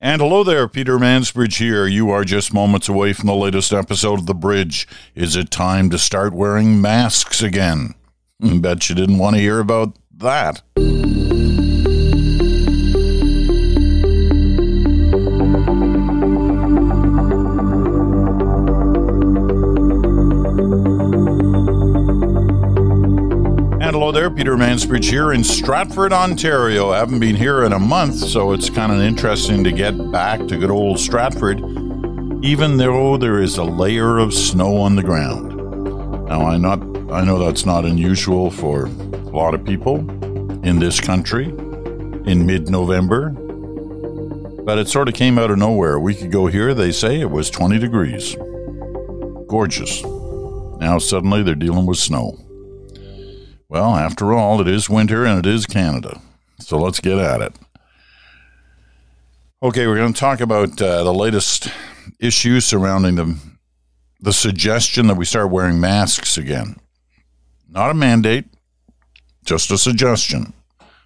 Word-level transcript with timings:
And 0.00 0.22
hello 0.22 0.44
there, 0.44 0.68
Peter 0.68 0.96
Mansbridge 0.96 1.58
here. 1.58 1.84
You 1.84 2.10
are 2.10 2.22
just 2.22 2.54
moments 2.54 2.88
away 2.88 3.12
from 3.12 3.26
the 3.26 3.34
latest 3.34 3.72
episode 3.72 4.20
of 4.20 4.26
The 4.26 4.34
Bridge. 4.34 4.86
Is 5.16 5.34
it 5.34 5.50
time 5.50 5.90
to 5.90 5.98
start 5.98 6.32
wearing 6.32 6.80
masks 6.80 7.42
again? 7.42 7.94
Bet 8.40 8.88
you 8.88 8.94
didn't 8.94 9.18
want 9.18 9.34
to 9.34 9.42
hear 9.42 9.58
about 9.58 9.96
that. 10.18 10.62
There, 24.12 24.30
Peter 24.30 24.54
Mansbridge 24.54 25.10
here 25.10 25.32
in 25.32 25.42
Stratford, 25.42 26.12
Ontario. 26.12 26.90
I 26.90 26.98
haven't 26.98 27.18
been 27.18 27.34
here 27.34 27.64
in 27.64 27.72
a 27.72 27.78
month, 27.78 28.16
so 28.16 28.52
it's 28.52 28.70
kind 28.70 28.92
of 28.92 29.00
interesting 29.00 29.64
to 29.64 29.72
get 29.72 29.92
back 30.12 30.38
to 30.46 30.56
good 30.56 30.70
old 30.70 30.98
Stratford, 30.98 31.58
even 32.44 32.76
though 32.76 33.16
there 33.16 33.40
is 33.40 33.58
a 33.58 33.64
layer 33.64 34.18
of 34.18 34.32
snow 34.32 34.76
on 34.76 34.94
the 34.96 35.02
ground. 35.02 35.56
Now, 36.28 36.46
I 36.46 36.56
not 36.56 36.80
I 37.12 37.24
know 37.24 37.38
that's 37.38 37.66
not 37.66 37.84
unusual 37.84 38.50
for 38.50 38.84
a 38.84 39.30
lot 39.30 39.54
of 39.54 39.64
people 39.64 39.98
in 40.64 40.78
this 40.78 41.00
country 41.00 41.46
in 41.46 42.46
mid-November, 42.46 43.30
but 44.64 44.78
it 44.78 44.88
sort 44.88 45.08
of 45.08 45.14
came 45.14 45.38
out 45.38 45.50
of 45.50 45.58
nowhere. 45.58 45.94
A 45.94 46.00
week 46.00 46.20
ago 46.20 46.46
here, 46.46 46.72
they 46.72 46.92
say 46.92 47.20
it 47.20 47.30
was 47.30 47.50
20 47.50 47.78
degrees. 47.78 48.36
Gorgeous. 49.48 50.02
Now 50.80 50.98
suddenly 50.98 51.42
they're 51.42 51.54
dealing 51.54 51.86
with 51.86 51.98
snow. 51.98 52.38
Well, 53.68 53.96
after 53.96 54.32
all, 54.32 54.60
it 54.62 54.68
is 54.68 54.88
winter 54.88 55.26
and 55.26 55.44
it 55.44 55.48
is 55.48 55.66
Canada. 55.66 56.20
So 56.58 56.78
let's 56.78 57.00
get 57.00 57.18
at 57.18 57.42
it. 57.42 57.54
Okay, 59.62 59.86
we're 59.86 59.96
going 59.96 60.12
to 60.12 60.18
talk 60.18 60.40
about 60.40 60.80
uh, 60.80 61.04
the 61.04 61.12
latest 61.12 61.68
issues 62.18 62.64
surrounding 62.64 63.16
the, 63.16 63.38
the 64.20 64.32
suggestion 64.32 65.06
that 65.08 65.16
we 65.16 65.24
start 65.24 65.50
wearing 65.50 65.80
masks 65.80 66.38
again. 66.38 66.76
Not 67.68 67.90
a 67.90 67.94
mandate, 67.94 68.46
just 69.44 69.70
a 69.70 69.76
suggestion. 69.76 70.54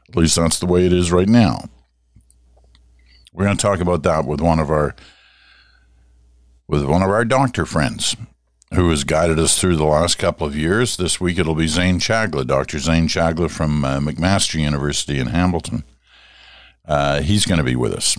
At 0.09 0.17
least 0.17 0.37
that's 0.37 0.61
the 0.61 0.67
way 0.67 0.87
it 0.87 0.93
is 0.93 1.11
right 1.11 1.29
now. 1.29 1.65
We're 3.33 3.45
going 3.45 3.57
to 3.57 3.63
talk 3.63 3.81
about 3.81 4.05
that 4.05 4.25
with 4.25 4.41
one 4.41 4.61
of 4.61 4.71
our 4.71 4.95
with 6.69 6.85
one 6.85 7.03
of 7.03 7.11
our 7.11 7.25
doctor 7.25 7.67
friends 7.67 8.15
who 8.75 8.89
has 8.91 9.05
guided 9.05 9.39
us 9.39 9.61
through 9.61 9.77
the 9.77 9.85
last 9.85 10.19
couple 10.19 10.47
of 10.47 10.57
years. 10.57 10.97
This 10.97 11.21
week 11.21 11.39
it'll 11.39 11.55
be 11.55 11.67
Zain 11.67 11.99
Chagla, 11.99 12.47
Dr. 12.47 12.79
Zain 12.79 13.07
Chagla 13.07 13.51
from 13.51 13.85
uh, 13.85 14.01
McMaster 14.01 14.61
University 14.61 15.19
in 15.19 15.29
Hamilton. 15.29 15.85
Uh, 16.87 17.21
he's 17.21 17.47
going 17.47 17.59
to 17.59 17.65
be 17.65 17.77
with 17.77 17.93
us. 17.93 18.17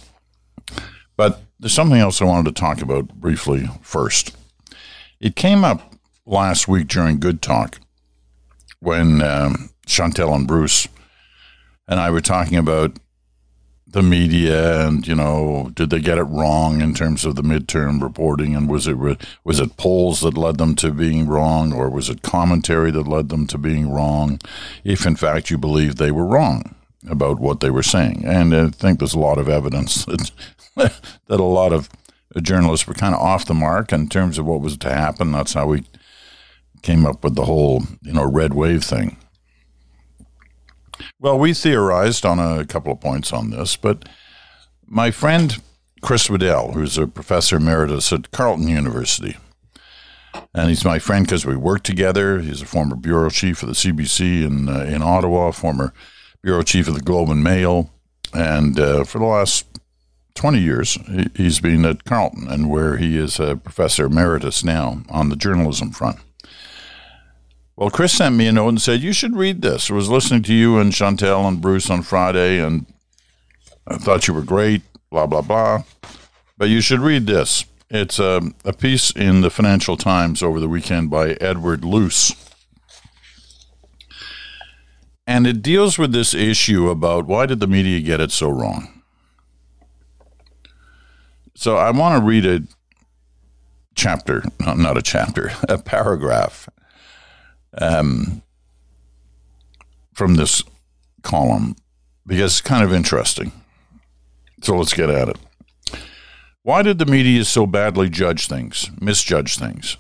But 1.18 1.42
there's 1.60 1.74
something 1.74 2.00
else 2.00 2.22
I 2.22 2.26
wanted 2.26 2.56
to 2.56 2.60
talk 2.60 2.82
about 2.82 3.08
briefly 3.10 3.70
first. 3.82 4.36
It 5.20 5.36
came 5.36 5.64
up 5.64 5.96
last 6.26 6.68
week 6.68 6.88
during 6.88 7.20
Good 7.20 7.42
Talk 7.42 7.80
when 8.80 9.22
um, 9.22 9.70
Chantal 9.86 10.34
and 10.34 10.48
Bruce 10.48 10.88
and 11.88 12.00
I 12.00 12.12
were 12.12 12.22
talking 12.22 12.58
about 12.58 12.98
the 13.94 14.04
media 14.04 14.88
and 14.88 15.08
you 15.08 15.16
know 15.16 15.72
did 15.74 15.90
they 15.92 16.00
get 16.00 16.18
it 16.18 16.24
wrong 16.24 16.82
in 16.82 16.94
terms 16.94 17.26
of 17.26 17.36
the 17.36 17.44
midterm 17.44 18.02
reporting? 18.02 18.56
And 18.56 18.70
was 18.70 18.88
it 18.88 18.98
was 18.98 19.60
it 19.60 19.78
polls 19.78 20.22
that 20.22 20.38
led 20.38 20.58
them 20.58 20.76
to 20.78 20.92
being 20.92 21.28
wrong 21.28 21.72
or 21.72 21.90
was 21.90 22.10
it 22.10 22.24
commentary 22.24 22.92
that 22.92 23.08
led 23.08 23.30
them 23.30 23.48
to 23.48 23.58
being 23.58 23.90
wrong? 23.90 24.40
If 24.84 25.06
in 25.06 25.16
fact 25.16 25.50
you 25.50 25.58
believe 25.58 25.96
they 25.96 26.12
were 26.12 26.26
wrong 26.26 26.76
about 27.10 27.40
what 27.40 27.60
they 27.60 27.70
were 27.70 27.84
saying. 27.84 28.24
And 28.26 28.56
I 28.56 28.70
think 28.70 29.00
there's 29.00 29.14
a 29.14 29.20
lot 29.20 29.38
of 29.38 29.48
evidence 29.48 30.06
that 30.76 31.00
that 31.28 31.40
a 31.40 31.44
lot 31.44 31.72
of 31.72 31.90
journalists 32.42 32.88
were 32.88 32.96
kind 32.96 33.14
of 33.14 33.22
off 33.22 33.46
the 33.46 33.54
mark 33.54 33.94
in 33.94 34.10
terms 34.10 34.40
of 34.40 34.46
what 34.46 34.62
was 34.62 34.76
to 34.78 34.90
happen. 34.90 35.32
That's 35.32 35.54
how 35.54 35.68
we 35.68 35.84
came 36.82 37.06
up 37.06 37.24
with 37.24 37.36
the 37.36 37.46
whole 37.46 37.84
you 38.02 38.14
know 38.14 38.26
red 38.26 38.56
wave 38.56 38.84
thing 38.84 39.18
well, 41.20 41.38
we 41.38 41.54
theorized 41.54 42.26
on 42.26 42.40
a 42.40 42.66
couple 42.66 42.92
of 42.92 43.00
points 43.00 43.32
on 43.32 43.50
this, 43.50 43.76
but 43.76 44.08
my 44.86 45.12
friend 45.12 45.62
Chris 46.02 46.30
Waddell, 46.30 46.74
who's 46.74 46.98
a 46.98 47.08
professor 47.08 47.58
emeritus 47.58 48.12
at 48.12 48.32
Carleton 48.32 48.68
University, 48.68 49.38
and 50.54 50.70
he's 50.70 50.84
my 50.84 51.00
friend 51.00 51.26
because 51.26 51.46
we 51.46 51.56
work 51.56 51.84
together. 51.84 52.40
He's 52.40 52.62
a 52.62 52.66
former 52.66 52.96
bureau 52.96 53.30
chief 53.30 53.64
of 53.64 53.70
the 53.70 53.76
CBC 53.76 54.44
in 54.46 54.68
uh, 54.68 54.82
in 54.82 55.02
Ottawa, 55.02 55.52
former 55.52 55.94
bureau 56.42 56.64
chief 56.64 56.88
of 56.88 56.96
the 56.96 57.02
Globe 57.02 57.30
and 57.30 57.44
Mail, 57.44 57.90
and 58.34 58.78
uh, 58.80 59.04
for 59.04 59.20
the 59.20 59.26
last 59.26 59.66
20 60.36 60.60
years, 60.60 60.98
he's 61.36 61.60
been 61.60 61.86
at 61.86 62.06
Carleton, 62.06 62.48
and 62.50 62.70
where 62.70 62.98
he 62.98 63.18
is 63.18 63.40
a 63.40 63.56
professor 63.56 64.06
emeritus 64.06 64.64
now 64.64 65.04
on 65.10 65.30
the 65.30 65.36
journalism 65.36 65.92
front. 65.92 66.18
Well, 67.76 67.90
Chris 67.90 68.14
sent 68.14 68.36
me 68.36 68.46
a 68.46 68.52
note 68.52 68.70
and 68.70 68.82
said, 68.82 69.02
You 69.02 69.14
should 69.14 69.36
read 69.36 69.64
this. 69.64 69.90
I 69.90 69.96
was 69.96 70.10
listening 70.10 70.44
to 70.44 70.54
you 70.54 70.78
and 70.78 70.94
Chantal 70.94 71.48
and 71.48 71.60
Bruce 71.60 71.90
on 71.90 72.04
Friday, 72.04 72.60
and 72.60 72.86
I 73.88 73.98
thought 73.98 74.28
you 74.28 74.34
were 74.36 74.44
great, 74.44 74.84
blah, 75.10 75.26
blah, 75.26 75.42
blah. 75.42 75.84
But 76.56 76.70
you 76.70 76.82
should 76.82 77.00
read 77.00 77.26
this. 77.26 77.66
It's 77.90 78.20
a, 78.20 78.42
a 78.64 78.74
piece 78.74 79.10
in 79.10 79.42
the 79.42 79.50
Financial 79.50 79.98
Times 79.98 80.44
over 80.44 80.60
the 80.60 80.70
weekend 80.70 81.10
by 81.10 81.32
Edward 81.42 81.84
Luce. 81.84 82.36
And 85.26 85.48
it 85.48 85.64
deals 85.64 85.98
with 85.98 86.12
this 86.12 86.36
issue 86.36 86.90
about 86.90 87.26
why 87.26 87.48
did 87.48 87.60
the 87.60 87.68
media 87.68 88.00
get 88.02 88.22
it 88.22 88.32
so 88.32 88.50
wrong? 88.50 89.02
So 91.56 91.78
I 91.78 91.90
want 91.92 92.20
to 92.22 92.26
read 92.26 92.46
a 92.46 92.62
chapter, 93.96 94.44
not 94.60 94.98
a 94.98 95.02
chapter, 95.02 95.52
a 95.70 95.80
paragraph 95.80 96.70
um, 97.78 98.42
from 100.14 100.36
this 100.36 100.64
column 101.22 101.76
because 102.26 102.54
it's 102.54 102.62
kind 102.62 102.84
of 102.84 102.94
interesting. 102.94 103.52
So 104.62 104.76
let's 104.78 104.94
get 104.94 105.10
at 105.10 105.30
it. 105.30 105.38
Why 106.62 106.82
did 106.82 106.98
the 106.98 107.06
media 107.06 107.44
so 107.44 107.66
badly 107.66 108.10
judge 108.10 108.48
things, 108.48 108.90
misjudge 109.02 109.58
things? 109.58 109.98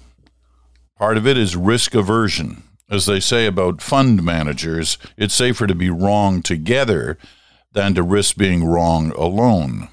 Part 0.97 1.17
of 1.17 1.28
it 1.28 1.38
is 1.38 1.57
risk 1.57 1.94
aversion. 1.95 2.63
As 2.89 3.06
they 3.06 3.19
say 3.19 3.45
about 3.45 3.81
fund 3.81 4.23
managers, 4.23 4.97
it's 5.17 5.33
safer 5.33 5.67
to 5.67 5.75
be 5.75 5.89
wrong 5.89 6.41
together 6.41 7.17
than 7.73 7.95
to 7.95 8.03
risk 8.03 8.38
being 8.38 8.63
wrong 8.63 9.12
alone. 9.12 9.89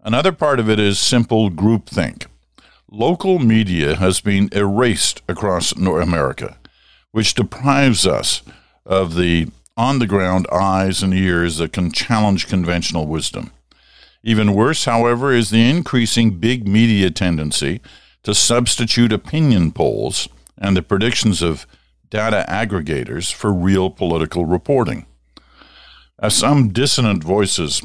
Another 0.00 0.32
part 0.32 0.58
of 0.58 0.70
it 0.70 0.80
is 0.80 0.98
simple 0.98 1.50
groupthink. 1.50 2.26
Local 2.90 3.38
media 3.38 3.96
has 3.96 4.20
been 4.20 4.48
erased 4.52 5.20
across 5.28 5.76
North 5.76 6.02
America 6.02 6.58
which 7.16 7.32
deprives 7.32 8.06
us 8.06 8.42
of 8.84 9.14
the 9.14 9.48
on 9.74 10.00
the 10.00 10.06
ground 10.06 10.46
eyes 10.52 11.02
and 11.02 11.14
ears 11.14 11.56
that 11.56 11.72
can 11.72 11.90
challenge 11.90 12.46
conventional 12.46 13.06
wisdom. 13.06 13.50
Even 14.22 14.52
worse, 14.52 14.84
however, 14.84 15.32
is 15.32 15.48
the 15.48 15.66
increasing 15.66 16.38
big 16.38 16.68
media 16.68 17.10
tendency 17.10 17.80
to 18.22 18.34
substitute 18.34 19.14
opinion 19.14 19.72
polls 19.72 20.28
and 20.58 20.76
the 20.76 20.82
predictions 20.82 21.40
of 21.40 21.66
data 22.10 22.44
aggregators 22.50 23.32
for 23.32 23.50
real 23.50 23.88
political 23.88 24.44
reporting. 24.44 25.06
As 26.18 26.34
some 26.34 26.68
dissonant 26.68 27.24
voices 27.24 27.80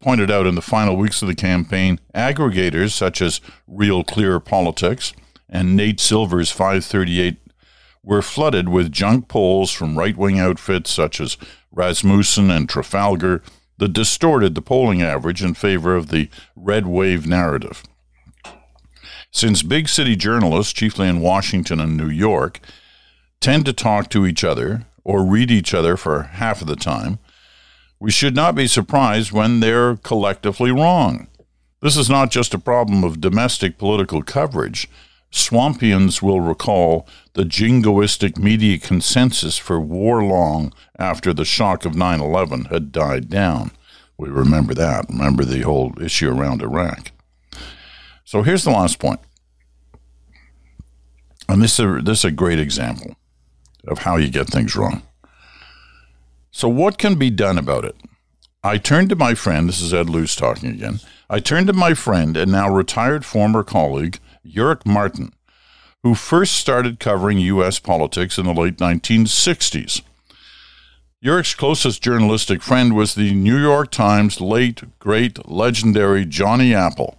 pointed 0.00 0.30
out 0.30 0.46
in 0.46 0.54
the 0.54 0.62
final 0.62 0.94
weeks 0.94 1.22
of 1.22 1.26
the 1.26 1.34
campaign, 1.34 1.98
aggregators 2.14 2.92
such 2.92 3.20
as 3.20 3.40
Real 3.66 4.04
Clear 4.04 4.38
Politics 4.38 5.12
and 5.48 5.74
Nate 5.74 5.98
Silver's 5.98 6.52
538 6.52 7.49
were 8.02 8.22
flooded 8.22 8.68
with 8.68 8.92
junk 8.92 9.28
polls 9.28 9.70
from 9.70 9.98
right 9.98 10.16
wing 10.16 10.38
outfits 10.38 10.90
such 10.90 11.20
as 11.20 11.36
Rasmussen 11.70 12.50
and 12.50 12.68
Trafalgar 12.68 13.42
that 13.78 13.92
distorted 13.92 14.54
the 14.54 14.62
polling 14.62 15.02
average 15.02 15.42
in 15.42 15.54
favor 15.54 15.96
of 15.96 16.08
the 16.08 16.28
red 16.54 16.86
wave 16.86 17.26
narrative. 17.26 17.82
Since 19.30 19.62
big 19.62 19.88
city 19.88 20.16
journalists, 20.16 20.72
chiefly 20.72 21.08
in 21.08 21.20
Washington 21.20 21.80
and 21.80 21.96
New 21.96 22.08
York, 22.08 22.60
tend 23.40 23.64
to 23.66 23.72
talk 23.72 24.10
to 24.10 24.26
each 24.26 24.44
other 24.44 24.86
or 25.04 25.24
read 25.24 25.50
each 25.50 25.72
other 25.72 25.96
for 25.96 26.22
half 26.22 26.60
of 26.60 26.66
the 26.66 26.76
time, 26.76 27.18
we 27.98 28.10
should 28.10 28.34
not 28.34 28.54
be 28.54 28.66
surprised 28.66 29.32
when 29.32 29.60
they're 29.60 29.96
collectively 29.96 30.70
wrong. 30.70 31.28
This 31.80 31.96
is 31.96 32.10
not 32.10 32.30
just 32.30 32.54
a 32.54 32.58
problem 32.58 33.04
of 33.04 33.20
domestic 33.20 33.78
political 33.78 34.22
coverage. 34.22 34.88
Swampians 35.32 36.22
will 36.22 36.40
recall 36.40 37.06
the 37.34 37.44
jingoistic 37.44 38.36
media 38.36 38.78
consensus 38.78 39.56
for 39.56 39.80
war 39.80 40.24
long 40.24 40.72
after 40.98 41.32
the 41.32 41.44
shock 41.44 41.84
of 41.84 41.94
9 41.94 42.20
11 42.20 42.64
had 42.66 42.90
died 42.90 43.28
down. 43.28 43.70
We 44.18 44.28
remember 44.28 44.74
that. 44.74 45.06
Remember 45.08 45.44
the 45.44 45.62
whole 45.62 45.94
issue 46.00 46.30
around 46.30 46.62
Iraq. 46.62 47.12
So 48.24 48.42
here's 48.42 48.64
the 48.64 48.70
last 48.70 48.98
point. 48.98 49.20
And 51.48 51.62
this 51.62 51.78
is, 51.78 51.80
a, 51.80 52.00
this 52.02 52.18
is 52.20 52.24
a 52.26 52.30
great 52.30 52.58
example 52.58 53.16
of 53.88 54.00
how 54.00 54.16
you 54.16 54.28
get 54.28 54.48
things 54.48 54.76
wrong. 54.76 55.02
So, 56.52 56.68
what 56.68 56.98
can 56.98 57.14
be 57.14 57.30
done 57.30 57.58
about 57.58 57.84
it? 57.84 57.96
I 58.62 58.76
turned 58.76 59.08
to 59.08 59.16
my 59.16 59.34
friend, 59.34 59.68
this 59.68 59.80
is 59.80 59.94
Ed 59.94 60.10
Luce 60.10 60.36
talking 60.36 60.68
again. 60.68 61.00
I 61.30 61.40
turned 61.40 61.68
to 61.68 61.72
my 61.72 61.94
friend 61.94 62.36
and 62.36 62.52
now 62.52 62.68
retired 62.68 63.24
former 63.24 63.62
colleague, 63.62 64.18
Jurek 64.46 64.86
Martin, 64.86 65.32
who 66.02 66.14
first 66.14 66.54
started 66.54 67.00
covering 67.00 67.38
U.S. 67.38 67.78
politics 67.78 68.38
in 68.38 68.46
the 68.46 68.54
late 68.54 68.78
1960s. 68.78 70.02
Jurek's 71.22 71.54
closest 71.54 72.02
journalistic 72.02 72.62
friend 72.62 72.96
was 72.96 73.14
the 73.14 73.34
New 73.34 73.58
York 73.58 73.90
Times 73.90 74.40
late, 74.40 74.82
great, 74.98 75.46
legendary 75.46 76.24
Johnny 76.24 76.74
Apple. 76.74 77.18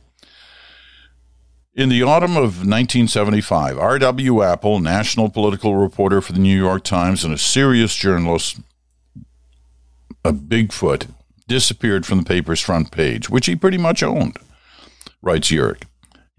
In 1.75 1.89
the 1.89 2.01
autumn 2.03 2.35
of 2.35 2.65
1975, 2.65 3.77
R.W. 3.77 4.41
Apple, 4.41 4.79
national 4.79 5.29
political 5.29 5.75
reporter 5.75 6.19
for 6.19 6.33
the 6.33 6.39
New 6.39 6.57
York 6.57 6.83
Times 6.83 7.23
and 7.23 7.33
a 7.33 7.38
serious 7.38 7.95
journalist, 7.95 8.59
a 10.25 10.33
Bigfoot, 10.33 11.07
disappeared 11.47 12.06
from 12.06 12.19
the 12.19 12.25
paper's 12.25 12.59
front 12.59 12.91
page, 12.91 13.29
which 13.29 13.45
he 13.45 13.56
pretty 13.56 13.77
much 13.77 14.01
owned, 14.01 14.38
writes 15.21 15.50
Jurek. 15.51 15.83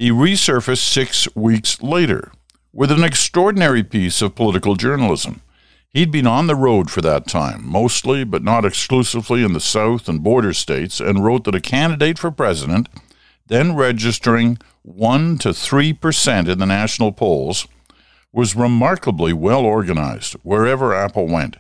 He 0.02 0.10
resurfaced 0.10 0.78
six 0.78 1.28
weeks 1.36 1.80
later 1.80 2.32
with 2.72 2.90
an 2.90 3.04
extraordinary 3.04 3.84
piece 3.84 4.20
of 4.20 4.34
political 4.34 4.74
journalism. 4.74 5.42
He'd 5.90 6.10
been 6.10 6.26
on 6.26 6.48
the 6.48 6.56
road 6.56 6.90
for 6.90 7.00
that 7.02 7.28
time, 7.28 7.62
mostly 7.64 8.24
but 8.24 8.42
not 8.42 8.64
exclusively 8.64 9.44
in 9.44 9.52
the 9.52 9.60
South 9.60 10.08
and 10.08 10.20
border 10.20 10.54
states, 10.54 10.98
and 10.98 11.24
wrote 11.24 11.44
that 11.44 11.54
a 11.54 11.60
candidate 11.60 12.18
for 12.18 12.32
president, 12.32 12.88
then 13.46 13.76
registering 13.76 14.58
1 14.82 15.38
to 15.38 15.50
3% 15.50 16.48
in 16.48 16.58
the 16.58 16.66
national 16.66 17.12
polls, 17.12 17.68
was 18.32 18.56
remarkably 18.56 19.32
well 19.32 19.64
organized 19.64 20.32
wherever 20.42 20.92
Apple 20.92 21.28
went, 21.28 21.58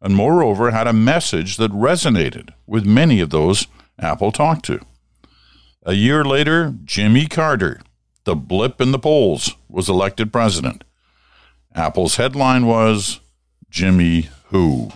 and 0.00 0.16
moreover 0.16 0.70
had 0.70 0.86
a 0.86 0.94
message 0.94 1.58
that 1.58 1.70
resonated 1.70 2.48
with 2.66 2.86
many 2.86 3.20
of 3.20 3.28
those 3.28 3.66
Apple 3.98 4.32
talked 4.32 4.64
to. 4.64 4.80
A 5.84 5.92
year 5.92 6.24
later, 6.24 6.74
Jimmy 6.84 7.26
Carter, 7.26 7.80
the 8.24 8.34
blip 8.34 8.80
in 8.80 8.90
the 8.90 8.98
polls, 8.98 9.54
was 9.68 9.88
elected 9.88 10.32
president. 10.32 10.84
Apple's 11.74 12.16
headline 12.16 12.66
was 12.66 13.20
Jimmy 13.70 14.28
Who. 14.46 14.90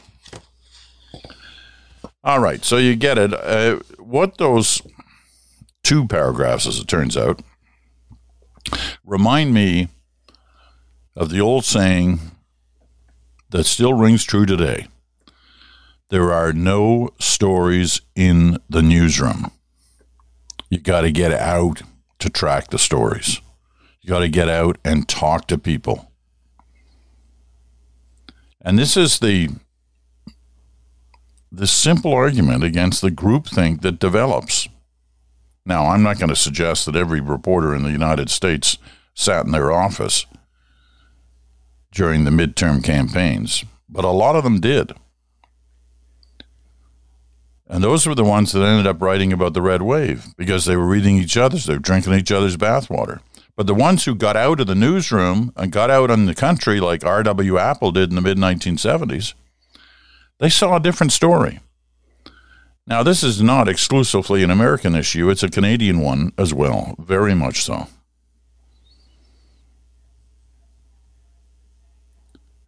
All 2.25 2.41
right, 2.41 2.65
so 2.65 2.77
you 2.77 2.97
get 2.97 3.19
it. 3.19 3.35
Uh, 3.35 3.81
what 3.99 4.39
those 4.39 4.83
two 5.83 6.07
paragraphs, 6.07 6.67
as 6.67 6.79
it 6.79 6.89
turns 6.89 7.17
out, 7.17 7.43
remind 9.05 9.53
me 9.53 9.89
of 11.15 11.31
the 11.31 11.41
old 11.41 11.65
saying 11.65 12.21
that 13.51 13.65
still 13.65 13.95
rings 13.95 14.25
true 14.25 14.47
today 14.47 14.87
there 16.11 16.33
are 16.33 16.53
no 16.53 17.11
stories 17.19 18.01
in 18.15 18.59
the 18.69 18.83
newsroom. 18.83 19.51
You 20.69 20.79
got 20.79 21.03
to 21.03 21.11
get 21.11 21.33
out 21.33 21.83
to 22.19 22.29
track 22.29 22.69
the 22.69 22.79
stories. 22.79 23.41
You 24.03 24.09
got 24.09 24.21
to 24.21 24.29
get 24.29 24.49
out 24.49 24.79
and 24.85 25.09
talk 25.09 25.47
to 25.49 25.59
people. 25.59 26.13
And 28.61 28.79
this 28.79 28.97
is 28.97 29.19
the 29.19 29.51
the 31.51 31.67
simple 31.67 32.13
argument 32.13 32.63
against 32.63 33.01
the 33.01 33.11
groupthink 33.11 33.81
that 33.81 33.99
develops. 33.99 34.69
Now, 35.65 35.87
I'm 35.87 36.03
not 36.03 36.19
going 36.19 36.29
to 36.29 36.37
suggest 36.37 36.85
that 36.87 36.97
every 36.97 37.21
reporter 37.21 37.75
in 37.75 37.83
the 37.83 37.91
United 37.91 38.29
States 38.29 38.77
sat 39.15 39.47
in 39.47 39.53
their 39.53 39.73
office 39.73 40.27
during 41.91 42.25
the 42.25 42.31
midterm 42.31 42.85
campaigns, 42.85 43.65
but 43.89 44.05
a 44.05 44.11
lot 44.11 44.37
of 44.37 44.45
them 44.45 44.61
did. 44.61 44.93
And 47.69 47.85
those 47.85 48.07
were 48.07 48.15
the 48.15 48.25
ones 48.25 48.53
that 48.53 48.65
ended 48.65 48.87
up 48.87 49.03
writing 49.03 49.33
about 49.33 49.53
the 49.53 49.63
red 49.63 49.83
wave 49.83 50.29
because 50.37 50.65
they 50.65 50.77
were 50.77 50.87
reading 50.87 51.19
each 51.19 51.37
other's, 51.37 51.67
they 51.67 51.75
were 51.75 51.79
drinking 51.79 52.15
each 52.15 52.33
other's 52.33 52.57
bathwater. 52.57 53.21
But 53.57 53.67
the 53.67 53.75
ones 53.75 54.05
who 54.05 54.15
got 54.15 54.37
out 54.37 54.61
of 54.61 54.69
the 54.69 54.75
newsroom 54.75 55.53
and 55.57 55.73
got 55.73 55.91
out 55.91 56.11
in 56.11 56.27
the 56.27 56.35
country, 56.35 56.81
like 56.81 57.05
R.W. 57.05 57.59
Apple 57.59 57.93
did 57.93 58.09
in 58.09 58.15
the 58.15 58.23
mid 58.23 58.39
1970s, 58.39 59.35
they 60.39 60.49
saw 60.49 60.77
a 60.77 60.81
different 60.81 61.13
story. 61.13 61.61
Now, 62.87 63.03
this 63.03 63.23
is 63.23 63.43
not 63.43 63.69
exclusively 63.69 64.43
an 64.43 64.51
American 64.51 64.95
issue, 64.95 65.29
it's 65.29 65.43
a 65.43 65.51
Canadian 65.51 66.01
one 66.01 66.33
as 66.39 66.55
well, 66.55 66.95
very 66.99 67.35
much 67.35 67.63
so. 67.63 67.89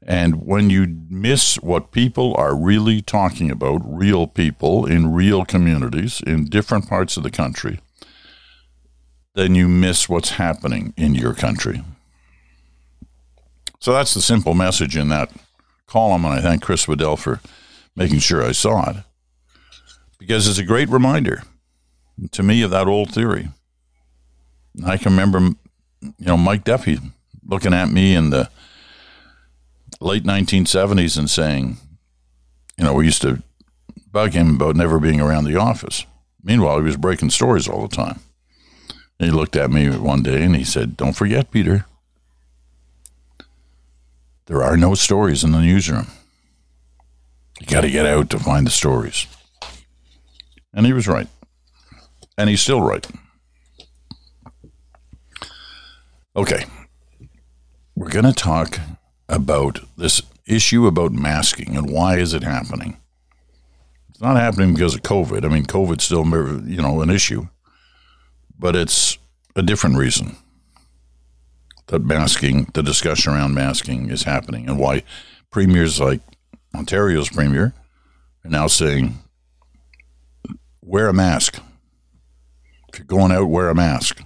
And 0.06 0.46
when 0.46 0.70
you 0.70 1.04
miss 1.08 1.56
what 1.56 1.92
people 1.92 2.34
are 2.38 2.56
really 2.56 3.02
talking 3.02 3.50
about, 3.50 3.82
real 3.84 4.26
people 4.26 4.86
in 4.86 5.12
real 5.12 5.44
communities 5.44 6.22
in 6.26 6.46
different 6.46 6.88
parts 6.88 7.16
of 7.16 7.22
the 7.22 7.30
country, 7.30 7.80
then 9.34 9.54
you 9.54 9.68
miss 9.68 10.08
what's 10.08 10.30
happening 10.30 10.94
in 10.96 11.14
your 11.14 11.34
country. 11.34 11.82
So 13.78 13.92
that's 13.92 14.14
the 14.14 14.22
simple 14.22 14.54
message 14.54 14.96
in 14.96 15.08
that 15.08 15.30
column, 15.86 16.24
and 16.24 16.34
I 16.34 16.40
thank 16.40 16.62
Chris 16.62 16.86
Waddell 16.86 17.16
for 17.16 17.40
making 17.96 18.20
sure 18.20 18.42
I 18.42 18.52
saw 18.52 18.90
it 18.90 18.96
because 20.18 20.46
it's 20.46 20.58
a 20.58 20.64
great 20.64 20.88
reminder 20.88 21.42
to 22.30 22.42
me 22.42 22.62
of 22.62 22.70
that 22.70 22.86
old 22.86 23.12
theory. 23.12 23.48
I 24.84 24.96
can 24.96 25.12
remember, 25.12 25.38
you 26.00 26.14
know, 26.18 26.36
Mike 26.36 26.64
Duffy 26.64 26.98
looking 27.44 27.74
at 27.74 27.90
me 27.90 28.14
in 28.14 28.30
the 28.30 28.50
late 30.00 30.24
1970s 30.24 31.18
and 31.18 31.28
saying, 31.28 31.76
you 32.76 32.84
know, 32.84 32.94
we 32.94 33.04
used 33.04 33.22
to 33.22 33.42
bug 34.10 34.32
him 34.32 34.56
about 34.56 34.76
never 34.76 34.98
being 34.98 35.20
around 35.20 35.44
the 35.44 35.56
office. 35.56 36.06
Meanwhile, 36.42 36.78
he 36.78 36.84
was 36.84 36.96
breaking 36.96 37.30
stories 37.30 37.68
all 37.68 37.86
the 37.86 37.94
time. 37.94 38.20
He 39.18 39.30
looked 39.30 39.54
at 39.54 39.70
me 39.70 39.90
one 39.90 40.22
day 40.22 40.42
and 40.42 40.56
he 40.56 40.64
said, 40.64 40.96
Don't 40.96 41.12
forget, 41.12 41.50
Peter, 41.50 41.84
there 44.46 44.62
are 44.62 44.78
no 44.78 44.94
stories 44.94 45.44
in 45.44 45.52
the 45.52 45.60
newsroom. 45.60 46.06
You 47.60 47.66
got 47.66 47.82
to 47.82 47.90
get 47.90 48.06
out 48.06 48.30
to 48.30 48.38
find 48.38 48.66
the 48.66 48.70
stories. 48.70 49.26
And 50.72 50.86
he 50.86 50.94
was 50.94 51.06
right. 51.06 51.28
And 52.38 52.48
he's 52.48 52.62
still 52.62 52.80
right. 52.80 53.06
Okay. 56.34 56.64
We're 57.94 58.08
going 58.08 58.24
to 58.24 58.32
talk 58.32 58.80
about 59.30 59.80
this 59.96 60.20
issue 60.46 60.86
about 60.86 61.12
masking 61.12 61.76
and 61.76 61.90
why 61.90 62.18
is 62.18 62.34
it 62.34 62.42
happening? 62.42 62.98
It's 64.10 64.20
not 64.20 64.36
happening 64.36 64.74
because 64.74 64.94
of 64.94 65.02
COVID. 65.02 65.44
I 65.44 65.48
mean, 65.48 65.64
COVID's 65.64 66.04
still, 66.04 66.26
you 66.66 66.82
know, 66.82 67.00
an 67.00 67.10
issue 67.10 67.46
but 68.60 68.76
it's 68.76 69.16
a 69.56 69.62
different 69.62 69.96
reason 69.96 70.36
that 71.86 72.04
masking, 72.04 72.70
the 72.74 72.82
discussion 72.82 73.32
around 73.32 73.54
masking 73.54 74.10
is 74.10 74.22
happening 74.22 74.68
and 74.68 74.78
why 74.78 75.02
premiers 75.50 75.98
like 75.98 76.20
Ontario's 76.74 77.30
premier 77.30 77.72
are 78.44 78.50
now 78.50 78.66
saying, 78.66 79.18
wear 80.82 81.08
a 81.08 81.14
mask. 81.14 81.58
If 82.92 82.98
you're 82.98 83.06
going 83.06 83.32
out, 83.32 83.48
wear 83.48 83.70
a 83.70 83.74
mask. 83.74 84.22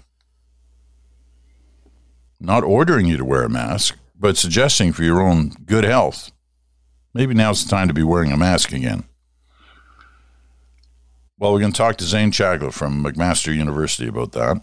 Not 2.41 2.65
ordering 2.65 3.07
you 3.07 3.17
to 3.17 3.25
wear 3.25 3.45
a 3.45 3.49
mask, 3.49 3.97
but 4.25 4.39
suggesting 4.39 4.91
for 4.91 5.03
your 5.03 5.21
own 5.21 5.51
good 5.67 5.85
health, 5.85 6.33
maybe 7.13 7.35
now's 7.35 7.63
the 7.63 7.69
time 7.69 7.89
to 7.89 7.93
be 7.93 8.03
wearing 8.03 8.33
a 8.33 8.39
mask 8.39 8.73
again. 8.73 9.05
Well, 11.39 11.53
we're 11.53 11.61
going 11.61 11.73
to 11.73 11.77
talk 11.77 11.97
to 11.99 12.05
Zain 12.05 12.31
Chagla 12.31 12.73
from 12.73 13.05
McMaster 13.05 13.55
University 13.55 14.09
about 14.09 14.33
that. 14.33 14.63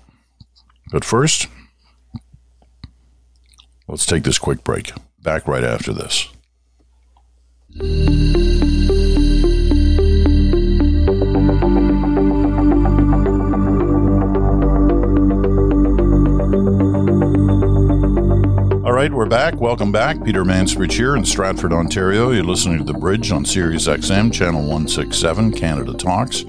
But 0.91 1.05
first, 1.05 1.45
let's 3.87 4.07
take 4.07 4.23
this 4.23 4.39
quick 4.39 4.63
break. 4.63 4.93
Back 5.21 5.47
right 5.47 5.63
after 5.63 5.93
this. 5.93 6.27
Right, 19.01 19.13
we're 19.13 19.25
back. 19.25 19.55
Welcome 19.55 19.91
back. 19.91 20.23
Peter 20.23 20.43
Mansbridge 20.43 20.91
here 20.91 21.15
in 21.15 21.25
Stratford, 21.25 21.73
Ontario. 21.73 22.29
You're 22.29 22.43
listening 22.43 22.77
to 22.77 22.83
The 22.83 22.93
Bridge 22.93 23.31
on 23.31 23.43
Sirius 23.45 23.87
XM, 23.87 24.31
Channel 24.31 24.61
167, 24.61 25.53
Canada 25.53 25.95
Talks 25.95 26.43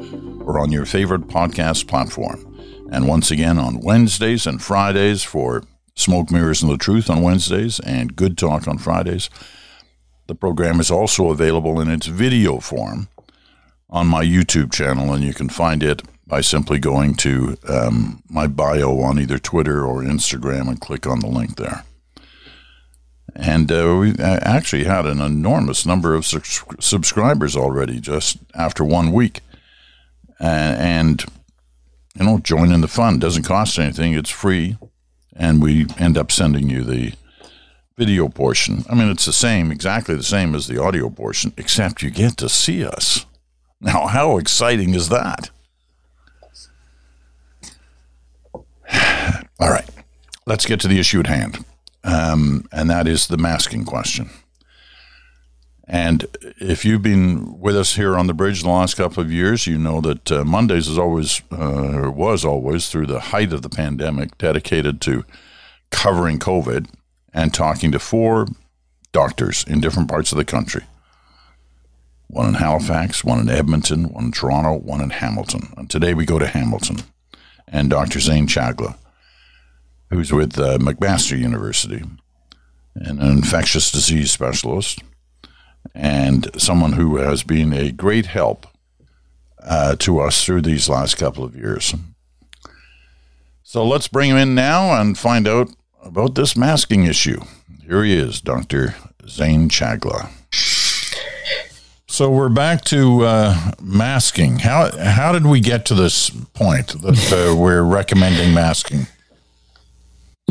or 0.44 0.58
on 0.58 0.70
your 0.70 0.84
favorite 0.84 1.28
podcast 1.28 1.88
platform. 1.88 2.44
And 2.92 3.08
once 3.08 3.30
again, 3.30 3.58
on 3.58 3.80
Wednesdays 3.80 4.46
and 4.46 4.60
Fridays 4.60 5.22
for 5.22 5.62
Smoke 5.94 6.30
Mirrors 6.30 6.62
and 6.62 6.70
the 6.70 6.76
Truth 6.76 7.08
on 7.08 7.22
Wednesdays 7.22 7.80
and 7.80 8.14
Good 8.14 8.36
Talk 8.36 8.68
on 8.68 8.76
Fridays. 8.76 9.30
The 10.26 10.34
program 10.34 10.78
is 10.78 10.90
also 10.90 11.30
available 11.30 11.80
in 11.80 11.88
its 11.88 12.06
video 12.06 12.58
form 12.58 13.08
on 13.88 14.08
my 14.08 14.22
YouTube 14.22 14.70
channel, 14.70 15.14
and 15.14 15.24
you 15.24 15.32
can 15.32 15.48
find 15.48 15.82
it 15.82 16.02
by 16.26 16.42
simply 16.42 16.78
going 16.78 17.14
to 17.14 17.56
um, 17.66 18.22
my 18.28 18.46
bio 18.46 19.00
on 19.00 19.18
either 19.18 19.38
Twitter 19.38 19.86
or 19.86 20.02
Instagram 20.02 20.68
and 20.68 20.82
click 20.82 21.06
on 21.06 21.20
the 21.20 21.28
link 21.28 21.56
there. 21.56 21.84
And 23.34 23.72
uh, 23.72 23.96
we 23.98 24.10
uh, 24.12 24.40
actually 24.42 24.84
had 24.84 25.06
an 25.06 25.20
enormous 25.20 25.86
number 25.86 26.14
of 26.14 26.26
su- 26.26 26.40
subscribers 26.80 27.56
already 27.56 27.98
just 28.00 28.38
after 28.54 28.84
one 28.84 29.12
week. 29.12 29.40
and, 30.38 30.76
and 31.20 31.24
you 32.18 32.26
know, 32.26 32.38
join 32.38 32.72
in 32.72 32.80
the 32.80 32.88
fun. 32.88 33.18
Doesn't 33.18 33.44
cost 33.44 33.78
anything. 33.78 34.12
It's 34.14 34.30
free, 34.30 34.76
and 35.34 35.62
we 35.62 35.86
end 35.98 36.18
up 36.18 36.30
sending 36.30 36.68
you 36.68 36.84
the 36.84 37.14
video 37.96 38.28
portion. 38.28 38.84
I 38.90 38.94
mean, 38.94 39.10
it's 39.10 39.24
the 39.26 39.32
same, 39.32 39.70
exactly 39.70 40.14
the 40.14 40.22
same 40.22 40.54
as 40.54 40.66
the 40.66 40.80
audio 40.82 41.08
portion, 41.08 41.52
except 41.56 42.02
you 42.02 42.10
get 42.10 42.36
to 42.38 42.48
see 42.48 42.84
us. 42.84 43.26
Now, 43.80 44.06
how 44.06 44.38
exciting 44.38 44.94
is 44.94 45.08
that? 45.08 45.50
All 49.60 49.70
right, 49.70 49.88
let's 50.46 50.66
get 50.66 50.80
to 50.80 50.88
the 50.88 50.98
issue 50.98 51.20
at 51.20 51.26
hand, 51.26 51.64
um, 52.04 52.66
and 52.72 52.90
that 52.90 53.06
is 53.06 53.28
the 53.28 53.38
masking 53.38 53.84
question. 53.84 54.30
And 55.86 56.26
if 56.58 56.84
you've 56.84 57.02
been 57.02 57.58
with 57.60 57.76
us 57.76 57.96
here 57.96 58.16
on 58.16 58.26
the 58.26 58.34
bridge 58.34 58.62
the 58.62 58.70
last 58.70 58.94
couple 58.94 59.22
of 59.22 59.32
years, 59.32 59.66
you 59.66 59.76
know 59.76 60.00
that 60.00 60.32
uh, 60.32 60.44
Mondays 60.44 60.88
is 60.88 60.96
always, 60.96 61.42
uh, 61.50 62.10
was 62.14 62.44
always 62.44 62.88
through 62.88 63.06
the 63.06 63.20
height 63.20 63.52
of 63.52 63.62
the 63.62 63.68
pandemic, 63.68 64.38
dedicated 64.38 65.00
to 65.02 65.24
covering 65.90 66.38
COVID 66.38 66.88
and 67.34 67.52
talking 67.52 67.92
to 67.92 67.98
four 67.98 68.46
doctors 69.12 69.64
in 69.68 69.80
different 69.80 70.08
parts 70.08 70.32
of 70.32 70.38
the 70.38 70.44
country. 70.44 70.84
One 72.28 72.48
in 72.48 72.54
Halifax, 72.54 73.22
one 73.22 73.40
in 73.40 73.50
Edmonton, 73.50 74.04
one 74.04 74.26
in 74.26 74.32
Toronto, 74.32 74.78
one 74.78 75.02
in 75.02 75.10
Hamilton. 75.10 75.74
And 75.76 75.90
today 75.90 76.14
we 76.14 76.24
go 76.24 76.38
to 76.38 76.46
Hamilton 76.46 76.98
and 77.68 77.90
Dr. 77.90 78.20
Zain 78.20 78.46
Chagla, 78.46 78.96
who's 80.12 80.32
with 80.32 80.58
uh, 80.58 80.78
McMaster 80.78 81.38
University 81.38 82.04
an 82.94 83.20
infectious 83.20 83.90
disease 83.90 84.30
specialist 84.30 85.00
and 85.94 86.50
someone 86.60 86.92
who 86.92 87.16
has 87.16 87.42
been 87.42 87.72
a 87.72 87.90
great 87.90 88.26
help 88.26 88.66
uh, 89.62 89.96
to 89.96 90.20
us 90.20 90.44
through 90.44 90.62
these 90.62 90.88
last 90.88 91.16
couple 91.16 91.44
of 91.44 91.56
years. 91.56 91.94
So 93.62 93.86
let's 93.86 94.08
bring 94.08 94.30
him 94.30 94.36
in 94.36 94.54
now 94.54 95.00
and 95.00 95.16
find 95.16 95.48
out 95.48 95.70
about 96.02 96.34
this 96.34 96.56
masking 96.56 97.04
issue. 97.04 97.40
Here 97.86 98.04
he 98.04 98.14
is, 98.16 98.40
Dr. 98.40 98.94
Zain 99.26 99.68
Chagla. 99.68 100.30
So 102.06 102.30
we're 102.30 102.50
back 102.50 102.84
to 102.86 103.24
uh, 103.24 103.72
masking. 103.80 104.58
How 104.58 104.90
how 104.98 105.32
did 105.32 105.46
we 105.46 105.60
get 105.60 105.86
to 105.86 105.94
this 105.94 106.28
point 106.28 106.88
that 107.00 107.32
uh, 107.32 107.56
we're 107.56 107.82
recommending 107.82 108.52
masking? 108.52 109.06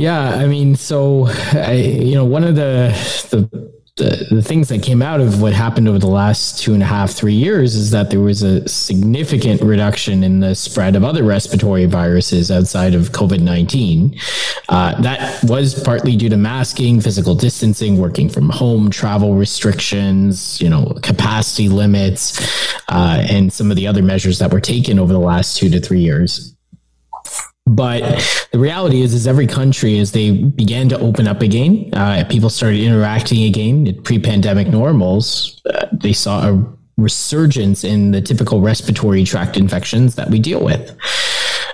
Yeah, 0.01 0.29
I 0.29 0.48
mean, 0.48 0.75
so 0.75 1.27
I, 1.53 1.74
you 1.74 2.15
know, 2.15 2.25
one 2.25 2.43
of 2.43 2.55
the 2.55 2.89
the 3.29 3.72
the, 3.98 4.27
the 4.31 4.41
things 4.41 4.70
that 4.70 4.81
came 4.81 5.03
out 5.03 5.20
of 5.20 5.43
what 5.43 5.53
happened 5.53 5.88
over 5.88 6.00
the 6.00 6.08
last 6.08 6.58
two 6.58 6.74
and 6.74 6.81
a 6.81 6.86
half, 6.88 7.12
three 7.12 7.36
years 7.36 7.75
is 7.75 7.91
that 7.91 8.10
there 8.10 8.22
was 8.22 8.41
a 8.41 8.67
significant 8.67 9.62
reduction 9.62 10.24
in 10.24 10.39
the 10.39 10.55
spread 10.55 10.96
of 10.96 11.03
other 11.03 11.24
respiratory 11.24 11.86
viruses 11.86 12.50
outside 12.50 12.96
of 12.96 13.12
COVID 13.12 13.41
19. 13.41 14.17
Uh, 14.70 15.00
that 15.03 15.43
was 15.43 15.84
partly 15.84 16.15
due 16.15 16.29
to 16.29 16.38
masking, 16.38 17.00
physical 17.00 17.36
distancing, 17.36 17.98
working 17.98 18.27
from 18.27 18.50
home, 18.50 18.89
travel 18.89 19.36
restrictions, 19.36 20.60
you 20.60 20.70
know, 20.70 20.98
capacity 21.03 21.70
limits, 21.70 22.74
uh, 22.88 23.24
and 23.29 23.53
some 23.53 23.70
of 23.70 23.77
the 23.77 23.86
other 23.86 24.01
measures 24.01 24.39
that 24.39 24.51
were 24.51 24.62
taken 24.62 24.98
over 24.98 25.13
the 25.13 25.20
last 25.20 25.58
two 25.58 25.70
to 25.70 25.79
three 25.79 26.01
years. 26.01 26.50
But 27.72 28.01
the 28.51 28.60
reality 28.60 29.01
is, 29.01 29.13
is 29.13 29.28
every 29.28 29.48
country, 29.48 29.98
as 30.00 30.12
they 30.12 30.32
began 30.44 30.90
to 30.90 31.00
open 31.00 31.25
up 31.25 31.42
again, 31.42 31.90
uh, 31.94 32.25
people 32.30 32.50
started 32.50 32.82
interacting 32.84 33.44
again 33.44 33.88
at 33.88 34.04
pre-pandemic 34.04 34.68
normals. 34.68 35.62
Uh, 35.66 35.88
they 35.94 36.12
saw 36.12 36.50
a 36.50 36.78
resurgence 36.98 37.86
in 37.86 38.12
the 38.12 38.22
typical 38.22 38.60
respiratory 38.60 39.24
tract 39.24 39.56
infections 39.56 40.16
that 40.16 40.30
we 40.30 40.38
deal 40.38 40.62
with. 40.62 40.96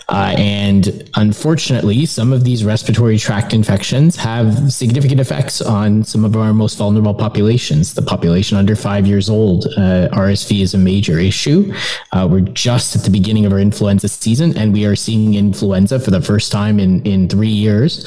Uh, 0.10 0.34
and 0.38 1.10
unfortunately, 1.16 2.06
some 2.06 2.32
of 2.32 2.46
these 2.46 2.64
respiratory 2.64 3.18
tract 3.18 3.54
infections 3.54 4.16
have 4.16 4.72
significant 4.72 5.20
effects 5.20 5.62
on 5.62 6.02
some 6.04 6.24
of 6.24 6.38
our 6.38 6.54
most 6.54 6.78
vulnerable 6.78 7.14
populations. 7.14 7.94
The 7.94 8.02
population 8.02 8.58
under 8.58 8.76
five 8.76 9.06
years 9.06 9.30
old, 9.30 9.66
uh, 9.78 10.08
RSV 10.14 10.62
is 10.62 10.74
a 10.74 10.78
major 10.78 11.20
issue. 11.20 11.74
Uh, 12.14 12.26
we're 12.30 12.40
just 12.40 12.96
at 12.96 13.04
the 13.04 13.10
beginning 13.10 13.46
of 13.46 13.52
our 13.52 13.60
influenza 13.60 14.08
season, 14.08 14.58
and 14.58 14.72
we 14.72 14.86
are 14.86 14.96
seeing 14.96 15.34
influenza 15.34 16.00
for 16.00 16.12
the 16.12 16.22
first 16.22 16.54
time 16.54 16.80
in, 16.80 17.04
in 17.04 17.28
three 17.28 17.48
years 17.48 18.06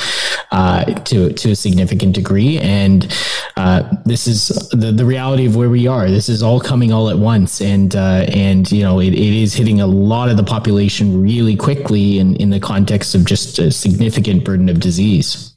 uh, 0.52 0.85
to, 0.85 1.35
to 1.35 1.50
a 1.50 1.57
significant 1.57 2.14
degree. 2.14 2.59
And 2.59 3.14
uh, 3.59 3.83
this 4.07 4.26
is 4.26 4.49
the, 4.71 4.90
the 4.90 5.04
reality 5.04 5.45
of 5.45 5.54
where 5.54 5.69
we 5.69 5.87
are. 5.87 6.09
This 6.09 6.30
is 6.30 6.42
all 6.42 6.61
coming 6.61 6.95
all 6.95 7.11
at 7.11 7.19
once. 7.19 7.61
And, 7.61 7.95
uh, 7.95 8.25
and 8.33 8.71
you 8.73 8.83
know, 8.83 9.00
it, 9.00 9.12
it 9.12 9.42
is 9.42 9.52
hitting 9.52 9.83
a 9.83 9.87
lot 9.87 10.30
of 10.30 10.38
the 10.38 10.45
population 10.45 11.21
really 11.21 11.57
quickly 11.57 11.89
in, 11.97 12.50
the 12.50 12.61
context 12.61 13.14
of 13.14 13.25
just 13.25 13.59
a 13.59 13.70
significant 13.70 14.44
burden 14.44 14.68
of 14.68 14.80
disease. 14.80 15.54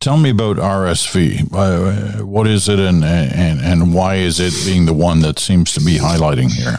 Tell 0.00 0.16
me 0.16 0.30
about 0.30 0.56
RSV. 0.56 1.52
Uh, 1.52 2.24
what 2.24 2.46
is 2.46 2.68
it, 2.68 2.78
and, 2.78 3.04
and 3.04 3.60
and 3.60 3.92
why 3.92 4.14
is 4.14 4.40
it 4.40 4.54
being 4.64 4.86
the 4.86 4.94
one 4.94 5.20
that 5.20 5.38
seems 5.38 5.74
to 5.74 5.80
be 5.80 5.98
highlighting 5.98 6.50
here? 6.50 6.78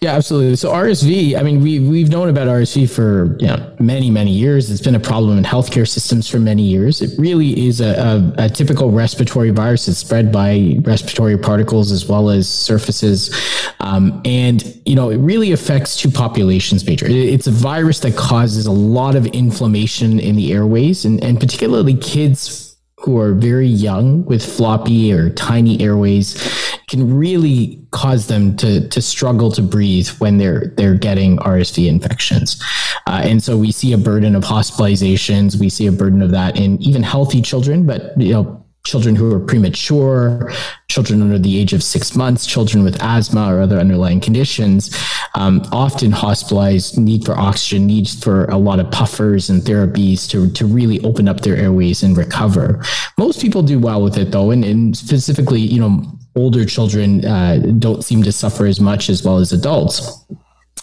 Yeah, 0.00 0.14
absolutely. 0.14 0.56
So 0.56 0.70
RSV, 0.70 1.38
I 1.38 1.42
mean, 1.42 1.62
we 1.62 1.80
we've 1.80 2.10
known 2.10 2.28
about 2.28 2.48
RSV 2.48 2.90
for 2.90 3.36
you 3.40 3.46
know, 3.46 3.74
many 3.80 4.10
many 4.10 4.30
years. 4.30 4.70
It's 4.70 4.82
been 4.82 4.94
a 4.94 5.00
problem 5.00 5.38
in 5.38 5.44
healthcare 5.44 5.88
systems 5.88 6.28
for 6.28 6.38
many 6.38 6.62
years. 6.62 7.00
It 7.00 7.18
really 7.18 7.66
is 7.66 7.80
a, 7.80 8.34
a, 8.38 8.44
a 8.44 8.48
typical 8.50 8.90
respiratory 8.90 9.50
virus. 9.50 9.88
It's 9.88 9.98
spread 9.98 10.30
by 10.30 10.76
respiratory 10.82 11.38
particles 11.38 11.90
as 11.92 12.06
well 12.06 12.28
as 12.28 12.46
surfaces, 12.46 13.34
um, 13.80 14.20
and 14.26 14.80
you 14.84 14.94
know 14.94 15.08
it 15.08 15.16
really 15.16 15.52
affects 15.52 15.96
two 15.96 16.10
populations 16.10 16.86
major. 16.86 17.06
It's 17.08 17.46
a 17.46 17.52
virus 17.52 18.00
that 18.00 18.16
causes 18.16 18.66
a 18.66 18.72
lot 18.72 19.16
of 19.16 19.26
inflammation 19.26 20.20
in 20.20 20.36
the 20.36 20.52
airways, 20.52 21.06
and 21.06 21.24
and 21.24 21.40
particularly 21.40 21.96
kids 21.96 22.76
who 23.00 23.18
are 23.18 23.32
very 23.32 23.68
young 23.68 24.24
with 24.24 24.44
floppy 24.44 25.12
or 25.12 25.30
tiny 25.30 25.80
airways 25.80 26.65
can 26.88 27.16
really 27.16 27.80
cause 27.90 28.28
them 28.28 28.56
to 28.56 28.88
to 28.88 29.02
struggle 29.02 29.50
to 29.52 29.62
breathe 29.62 30.08
when 30.18 30.38
they're 30.38 30.72
they're 30.76 30.94
getting 30.94 31.36
RSV 31.38 31.88
infections. 31.88 32.62
Uh, 33.06 33.22
and 33.24 33.42
so 33.42 33.56
we 33.56 33.72
see 33.72 33.92
a 33.92 33.98
burden 33.98 34.36
of 34.36 34.44
hospitalizations. 34.44 35.58
We 35.58 35.68
see 35.68 35.86
a 35.86 35.92
burden 35.92 36.22
of 36.22 36.30
that 36.30 36.58
in 36.58 36.80
even 36.80 37.02
healthy 37.02 37.42
children, 37.42 37.86
but 37.86 38.18
you 38.20 38.32
know 38.32 38.66
children 38.86 39.16
who 39.16 39.34
are 39.34 39.40
premature, 39.40 40.52
children 40.88 41.20
under 41.20 41.38
the 41.38 41.58
age 41.58 41.72
of 41.72 41.82
six 41.82 42.14
months, 42.14 42.46
children 42.46 42.84
with 42.84 43.02
asthma 43.02 43.52
or 43.52 43.60
other 43.60 43.78
underlying 43.78 44.20
conditions, 44.20 44.96
um, 45.34 45.60
often 45.72 46.12
hospitalized, 46.12 46.96
need 46.96 47.24
for 47.24 47.36
oxygen, 47.36 47.84
need 47.86 48.08
for 48.08 48.44
a 48.44 48.56
lot 48.56 48.78
of 48.78 48.90
puffers 48.92 49.50
and 49.50 49.62
therapies 49.62 50.28
to, 50.30 50.48
to 50.52 50.64
really 50.64 51.00
open 51.00 51.28
up 51.28 51.40
their 51.40 51.56
airways 51.56 52.04
and 52.04 52.16
recover. 52.16 52.80
Most 53.18 53.40
people 53.42 53.62
do 53.62 53.80
well 53.80 54.00
with 54.00 54.16
it 54.16 54.30
though, 54.30 54.52
and, 54.52 54.64
and 54.64 54.96
specifically, 54.96 55.60
you 55.60 55.80
know, 55.80 56.04
older 56.36 56.64
children 56.64 57.24
uh, 57.24 57.58
don't 57.78 58.04
seem 58.04 58.22
to 58.22 58.32
suffer 58.32 58.66
as 58.66 58.80
much 58.80 59.10
as 59.10 59.24
well 59.24 59.38
as 59.38 59.52
adults. 59.52 60.24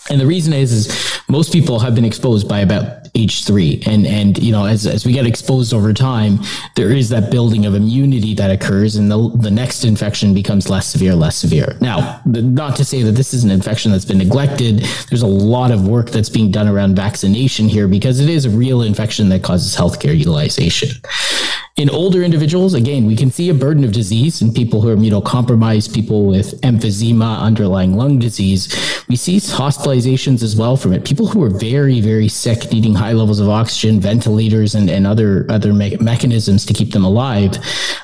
And 0.09 0.19
the 0.19 0.27
reason 0.27 0.51
is, 0.51 0.73
is 0.73 1.21
most 1.29 1.53
people 1.53 1.79
have 1.79 1.95
been 1.95 2.03
exposed 2.03 2.49
by 2.49 2.59
about 2.59 3.03
age 3.15 3.45
three. 3.45 3.81
And, 3.85 4.05
and, 4.05 4.37
you 4.41 4.51
know, 4.51 4.65
as, 4.65 4.85
as 4.85 5.05
we 5.05 5.13
get 5.13 5.25
exposed 5.25 5.73
over 5.73 5.93
time, 5.93 6.39
there 6.75 6.91
is 6.91 7.09
that 7.09 7.31
building 7.31 7.65
of 7.65 7.75
immunity 7.75 8.33
that 8.33 8.51
occurs 8.51 8.95
and 8.95 9.09
the, 9.09 9.29
the 9.37 9.51
next 9.51 9.85
infection 9.85 10.33
becomes 10.33 10.69
less 10.69 10.87
severe, 10.87 11.15
less 11.15 11.37
severe. 11.37 11.77
Now, 11.79 12.21
not 12.25 12.75
to 12.77 12.85
say 12.85 13.01
that 13.03 13.11
this 13.11 13.33
is 13.33 13.43
an 13.43 13.51
infection 13.51 13.91
that's 13.91 14.03
been 14.03 14.17
neglected. 14.17 14.79
There's 15.09 15.21
a 15.21 15.27
lot 15.27 15.71
of 15.71 15.87
work 15.87 16.09
that's 16.09 16.29
being 16.29 16.51
done 16.51 16.67
around 16.67 16.95
vaccination 16.95 17.69
here 17.69 17.87
because 17.87 18.19
it 18.19 18.29
is 18.29 18.45
a 18.45 18.49
real 18.49 18.81
infection 18.81 19.29
that 19.29 19.43
causes 19.43 19.75
healthcare 19.75 20.17
utilization. 20.17 20.89
In 21.75 21.89
older 21.89 22.21
individuals, 22.21 22.75
again, 22.75 23.07
we 23.07 23.15
can 23.15 23.31
see 23.31 23.49
a 23.49 23.53
burden 23.53 23.83
of 23.83 23.91
disease 23.91 24.43
in 24.43 24.53
people 24.53 24.79
who 24.79 24.89
are 24.89 24.95
immunocompromised, 24.95 25.91
people 25.91 26.27
with 26.27 26.61
emphysema, 26.61 27.39
underlying 27.39 27.97
lung 27.97 28.19
disease. 28.19 28.67
We 29.09 29.15
see 29.15 29.37
hospitalizations 29.37 30.43
as 30.43 30.55
well 30.55 30.77
from 30.77 30.93
it. 30.93 31.03
People 31.03 31.25
who 31.25 31.41
are 31.41 31.49
very, 31.49 31.99
very 31.99 32.27
sick, 32.27 32.71
needing 32.71 32.93
high 32.93 33.13
levels 33.13 33.39
of 33.39 33.49
oxygen, 33.49 33.99
ventilators, 33.99 34.75
and, 34.75 34.87
and 34.87 35.07
other 35.07 35.47
other 35.49 35.73
me- 35.73 35.97
mechanisms 35.99 36.63
to 36.67 36.75
keep 36.75 36.91
them 36.93 37.03
alive. 37.03 37.57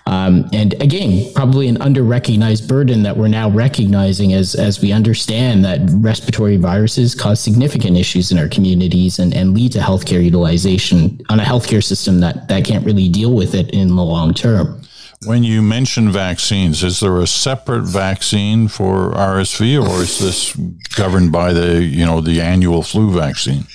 Um, 0.08 0.50
and 0.52 0.74
again, 0.82 1.32
probably 1.36 1.68
an 1.68 1.80
under-recognized 1.80 2.68
burden 2.68 3.04
that 3.04 3.16
we're 3.16 3.28
now 3.28 3.52
recognizing 3.52 4.34
as 4.34 4.56
as 4.56 4.82
we 4.82 4.92
understand 4.92 5.64
that 5.66 5.82
respiratory 5.92 6.58
viruses 6.58 7.14
cause 7.14 7.40
significant 7.40 7.98
issues 7.98 8.32
in 8.32 8.40
our 8.40 8.48
communities 8.48 9.20
and, 9.20 9.32
and 9.36 9.54
lead 9.54 9.74
to 9.74 9.80
healthcare 9.80 10.24
utilization 10.24 11.22
on 11.30 11.40
a 11.40 11.44
healthcare 11.44 11.84
system 11.84 12.20
that 12.22 12.48
that 12.48 12.66
can't 12.66 12.84
really 12.84 13.08
deal 13.08 13.36
with 13.36 13.54
it 13.60 13.69
in 13.70 13.96
the 13.96 14.04
long 14.04 14.34
term. 14.34 14.82
When 15.26 15.44
you 15.44 15.62
mention 15.62 16.12
vaccines, 16.12 16.82
is 16.82 17.02
there 17.02 17.20
a 17.20 17.28
separate 17.28 17.84
vaccine 17.84 18.70
for 18.70 19.12
RSV, 19.12 19.82
or 19.86 20.02
is 20.02 20.20
this 20.20 20.56
governed 20.96 21.32
by 21.32 21.52
the 21.52 21.84
you 21.84 22.06
know 22.06 22.22
the 22.22 22.40
annual 22.40 22.84
flu 22.84 23.12
vaccine? 23.12 23.66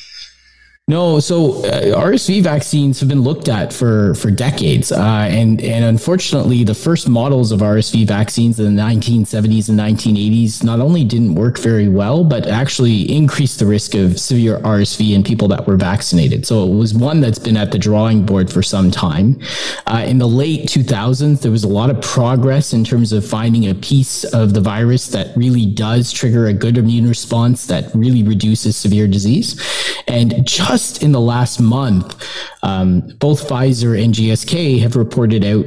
No, 0.87 1.19
so 1.19 1.65
uh, 1.65 1.99
RSV 1.99 2.43
vaccines 2.43 3.01
have 3.01 3.09
been 3.09 3.23
looked 3.23 3.49
at 3.49 3.73
for 3.73 4.15
for 4.17 4.31
decades, 4.31 4.93
uh, 4.93 5.01
and 5.31 5.59
and 5.63 5.83
unfortunately, 5.83 6.63
the 6.63 6.75
first 6.75 7.09
models 7.09 7.53
of 7.53 7.61
RSV 7.61 8.07
vaccines 8.07 8.61
in 8.61 8.77
the 8.77 8.83
1970s 8.83 9.71
and 9.71 9.81
1980s 9.81 10.63
not 10.63 10.81
only 10.81 11.03
didn't 11.03 11.37
work 11.37 11.57
very 11.57 11.89
well, 11.89 12.23
but 12.23 12.47
actually 12.47 13.11
increased 13.11 13.61
the 13.61 13.65
risk 13.65 13.95
of 13.95 14.21
severe 14.21 14.59
RSV 14.59 15.15
in 15.15 15.25
people 15.25 15.49
that 15.49 15.67
were 15.67 15.79
vaccinated. 15.79 16.45
So 16.45 16.71
it 16.71 16.77
was 16.77 16.93
one 16.93 17.23
that's 17.23 17.39
been 17.39 17.57
at 17.57 17.73
the 17.73 17.79
drawing 17.79 18.27
board 18.27 18.53
for 18.53 18.63
some 18.63 18.91
time. 18.91 19.41
Uh, 19.87 20.05
in 20.07 20.19
the 20.19 20.29
late 20.29 20.69
2000s, 20.69 21.41
there 21.41 21.51
was 21.51 21.65
a 21.65 21.69
lot 21.69 21.89
of 21.89 21.99
progress 22.03 22.75
in 22.75 22.85
terms 22.85 23.11
of 23.15 23.27
finding 23.27 23.71
a 23.71 23.75
piece 23.75 24.25
of 24.35 24.53
the 24.53 24.61
virus 24.61 25.09
that 25.09 25.35
really 25.35 25.65
does 25.65 26.13
trigger 26.13 26.49
a 26.49 26.53
good 26.53 26.77
immune 26.77 27.09
response 27.09 27.65
that 27.69 27.91
really 27.95 28.23
reduces 28.23 28.77
severe 28.77 29.09
disease, 29.09 29.59
and 30.09 30.47
just 30.47 30.74
just 30.75 31.05
in 31.05 31.13
the 31.13 31.21
last 31.21 31.61
month, 31.61 32.21
um, 32.65 32.99
both 33.21 33.47
Pfizer 33.49 34.03
and 34.03 34.13
GSK 34.13 34.81
have 34.81 34.97
reported 34.97 35.45
out 35.45 35.65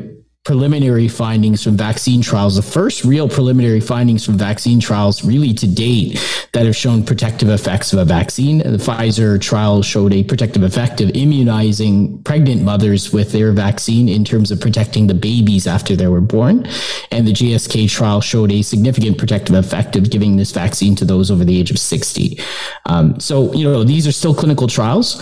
preliminary 0.47 1.09
findings 1.09 1.61
from 1.61 1.75
vaccine 1.75 2.21
trials, 2.21 2.55
the 2.55 2.61
first 2.61 3.03
real 3.03 3.27
preliminary 3.27 3.81
findings 3.81 4.25
from 4.25 4.37
vaccine 4.37 4.79
trials 4.79 5.25
really 5.25 5.53
to 5.53 5.67
date 5.67 6.17
that 6.53 6.65
have 6.65 6.73
shown 6.73 7.03
protective 7.03 7.49
effects 7.49 7.91
of 7.91 7.99
a 7.99 8.05
vaccine. 8.05 8.59
The 8.59 8.77
Pfizer 8.77 9.41
trial 9.41 9.81
showed 9.81 10.13
a 10.13 10.23
protective 10.23 10.63
effect 10.63 11.01
of 11.01 11.09
immunizing 11.09 12.23
pregnant 12.23 12.61
mothers 12.61 13.11
with 13.11 13.33
their 13.33 13.51
vaccine 13.51 14.07
in 14.07 14.23
terms 14.23 14.49
of 14.49 14.61
protecting 14.61 15.07
the 15.07 15.13
babies 15.13 15.67
after 15.67 15.97
they 15.97 16.07
were 16.07 16.21
born. 16.21 16.65
And 17.11 17.27
the 17.27 17.33
GSK 17.33 17.89
trial 17.89 18.21
showed 18.21 18.53
a 18.53 18.61
significant 18.61 19.17
protective 19.17 19.53
effect 19.53 19.97
of 19.97 20.09
giving 20.09 20.37
this 20.37 20.53
vaccine 20.53 20.95
to 20.95 21.03
those 21.03 21.29
over 21.29 21.43
the 21.43 21.59
age 21.59 21.71
of 21.71 21.77
60. 21.77 22.39
Um, 22.85 23.19
so, 23.19 23.51
you 23.51 23.65
know, 23.65 23.83
these 23.83 24.07
are 24.07 24.13
still 24.13 24.33
clinical 24.33 24.69
trials, 24.69 25.21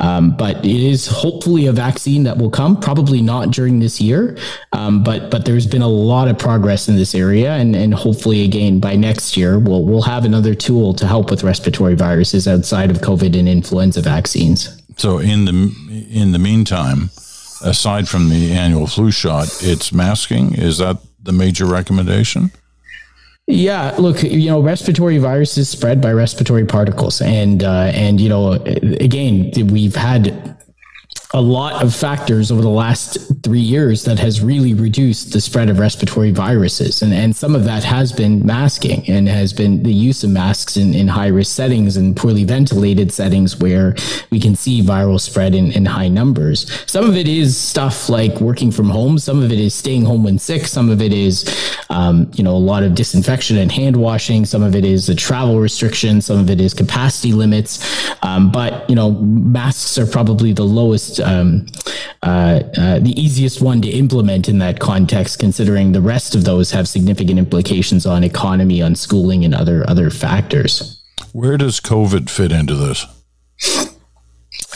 um, 0.00 0.36
but 0.36 0.56
it 0.64 0.82
is 0.82 1.06
hopefully 1.06 1.66
a 1.66 1.72
vaccine 1.72 2.24
that 2.24 2.38
will 2.38 2.50
come, 2.50 2.80
probably 2.80 3.22
not 3.22 3.52
during 3.52 3.78
this 3.78 4.00
year. 4.00 4.36
Um, 4.72 5.04
but 5.04 5.30
but 5.30 5.44
there's 5.44 5.66
been 5.66 5.82
a 5.82 5.88
lot 5.88 6.28
of 6.28 6.38
progress 6.38 6.88
in 6.88 6.96
this 6.96 7.14
area, 7.14 7.52
and 7.52 7.76
and 7.76 7.94
hopefully 7.94 8.42
again 8.42 8.80
by 8.80 8.96
next 8.96 9.36
year 9.36 9.58
we'll 9.58 9.84
we'll 9.84 10.02
have 10.02 10.24
another 10.24 10.54
tool 10.54 10.94
to 10.94 11.06
help 11.06 11.30
with 11.30 11.44
respiratory 11.44 11.94
viruses 11.94 12.48
outside 12.48 12.90
of 12.90 12.98
COVID 12.98 13.38
and 13.38 13.48
influenza 13.48 14.00
vaccines. 14.00 14.82
So 14.96 15.18
in 15.18 15.44
the 15.44 16.06
in 16.10 16.32
the 16.32 16.38
meantime, 16.38 17.10
aside 17.62 18.08
from 18.08 18.30
the 18.30 18.52
annual 18.52 18.86
flu 18.86 19.10
shot, 19.10 19.48
it's 19.60 19.92
masking. 19.92 20.54
Is 20.54 20.78
that 20.78 20.98
the 21.22 21.32
major 21.32 21.66
recommendation? 21.66 22.50
Yeah, 23.46 23.94
look, 23.98 24.22
you 24.22 24.48
know, 24.48 24.60
respiratory 24.60 25.18
viruses 25.18 25.68
spread 25.68 26.00
by 26.00 26.12
respiratory 26.12 26.64
particles, 26.64 27.20
and 27.20 27.62
uh, 27.62 27.90
and 27.92 28.18
you 28.18 28.28
know, 28.28 28.52
again, 28.52 29.52
we've 29.70 29.94
had 29.94 30.53
a 31.34 31.40
lot 31.40 31.82
of 31.82 31.92
factors 31.92 32.52
over 32.52 32.62
the 32.62 32.68
last 32.68 33.18
three 33.42 33.58
years 33.58 34.04
that 34.04 34.20
has 34.20 34.40
really 34.40 34.72
reduced 34.72 35.32
the 35.32 35.40
spread 35.40 35.68
of 35.68 35.80
respiratory 35.80 36.30
viruses. 36.30 37.02
And, 37.02 37.12
and 37.12 37.34
some 37.34 37.56
of 37.56 37.64
that 37.64 37.82
has 37.82 38.12
been 38.12 38.46
masking 38.46 39.04
and 39.10 39.28
has 39.28 39.52
been 39.52 39.82
the 39.82 39.92
use 39.92 40.22
of 40.22 40.30
masks 40.30 40.76
in, 40.76 40.94
in 40.94 41.08
high 41.08 41.26
risk 41.26 41.54
settings 41.54 41.96
and 41.96 42.16
poorly 42.16 42.44
ventilated 42.44 43.12
settings 43.12 43.56
where 43.56 43.96
we 44.30 44.38
can 44.38 44.54
see 44.54 44.80
viral 44.80 45.20
spread 45.20 45.56
in, 45.56 45.72
in 45.72 45.84
high 45.84 46.06
numbers. 46.06 46.70
Some 46.88 47.04
of 47.04 47.16
it 47.16 47.26
is 47.26 47.56
stuff 47.56 48.08
like 48.08 48.40
working 48.40 48.70
from 48.70 48.88
home. 48.88 49.18
Some 49.18 49.42
of 49.42 49.50
it 49.50 49.58
is 49.58 49.74
staying 49.74 50.04
home 50.04 50.22
when 50.22 50.38
sick. 50.38 50.68
Some 50.68 50.88
of 50.88 51.02
it 51.02 51.12
is, 51.12 51.44
um, 51.90 52.30
you 52.36 52.44
know, 52.44 52.54
a 52.54 52.64
lot 52.72 52.84
of 52.84 52.94
disinfection 52.94 53.58
and 53.58 53.72
hand 53.72 53.96
washing. 53.96 54.44
Some 54.44 54.62
of 54.62 54.76
it 54.76 54.84
is 54.84 55.08
the 55.08 55.16
travel 55.16 55.58
restrictions. 55.58 56.26
Some 56.26 56.38
of 56.38 56.48
it 56.48 56.60
is 56.60 56.74
capacity 56.74 57.32
limits. 57.32 58.14
Um, 58.22 58.52
but, 58.52 58.88
you 58.88 58.94
know, 58.94 59.10
masks 59.10 59.98
are 59.98 60.06
probably 60.06 60.52
the 60.52 60.62
lowest 60.62 61.23
um, 61.24 61.66
uh, 62.22 62.60
uh, 62.76 62.98
the 63.00 63.14
easiest 63.20 63.60
one 63.60 63.82
to 63.82 63.88
implement 63.88 64.48
in 64.48 64.58
that 64.58 64.80
context, 64.80 65.38
considering 65.38 65.92
the 65.92 66.00
rest 66.00 66.34
of 66.34 66.44
those 66.44 66.70
have 66.70 66.88
significant 66.88 67.38
implications 67.38 68.06
on 68.06 68.24
economy, 68.24 68.82
on 68.82 68.94
schooling, 68.94 69.44
and 69.44 69.54
other 69.54 69.88
other 69.88 70.10
factors. 70.10 71.02
Where 71.32 71.56
does 71.56 71.80
COVID 71.80 72.30
fit 72.30 72.52
into 72.52 72.74
this? 72.74 73.06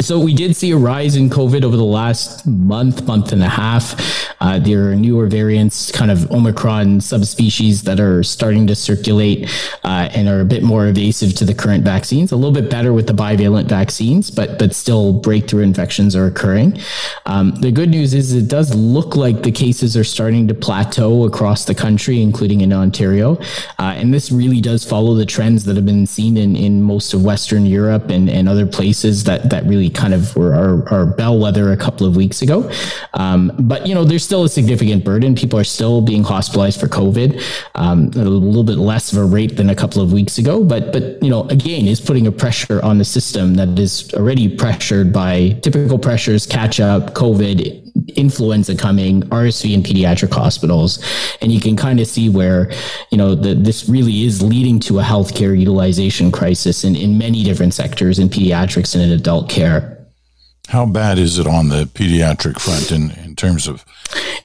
So 0.01 0.21
we 0.21 0.33
did 0.33 0.55
see 0.55 0.71
a 0.71 0.77
rise 0.77 1.17
in 1.17 1.29
COVID 1.29 1.65
over 1.65 1.77
the 1.77 1.85
last 1.85 2.47
month, 2.47 3.05
month 3.07 3.33
and 3.33 3.43
a 3.43 3.49
half. 3.49 4.18
Uh, 4.41 4.59
there 4.59 4.91
are 4.91 4.95
newer 4.95 5.27
variants, 5.27 5.91
kind 5.91 6.11
of 6.11 6.31
Omicron 6.31 7.01
subspecies 7.01 7.83
that 7.83 8.01
are 8.01 8.23
starting 8.23 8.67
to 8.67 8.75
circulate 8.75 9.51
uh, 9.85 10.09
and 10.15 10.29
are 10.29 10.41
a 10.41 10.45
bit 10.45 10.63
more 10.63 10.87
evasive 10.87 11.35
to 11.35 11.45
the 11.45 11.55
current 11.55 11.85
vaccines. 11.85 12.33
A 12.33 12.37
little 12.37 12.53
bit 12.53 12.71
better 12.71 12.93
with 12.93 13.07
the 13.07 13.13
bivalent 13.13 13.67
vaccines, 13.67 14.31
but 14.31 14.59
but 14.59 14.75
still 14.75 15.13
breakthrough 15.13 15.63
infections 15.63 16.15
are 16.15 16.27
occurring. 16.27 16.79
Um, 17.27 17.55
the 17.57 17.73
good 17.73 17.89
news 17.89 18.15
is 18.15 18.33
it 18.33 18.49
does 18.49 18.75
look 18.75 19.17
like 19.17 19.43
the 19.43 19.53
cases 19.53 19.97
are 19.97 20.05
starting 20.05 20.47
to 20.49 20.55
plateau 20.55 21.25
across 21.25 21.65
the 21.65 21.75
country, 21.75 22.23
including 22.23 22.61
in 22.61 22.73
Ontario, 22.73 23.39
uh, 23.79 23.95
and 23.97 24.13
this 24.13 24.31
really 24.31 24.61
does 24.61 24.85
follow 24.85 25.15
the 25.15 25.27
trends 25.27 25.65
that 25.65 25.77
have 25.77 25.87
been 25.87 26.07
seen 26.07 26.37
in, 26.37 26.57
in 26.57 26.83
most 26.83 27.15
of 27.15 27.25
Western 27.25 27.67
Europe 27.67 28.11
and, 28.11 28.29
and 28.31 28.49
other 28.49 28.67
places 28.67 29.25
that 29.25 29.51
that 29.51 29.65
really 29.65 29.91
kind 29.91 30.15
of 30.15 30.35
were 30.37 30.55
our, 30.55 30.89
our 30.93 31.07
bellwether 31.07 31.73
a 31.73 31.77
couple 31.77 32.07
of 32.07 32.17
weeks 32.17 32.43
ago. 32.43 32.71
Um, 33.15 33.53
but 33.59 33.87
you 33.87 33.95
know, 33.95 34.05
there's 34.05 34.28
still 34.29 34.45
a 34.45 34.49
significant 34.49 35.05
burden. 35.05 35.35
People 35.35 35.59
are 35.59 35.65
still 35.65 36.03
being 36.03 36.23
hospitalized 36.23 36.79
for 36.79 36.87
COVID, 36.87 37.43
um, 37.75 38.09
a 38.09 38.25
little 38.25 38.63
bit 38.63 38.77
less 38.77 39.11
of 39.11 39.17
a 39.17 39.25
rate 39.25 39.57
than 39.57 39.71
a 39.71 39.75
couple 39.75 40.03
of 40.03 40.13
weeks 40.13 40.37
ago. 40.37 40.63
But 40.63 40.93
but 40.93 41.23
you 41.23 41.31
know, 41.31 41.45
again, 41.49 41.87
is 41.87 41.99
putting 41.99 42.27
a 42.27 42.33
pressure 42.33 42.85
on 42.85 42.99
the 42.99 43.07
system 43.07 43.55
that 43.55 43.79
is 43.79 44.13
already 44.13 44.55
pressured 44.55 45.15
by 45.15 45.59
typical 45.63 45.99
pressures, 45.99 46.45
catch 46.47 46.79
up, 46.79 47.15
COVID, 47.15 48.17
influenza 48.17 48.77
coming, 48.77 49.23
RSV 49.23 49.73
in 49.73 49.83
pediatric 49.83 50.33
hospitals, 50.33 51.03
and 51.41 51.51
you 51.51 51.59
can 51.59 51.75
kind 51.75 51.99
of 51.99 52.07
see 52.07 52.29
where 52.29 52.71
you 53.11 53.17
know 53.17 53.35
the, 53.35 53.55
this 53.55 53.89
really 53.89 54.25
is 54.25 54.43
leading 54.43 54.79
to 54.81 54.99
a 54.99 55.03
healthcare 55.03 55.59
utilization 55.59 56.31
crisis 56.31 56.85
in, 56.85 56.95
in 56.95 57.17
many 57.17 57.43
different 57.45 57.73
sectors 57.73 58.19
in 58.19 58.29
pediatrics 58.29 58.95
and 58.95 59.03
in 59.03 59.11
adult 59.11 59.49
care. 59.49 59.98
How 60.69 60.87
bad 60.87 61.19
is 61.19 61.39
it 61.39 61.47
on 61.47 61.69
the 61.69 61.85
pediatric 61.85 62.61
front 62.61 62.93
in, 62.93 63.11
in 63.25 63.37
terms 63.37 63.67
of 63.67 63.85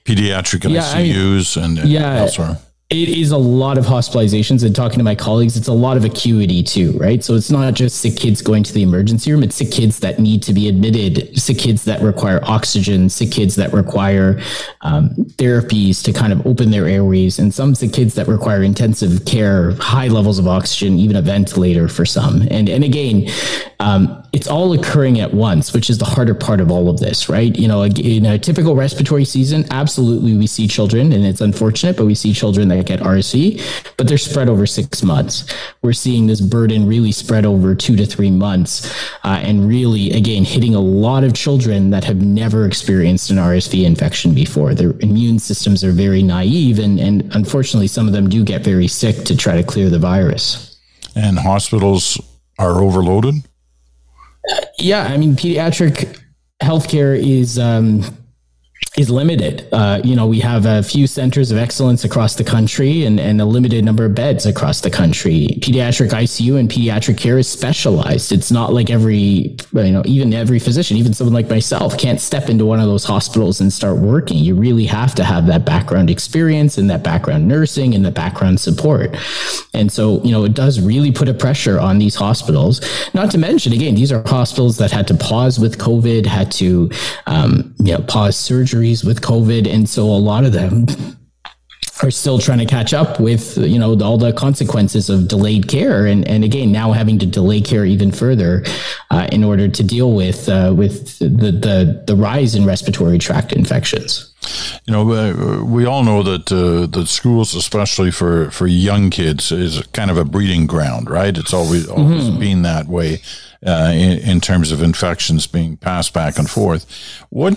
pediatric 0.06 0.70
yeah, 0.70 0.82
ICUs 0.82 1.58
I, 1.58 1.66
and, 1.66 1.80
and 1.80 1.90
yeah, 1.90 2.16
elsewhere? 2.16 2.60
it 2.94 3.10
is 3.10 3.32
a 3.32 3.38
lot 3.38 3.80
of 3.80 3.86
hospitalizations 3.86 4.64
and 4.64 4.76
talking 4.76 5.00
to 5.00 5.04
my 5.04 5.16
colleagues 5.16 5.58
it's 5.58 5.68
a 5.68 5.74
lot 5.74 5.98
of 5.98 6.06
acuity 6.06 6.62
too 6.62 6.92
right 7.00 7.24
so 7.24 7.34
it's 7.34 7.50
not 7.50 7.74
just 7.74 8.00
sick 8.00 8.16
kids 8.16 8.42
going 8.42 8.62
to 8.62 8.72
the 8.72 8.84
emergency 8.84 9.32
room 9.32 9.42
it's 9.42 9.56
sick 9.56 9.72
kids 9.72 10.00
that 10.00 10.20
need 10.20 10.44
to 10.44 10.54
be 10.54 10.68
admitted 10.68 11.36
sick 11.40 11.58
kids 11.58 11.86
that 11.86 12.02
require 12.02 12.40
oxygen 12.44 13.10
sick 13.10 13.32
kids 13.32 13.56
that 13.56 13.74
require 13.74 14.40
um, 14.82 15.10
therapies 15.38 16.04
to 16.04 16.14
kind 16.14 16.32
of 16.32 16.46
open 16.46 16.70
their 16.70 16.86
airways 16.86 17.40
and 17.40 17.54
some 17.54 17.74
sick 17.74 17.94
kids 17.94 18.14
that 18.14 18.28
require 18.28 18.62
intensive 18.62 19.26
care 19.26 19.72
high 19.80 20.08
levels 20.08 20.38
of 20.38 20.48
oxygen 20.48 21.00
even 21.00 21.16
a 21.16 21.22
ventilator 21.22 21.88
for 21.88 22.06
some 22.06 22.44
and 22.52 22.70
and 22.70 22.84
again 22.84 23.28
um, 23.80 24.23
it's 24.34 24.48
all 24.48 24.74
occurring 24.74 25.20
at 25.20 25.32
once, 25.32 25.74
which 25.74 25.92
is 25.92 26.00
the 26.00 26.06
harder 26.06 26.34
part 26.34 26.60
of 26.60 26.72
all 26.72 26.90
of 26.90 27.00
this, 27.00 27.30
right? 27.30 27.56
You 27.56 27.68
know, 27.68 27.84
in 27.84 28.26
a 28.26 28.40
typical 28.40 28.76
respiratory 28.76 29.26
season, 29.26 29.64
absolutely 29.70 30.36
we 30.36 30.48
see 30.48 30.68
children, 30.68 31.14
and 31.14 31.24
it's 31.24 31.40
unfortunate, 31.40 31.96
but 31.96 32.08
we 32.08 32.16
see 32.16 32.34
children 32.34 32.68
that 32.70 32.84
get 32.88 33.00
RSV, 33.00 33.94
but 33.96 34.08
they're 34.08 34.18
spread 34.18 34.50
over 34.50 34.66
six 34.66 35.04
months. 35.04 35.46
We're 35.84 35.94
seeing 35.94 36.26
this 36.26 36.42
burden 36.42 36.88
really 36.88 37.12
spread 37.12 37.46
over 37.46 37.76
two 37.76 37.96
to 37.96 38.08
three 38.08 38.32
months, 38.32 38.92
uh, 39.24 39.40
and 39.44 39.68
really, 39.68 40.12
again, 40.14 40.44
hitting 40.44 40.74
a 40.74 40.82
lot 40.82 41.24
of 41.24 41.36
children 41.36 41.92
that 41.92 42.04
have 42.04 42.18
never 42.18 42.66
experienced 42.66 43.30
an 43.30 43.38
RSV 43.38 43.86
infection 43.86 44.34
before. 44.34 44.74
Their 44.74 44.96
immune 45.02 45.38
systems 45.38 45.84
are 45.84 45.92
very 45.92 46.24
naive, 46.24 46.80
and, 46.80 47.00
and 47.00 47.30
unfortunately, 47.36 47.88
some 47.88 48.08
of 48.08 48.14
them 48.14 48.30
do 48.30 48.44
get 48.44 48.64
very 48.64 48.88
sick 48.88 49.26
to 49.26 49.38
try 49.38 49.56
to 49.56 49.64
clear 49.64 49.92
the 49.92 50.00
virus. 50.00 50.80
And 51.16 51.38
hospitals 51.38 52.20
are 52.58 52.82
overloaded? 52.82 53.36
Yeah, 54.78 55.04
I 55.04 55.18
mean, 55.18 55.36
pediatric 55.36 56.20
healthcare 56.62 57.18
is 57.18 57.58
um, 57.58 58.04
is 58.96 59.10
limited. 59.10 59.68
Uh, 59.72 60.00
you 60.04 60.16
know, 60.16 60.28
we 60.28 60.40
have 60.40 60.68
a 60.68 60.84
few 60.84 61.08
centers 61.08 61.50
of 61.50 61.58
excellence 61.58 62.04
across 62.04 62.36
the 62.36 62.44
country 62.44 63.06
and, 63.06 63.20
and 63.20 63.42
a 63.42 63.46
limited 63.46 63.84
number 63.84 64.06
of 64.06 64.14
beds 64.14 64.46
across 64.46 64.82
the 64.82 64.90
country. 64.90 65.48
Pediatric 65.62 66.10
ICU 66.10 66.60
and 66.60 66.70
pediatric 66.70 67.18
care 67.18 67.40
is 67.40 67.50
specialized. 67.50 68.32
It's 68.32 68.52
not 68.52 68.72
like 68.72 68.92
every, 68.92 69.58
you 69.72 69.92
know, 69.92 70.04
even 70.06 70.32
every 70.32 70.60
physician, 70.60 70.96
even 70.98 71.12
someone 71.12 71.34
like 71.34 71.50
myself, 71.50 71.98
can't 71.98 72.22
step 72.22 72.50
into 72.50 72.68
one 72.68 72.80
of 72.80 72.86
those 72.86 73.04
hospitals 73.04 73.62
and 73.62 73.74
start 73.74 73.98
working. 73.98 74.38
You 74.38 74.54
really 74.54 74.86
have 74.86 75.16
to 75.16 75.24
have 75.24 75.48
that 75.48 75.66
background 75.66 76.12
experience 76.12 76.78
and 76.78 76.88
that 76.92 77.04
background 77.04 77.48
nursing 77.48 77.96
and 77.96 78.06
the 78.06 78.12
background 78.12 78.60
support. 78.60 79.18
And 79.74 79.92
so, 79.92 80.22
you 80.24 80.32
know, 80.32 80.44
it 80.44 80.54
does 80.54 80.80
really 80.80 81.12
put 81.12 81.28
a 81.28 81.34
pressure 81.34 81.80
on 81.80 81.98
these 81.98 82.14
hospitals. 82.14 82.80
Not 83.16 83.32
to 83.32 83.40
mention, 83.40 83.74
again, 83.74 83.96
these 83.96 84.12
are 84.12 84.22
hospitals 84.28 84.78
that 84.78 84.92
had 84.92 85.08
to 85.08 85.16
pause 85.16 85.60
with 85.60 85.80
COVID, 85.80 86.28
had 86.28 86.52
to, 86.54 86.92
um, 87.26 87.74
you 87.80 87.94
know, 87.94 88.04
pause 88.04 88.38
surgery 88.38 88.83
with 89.04 89.22
COVID. 89.22 89.68
And 89.68 89.88
so 89.88 90.04
a 90.04 90.22
lot 90.22 90.44
of 90.46 90.52
them 90.52 90.88
are 92.04 92.12
still 92.12 92.38
trying 92.38 92.58
to 92.58 92.66
catch 92.66 92.94
up 92.94 93.20
with 93.20 93.58
you 93.58 93.80
know 93.80 93.98
all 94.02 94.18
the 94.18 94.34
consequences 94.34 95.10
of 95.10 95.28
delayed 95.28 95.68
care 95.68 96.06
and 96.06 96.28
and 96.28 96.44
again 96.44 96.72
now 96.72 96.92
having 96.92 97.18
to 97.18 97.26
delay 97.26 97.62
care 97.62 97.86
even 97.86 98.12
further 98.12 98.64
uh, 99.12 99.28
in 99.32 99.44
order 99.44 99.68
to 99.70 99.84
deal 99.84 100.12
with 100.12 100.50
uh, 100.50 100.74
with 100.76 101.20
the, 101.20 101.52
the 101.52 102.04
the 102.08 102.16
rise 102.16 102.56
in 102.56 102.66
respiratory 102.66 103.18
tract 103.18 103.54
infections. 103.54 104.34
You 104.86 104.92
know, 104.92 105.12
uh, 105.14 105.64
we 105.64 105.86
all 105.86 106.04
know 106.04 106.22
that 106.24 106.52
uh, 106.52 106.86
the 106.88 107.08
schools, 107.08 107.56
especially 107.56 108.12
for, 108.12 108.52
for 108.52 108.68
young 108.68 109.10
kids, 109.10 109.54
is 109.54 109.82
kind 109.94 110.12
of 110.12 110.18
a 110.18 110.26
breeding 110.26 110.68
ground, 110.68 111.10
right? 111.10 111.38
It's 111.38 111.54
always 111.54 111.88
always 111.88 112.26
mm-hmm. 112.26 112.40
been 112.40 112.62
that 112.64 112.88
way 112.88 113.22
uh, 113.66 113.92
in, 113.94 114.20
in 114.20 114.42
terms 114.42 114.74
of 114.74 114.82
infections 114.82 115.48
being 115.48 115.78
passed 115.78 116.14
back 116.14 116.38
and 116.38 116.50
forth. 116.50 116.86
What 117.30 117.56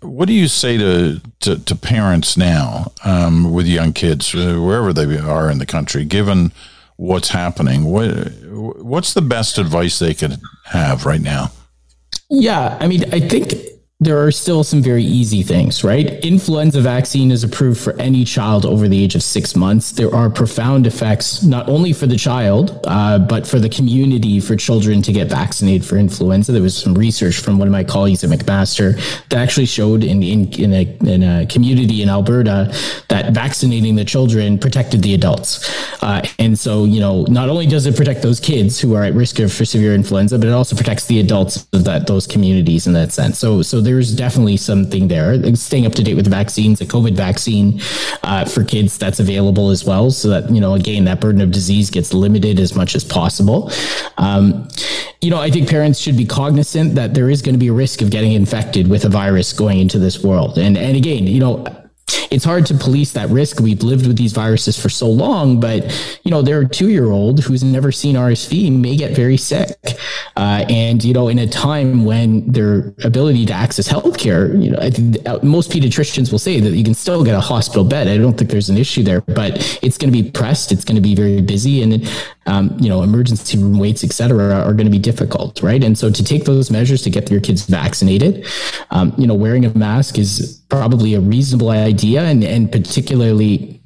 what 0.00 0.28
do 0.28 0.34
you 0.34 0.48
say 0.48 0.76
to, 0.76 1.20
to, 1.40 1.58
to 1.58 1.74
parents 1.74 2.36
now 2.36 2.92
um, 3.04 3.52
with 3.52 3.66
young 3.66 3.92
kids, 3.92 4.34
uh, 4.34 4.58
wherever 4.60 4.92
they 4.92 5.18
are 5.18 5.50
in 5.50 5.58
the 5.58 5.66
country, 5.66 6.04
given 6.04 6.52
what's 6.96 7.30
happening? 7.30 7.84
What, 7.84 8.06
what's 8.82 9.14
the 9.14 9.22
best 9.22 9.58
advice 9.58 9.98
they 9.98 10.14
could 10.14 10.38
have 10.64 11.06
right 11.06 11.20
now? 11.20 11.52
Yeah, 12.28 12.76
I 12.80 12.88
mean, 12.88 13.04
I 13.12 13.20
think 13.20 13.54
there 13.98 14.22
are 14.22 14.30
still 14.30 14.62
some 14.62 14.82
very 14.82 15.02
easy 15.02 15.42
things, 15.42 15.82
right? 15.82 16.22
Influenza 16.22 16.82
vaccine 16.82 17.30
is 17.30 17.42
approved 17.42 17.80
for 17.80 17.98
any 17.98 18.24
child 18.24 18.66
over 18.66 18.88
the 18.88 19.02
age 19.02 19.14
of 19.14 19.22
six 19.22 19.56
months. 19.56 19.90
There 19.90 20.14
are 20.14 20.28
profound 20.28 20.86
effects, 20.86 21.42
not 21.42 21.66
only 21.66 21.94
for 21.94 22.06
the 22.06 22.16
child, 22.16 22.78
uh, 22.84 23.18
but 23.18 23.46
for 23.46 23.58
the 23.58 23.70
community, 23.70 24.38
for 24.38 24.54
children 24.54 25.00
to 25.00 25.12
get 25.12 25.30
vaccinated 25.30 25.82
for 25.82 25.96
influenza. 25.96 26.52
There 26.52 26.60
was 26.60 26.76
some 26.76 26.92
research 26.92 27.38
from 27.38 27.58
one 27.58 27.68
of 27.68 27.72
my 27.72 27.84
colleagues 27.84 28.22
at 28.22 28.28
McMaster 28.28 28.96
that 29.30 29.38
actually 29.38 29.64
showed 29.64 30.04
in, 30.04 30.22
in, 30.22 30.52
in, 30.52 30.74
a, 30.74 30.82
in 31.10 31.22
a 31.22 31.46
community 31.46 32.02
in 32.02 32.10
Alberta 32.10 32.70
that 33.08 33.32
vaccinating 33.32 33.96
the 33.96 34.04
children 34.04 34.58
protected 34.58 35.02
the 35.02 35.14
adults. 35.14 35.72
Uh, 36.02 36.22
and 36.38 36.58
so, 36.58 36.84
you 36.84 37.00
know, 37.00 37.22
not 37.30 37.48
only 37.48 37.66
does 37.66 37.86
it 37.86 37.96
protect 37.96 38.20
those 38.20 38.40
kids 38.40 38.78
who 38.78 38.94
are 38.94 39.04
at 39.04 39.14
risk 39.14 39.38
of 39.38 39.50
for 39.50 39.64
severe 39.64 39.94
influenza, 39.94 40.38
but 40.38 40.48
it 40.48 40.52
also 40.52 40.76
protects 40.76 41.06
the 41.06 41.18
adults 41.18 41.66
of 41.72 41.84
that 41.84 42.06
those 42.06 42.26
communities 42.26 42.86
in 42.86 42.92
that 42.92 43.10
sense. 43.10 43.38
So, 43.38 43.62
so 43.62 43.85
there's 43.86 44.14
definitely 44.14 44.56
something 44.56 45.08
there. 45.08 45.54
Staying 45.56 45.86
up 45.86 45.94
to 45.94 46.02
date 46.02 46.14
with 46.14 46.24
the 46.24 46.30
vaccines, 46.30 46.80
a 46.80 46.84
COVID 46.84 47.14
vaccine 47.14 47.80
uh, 48.22 48.44
for 48.44 48.64
kids 48.64 48.98
that's 48.98 49.20
available 49.20 49.70
as 49.70 49.84
well, 49.84 50.10
so 50.10 50.28
that 50.28 50.50
you 50.50 50.60
know 50.60 50.74
again 50.74 51.04
that 51.04 51.20
burden 51.20 51.40
of 51.40 51.50
disease 51.52 51.88
gets 51.90 52.12
limited 52.12 52.60
as 52.60 52.74
much 52.74 52.94
as 52.94 53.04
possible. 53.04 53.70
Um, 54.18 54.68
you 55.20 55.30
know, 55.30 55.40
I 55.40 55.50
think 55.50 55.68
parents 55.68 55.98
should 55.98 56.16
be 56.16 56.26
cognizant 56.26 56.94
that 56.96 57.14
there 57.14 57.30
is 57.30 57.42
going 57.42 57.54
to 57.54 57.58
be 57.58 57.68
a 57.68 57.72
risk 57.72 58.02
of 58.02 58.10
getting 58.10 58.32
infected 58.32 58.88
with 58.88 59.04
a 59.04 59.08
virus 59.08 59.52
going 59.52 59.78
into 59.78 59.98
this 59.98 60.22
world, 60.22 60.58
and 60.58 60.76
and 60.76 60.96
again, 60.96 61.26
you 61.26 61.40
know 61.40 61.64
it's 62.30 62.44
hard 62.44 62.66
to 62.66 62.74
police 62.74 63.12
that 63.12 63.28
risk. 63.30 63.60
We've 63.60 63.82
lived 63.82 64.06
with 64.06 64.16
these 64.16 64.32
viruses 64.32 64.78
for 64.78 64.88
so 64.88 65.08
long, 65.08 65.60
but 65.60 65.84
you 66.24 66.30
know, 66.30 66.42
their 66.42 66.64
two 66.64 66.88
year 66.88 67.06
old 67.06 67.40
who's 67.40 67.64
never 67.64 67.90
seen 67.90 68.14
RSV 68.14 68.72
may 68.78 68.96
get 68.96 69.12
very 69.12 69.36
sick. 69.36 69.76
Uh, 70.36 70.64
and 70.68 71.02
you 71.02 71.14
know, 71.14 71.28
in 71.28 71.38
a 71.38 71.46
time 71.46 72.04
when 72.04 72.50
their 72.50 72.94
ability 73.04 73.46
to 73.46 73.52
access 73.52 73.88
healthcare, 73.88 74.62
you 74.62 74.70
know, 74.70 74.78
I 74.78 74.90
think 74.90 75.16
uh, 75.26 75.38
most 75.42 75.70
pediatricians 75.70 76.30
will 76.30 76.38
say 76.38 76.60
that 76.60 76.70
you 76.70 76.84
can 76.84 76.94
still 76.94 77.24
get 77.24 77.34
a 77.34 77.40
hospital 77.40 77.84
bed. 77.84 78.08
I 78.08 78.18
don't 78.18 78.36
think 78.36 78.50
there's 78.50 78.68
an 78.68 78.76
issue 78.76 79.02
there, 79.02 79.22
but 79.22 79.78
it's 79.82 79.98
going 79.98 80.12
to 80.12 80.22
be 80.22 80.30
pressed. 80.30 80.72
It's 80.72 80.84
going 80.84 80.96
to 80.96 81.02
be 81.02 81.14
very 81.14 81.40
busy, 81.40 81.82
and 81.82 82.08
um, 82.46 82.76
you 82.78 82.88
know, 82.88 83.02
emergency 83.02 83.58
room 83.58 83.78
waits, 83.78 84.04
et 84.04 84.12
cetera, 84.12 84.54
are 84.54 84.72
going 84.72 84.86
to 84.86 84.90
be 84.90 84.98
difficult, 84.98 85.62
right? 85.62 85.82
And 85.82 85.98
so 85.98 86.10
to 86.10 86.24
take 86.24 86.44
those 86.44 86.70
measures 86.70 87.02
to 87.02 87.10
get 87.10 87.30
your 87.30 87.40
kids 87.40 87.66
vaccinated, 87.66 88.46
um, 88.90 89.14
you 89.18 89.26
know, 89.26 89.34
wearing 89.34 89.64
a 89.64 89.76
mask 89.76 90.18
is 90.18 90.62
probably 90.76 91.14
a 91.14 91.20
reasonable 91.20 91.70
idea, 91.70 92.22
and 92.22 92.44
and 92.44 92.70
particularly 92.70 93.80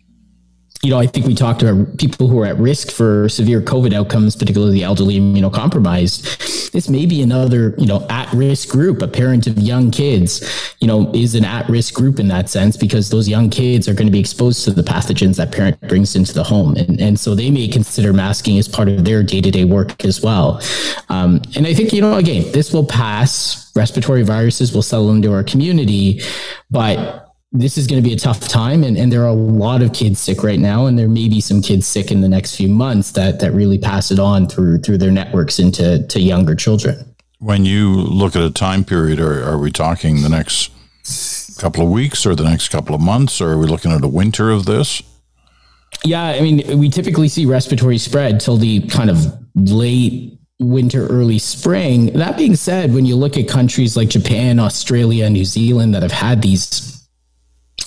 you 0.83 0.89
know, 0.89 0.99
I 0.99 1.07
think 1.07 1.27
we 1.27 1.35
talked 1.35 1.63
about 1.63 1.99
people 1.99 2.27
who 2.27 2.41
are 2.41 2.47
at 2.47 2.57
risk 2.57 2.91
for 2.91 3.29
severe 3.29 3.61
COVID 3.61 3.93
outcomes, 3.93 4.35
particularly 4.35 4.73
the 4.73 4.83
elderly 4.83 5.21
immunocompromised. 5.21 6.71
This 6.71 6.89
may 6.89 7.05
be 7.05 7.21
another, 7.21 7.75
you 7.77 7.85
know, 7.85 8.07
at 8.09 8.33
risk 8.33 8.71
group. 8.71 9.03
A 9.03 9.09
parent 9.09 9.47
of 9.47 9.59
young 9.59 9.91
kids, 9.91 10.75
you 10.81 10.87
know, 10.87 11.13
is 11.13 11.35
an 11.35 11.45
at 11.45 11.69
risk 11.69 11.93
group 11.93 12.19
in 12.19 12.29
that 12.29 12.49
sense 12.49 12.79
because 12.79 13.11
those 13.11 13.29
young 13.29 13.51
kids 13.51 13.89
are 13.89 13.95
going 13.95 14.07
to 14.07 14.13
be 14.13 14.21
exposed 14.21 14.65
to 14.65 14.71
the 14.71 14.83
pathogens 14.83 15.37
that 15.37 15.53
parent 15.53 15.79
brings 15.83 16.17
into 16.17 16.33
the 16.33 16.45
home. 16.45 16.75
And, 16.77 16.99
and 16.99 17.21
so 17.21 17.35
they 17.35 17.51
may 17.51 17.69
consider 17.69 18.15
masking 18.15 18.59
as 18.59 18.67
part 18.67 18.89
of 18.89 19.05
their 19.05 19.23
day 19.23 19.43
to 19.43 19.51
day 19.51 19.67
work 19.67 20.03
as 20.03 20.23
well. 20.23 20.63
Um, 21.11 21.43
and 21.57 21.67
I 21.67 21.75
think, 21.75 21.93
you 21.93 22.01
know, 22.01 22.15
again, 22.17 22.51
this 22.53 22.73
will 22.73 22.87
pass. 22.87 23.71
Respiratory 23.77 24.23
viruses 24.23 24.75
will 24.75 24.83
settle 24.83 25.11
into 25.11 25.33
our 25.33 25.45
community, 25.45 26.23
but 26.71 27.30
this 27.53 27.77
is 27.77 27.87
going 27.87 28.01
to 28.01 28.09
be 28.09 28.15
a 28.15 28.19
tough 28.19 28.47
time 28.47 28.85
and, 28.85 28.97
and 28.97 29.13
there 29.13 29.23
are 29.23 29.29
a 29.29 29.33
lot 29.33 29.83
of 29.83 29.93
kids 29.93 30.21
sick 30.21 30.43
right 30.45 30.61
now 30.61 30.87
and 30.87 30.99
there 30.99 31.09
may 31.09 31.29
be 31.29 31.41
some 31.41 31.61
kids 31.61 31.87
sick 31.87 32.13
in 32.13 32.21
the 32.21 32.29
next 32.29 32.55
few 32.55 32.69
months 32.69 33.13
that 33.13 33.41
that 33.41 33.53
really 33.53 33.79
pass 33.79 34.11
it 34.11 34.21
on 34.21 34.47
through 34.47 34.79
through 34.79 34.97
their 34.97 35.11
networks 35.11 35.59
into 35.59 36.07
to 36.07 36.21
younger 36.21 36.55
children 36.55 36.97
when 37.39 37.65
you 37.65 37.91
look 37.91 38.37
at 38.37 38.43
a 38.43 38.51
time 38.51 38.85
period 38.85 39.19
are, 39.19 39.43
are 39.43 39.59
we 39.59 39.71
talking 39.71 40.23
the 40.23 40.29
next 40.29 40.71
couple 41.59 41.83
of 41.83 41.91
weeks 41.91 42.25
or 42.25 42.37
the 42.37 42.45
next 42.45 42.69
couple 42.69 42.95
of 42.95 43.01
months 43.01 43.41
or 43.41 43.51
are 43.51 43.59
we 43.59 43.67
looking 43.67 43.91
at 43.91 44.05
a 44.05 44.09
winter 44.09 44.51
of 44.51 44.65
this 44.67 45.03
yeah 46.05 46.27
i 46.27 46.41
mean 46.41 46.79
we 46.79 46.89
typically 46.89 47.29
see 47.29 47.47
respiratory 47.47 47.99
spread 47.99 48.39
till 48.39 48.57
the 48.57 48.81
kind 48.89 49.11
of 49.11 49.19
late 49.57 50.37
winter, 50.61 51.07
early 51.07 51.39
spring. 51.39 52.13
That 52.13 52.37
being 52.37 52.55
said, 52.55 52.93
when 52.93 53.07
you 53.07 53.17
look 53.17 53.39
at 53.39 53.49
countries 53.49 53.97
like 53.97 54.11
Japan, 54.11 54.61
Australia, 54.61 55.31
New 55.31 55.47
Zealand 55.47 55.95
that 55.95 56.03
have 56.03 56.13
had 56.13 56.43
these 56.43 57.00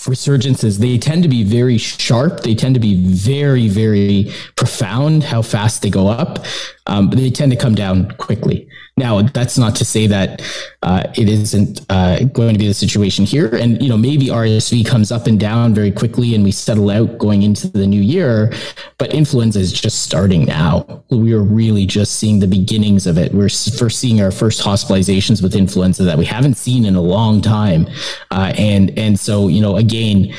resurgences, 0.05 0.79
they 0.79 0.97
tend 0.97 1.23
to 1.23 1.29
be 1.29 1.43
very 1.43 1.77
sharp. 1.77 2.41
They 2.41 2.55
tend 2.55 2.75
to 2.75 2.81
be 2.81 2.95
very, 2.95 3.67
very 3.67 4.31
profound 4.55 5.23
how 5.23 5.41
fast 5.41 5.81
they 5.81 5.89
go 5.89 6.07
up, 6.07 6.45
um, 6.87 7.09
but 7.09 7.17
they 7.17 7.29
tend 7.29 7.51
to 7.51 7.57
come 7.57 7.75
down 7.75 8.11
quickly. 8.17 8.67
Now, 8.95 9.23
that's 9.23 9.57
not 9.57 9.75
to 9.77 9.85
say 9.85 10.05
that 10.05 10.43
uh, 10.83 11.03
it 11.15 11.27
isn't 11.27 11.83
uh, 11.89 12.19
going 12.25 12.53
to 12.53 12.59
be 12.59 12.67
the 12.67 12.75
situation 12.75 13.25
here. 13.25 13.47
And, 13.47 13.81
you 13.81 13.89
know, 13.89 13.97
maybe 13.97 14.27
RSV 14.27 14.85
comes 14.85 15.11
up 15.11 15.25
and 15.25 15.39
down 15.39 15.73
very 15.73 15.91
quickly 15.91 16.35
and 16.35 16.43
we 16.43 16.51
settle 16.51 16.91
out 16.91 17.17
going 17.17 17.41
into 17.41 17.67
the 17.67 17.87
new 17.87 18.01
year, 18.01 18.53
but 18.99 19.11
influenza 19.11 19.59
is 19.59 19.73
just 19.73 20.03
starting 20.03 20.45
now. 20.45 21.03
We 21.09 21.33
are 21.33 21.41
really 21.41 21.87
just 21.87 22.17
seeing 22.17 22.39
the 22.39 22.47
beginnings 22.47 23.07
of 23.07 23.17
it. 23.17 23.33
We're 23.33 23.49
first 23.49 23.99
seeing 23.99 24.21
our 24.21 24.31
first 24.31 24.61
hospitalizations 24.61 25.41
with 25.41 25.55
influenza 25.55 26.03
that 26.03 26.19
we 26.19 26.25
haven't 26.25 26.55
seen 26.55 26.85
in 26.85 26.95
a 26.95 27.01
long 27.01 27.41
time. 27.41 27.87
Uh, 28.29 28.53
and, 28.59 28.95
and 28.97 29.19
so, 29.19 29.47
you 29.47 29.61
know, 29.61 29.77
again, 29.77 30.31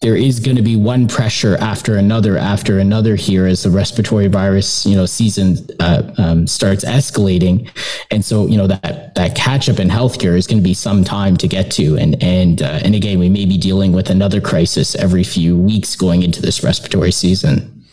there 0.00 0.16
is 0.16 0.40
going 0.40 0.56
to 0.56 0.62
be 0.62 0.76
one 0.76 1.06
pressure 1.06 1.56
after 1.58 1.96
another 1.96 2.38
after 2.38 2.78
another 2.78 3.16
here 3.16 3.46
as 3.46 3.64
the 3.64 3.70
respiratory 3.70 4.28
virus 4.28 4.86
you 4.86 4.96
know 4.96 5.04
season 5.04 5.58
uh, 5.78 6.02
um, 6.16 6.46
starts 6.46 6.84
escalating. 6.84 7.70
And 8.10 8.24
so 8.24 8.46
you 8.46 8.56
know 8.56 8.66
that 8.66 9.14
that 9.14 9.34
catch 9.34 9.68
up 9.68 9.78
in 9.78 9.88
healthcare 9.88 10.36
is 10.36 10.46
going 10.46 10.58
to 10.58 10.64
be 10.64 10.74
some 10.74 11.04
time 11.04 11.36
to 11.36 11.46
get 11.46 11.70
to. 11.72 11.98
And 11.98 12.22
and 12.22 12.62
uh, 12.62 12.80
and 12.82 12.94
again 12.94 13.18
we 13.18 13.28
may 13.28 13.44
be 13.44 13.58
dealing 13.58 13.92
with 13.92 14.08
another 14.08 14.40
crisis 14.40 14.94
every 14.94 15.22
few 15.22 15.56
weeks 15.56 15.96
going 15.96 16.22
into 16.22 16.40
this 16.40 16.64
respiratory 16.64 17.12
season. 17.12 17.84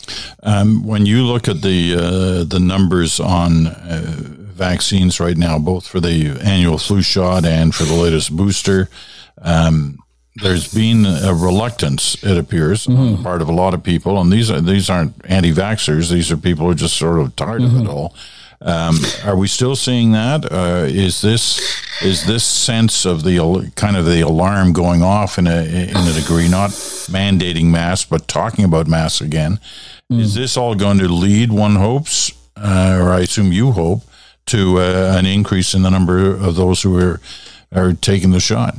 Um, 0.43 0.87
when 0.87 1.05
you 1.05 1.25
look 1.25 1.49
at 1.49 1.61
the 1.61 1.95
uh, 1.95 2.43
the 2.45 2.59
numbers 2.61 3.19
on 3.19 3.67
uh, 3.67 4.13
vaccines 4.55 5.19
right 5.19 5.37
now 5.37 5.59
both 5.59 5.85
for 5.85 5.99
the 5.99 6.39
annual 6.41 6.77
flu 6.77 7.01
shot 7.01 7.45
and 7.45 7.75
for 7.75 7.83
the 7.83 7.93
latest 7.93 8.35
booster 8.35 8.89
um, 9.41 9.99
there's 10.41 10.73
been 10.73 11.05
a 11.05 11.33
reluctance, 11.33 12.21
it 12.23 12.37
appears, 12.37 12.85
mm-hmm. 12.85 12.99
on 12.99 13.15
the 13.17 13.23
part 13.23 13.41
of 13.41 13.49
a 13.49 13.53
lot 13.53 13.73
of 13.73 13.83
people, 13.83 14.19
and 14.19 14.31
these 14.31 14.51
are 14.51 14.61
these 14.61 14.89
aren't 14.89 15.13
anti-vaxxers; 15.25 16.11
these 16.11 16.31
are 16.31 16.37
people 16.37 16.65
who 16.65 16.71
are 16.71 16.75
just 16.75 16.97
sort 16.97 17.19
of 17.19 17.35
tired 17.35 17.61
mm-hmm. 17.61 17.75
of 17.77 17.81
it 17.81 17.87
mm-hmm. 17.87 17.97
all. 17.97 18.15
Um, 18.59 18.97
are 19.23 19.35
we 19.35 19.47
still 19.47 19.75
seeing 19.75 20.13
that? 20.13 20.51
Uh, 20.51 20.85
is 20.87 21.21
this 21.21 21.61
is 22.01 22.25
this 22.25 22.43
sense 22.43 23.05
of 23.05 23.23
the 23.23 23.71
kind 23.75 23.95
of 23.95 24.05
the 24.05 24.21
alarm 24.21 24.73
going 24.73 25.03
off 25.03 25.37
in 25.37 25.45
a 25.47 25.63
in 25.63 25.95
a 25.95 26.13
degree, 26.13 26.47
not 26.47 26.71
mandating 26.71 27.65
masks, 27.65 28.09
but 28.09 28.27
talking 28.27 28.65
about 28.65 28.87
masks 28.87 29.21
again? 29.21 29.59
Mm. 30.11 30.21
Is 30.21 30.33
this 30.33 30.57
all 30.57 30.73
going 30.73 30.97
to 30.99 31.07
lead? 31.07 31.51
One 31.51 31.75
hopes, 31.75 32.31
uh, 32.55 32.97
or 32.99 33.11
I 33.11 33.21
assume 33.21 33.51
you 33.51 33.73
hope, 33.73 34.01
to 34.47 34.79
uh, 34.79 35.13
an 35.15 35.27
increase 35.27 35.75
in 35.75 35.83
the 35.83 35.91
number 35.91 36.19
of 36.19 36.55
those 36.55 36.81
who 36.81 36.97
are 36.97 37.19
are 37.71 37.93
taking 37.93 38.31
the 38.31 38.39
shot. 38.39 38.75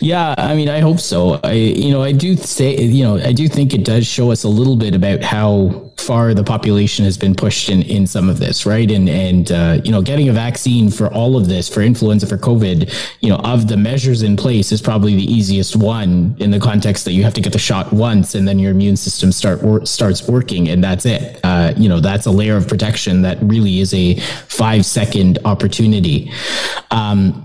Yeah, 0.00 0.36
I 0.38 0.54
mean, 0.54 0.68
I 0.68 0.78
hope 0.78 1.00
so. 1.00 1.40
I, 1.42 1.52
you 1.52 1.90
know, 1.90 2.02
I 2.02 2.12
do 2.12 2.36
say, 2.36 2.76
you 2.80 3.02
know, 3.02 3.16
I 3.16 3.32
do 3.32 3.48
think 3.48 3.74
it 3.74 3.84
does 3.84 4.06
show 4.06 4.30
us 4.30 4.44
a 4.44 4.48
little 4.48 4.76
bit 4.76 4.94
about 4.94 5.22
how 5.22 5.90
far 5.96 6.32
the 6.32 6.44
population 6.44 7.04
has 7.04 7.18
been 7.18 7.34
pushed 7.34 7.68
in 7.68 7.82
in 7.82 8.06
some 8.06 8.28
of 8.28 8.38
this, 8.38 8.64
right? 8.64 8.88
And 8.88 9.08
and 9.08 9.50
uh, 9.50 9.80
you 9.82 9.90
know, 9.90 10.00
getting 10.00 10.28
a 10.28 10.32
vaccine 10.32 10.90
for 10.90 11.12
all 11.12 11.36
of 11.36 11.48
this, 11.48 11.68
for 11.68 11.82
influenza, 11.82 12.28
for 12.28 12.38
COVID, 12.38 12.94
you 13.20 13.28
know, 13.28 13.38
of 13.38 13.66
the 13.66 13.76
measures 13.76 14.22
in 14.22 14.36
place 14.36 14.70
is 14.70 14.80
probably 14.80 15.16
the 15.16 15.24
easiest 15.24 15.74
one 15.74 16.36
in 16.38 16.52
the 16.52 16.60
context 16.60 17.04
that 17.04 17.12
you 17.12 17.24
have 17.24 17.34
to 17.34 17.40
get 17.40 17.52
the 17.52 17.58
shot 17.58 17.92
once, 17.92 18.36
and 18.36 18.46
then 18.46 18.60
your 18.60 18.70
immune 18.70 18.96
system 18.96 19.32
start 19.32 19.60
wor- 19.62 19.84
starts 19.84 20.28
working, 20.28 20.68
and 20.68 20.84
that's 20.84 21.04
it. 21.04 21.40
Uh, 21.42 21.74
you 21.76 21.88
know, 21.88 21.98
that's 21.98 22.26
a 22.26 22.30
layer 22.30 22.56
of 22.56 22.68
protection 22.68 23.22
that 23.22 23.38
really 23.42 23.80
is 23.80 23.92
a 23.92 24.14
five 24.46 24.86
second 24.86 25.40
opportunity. 25.44 26.30
Um, 26.92 27.44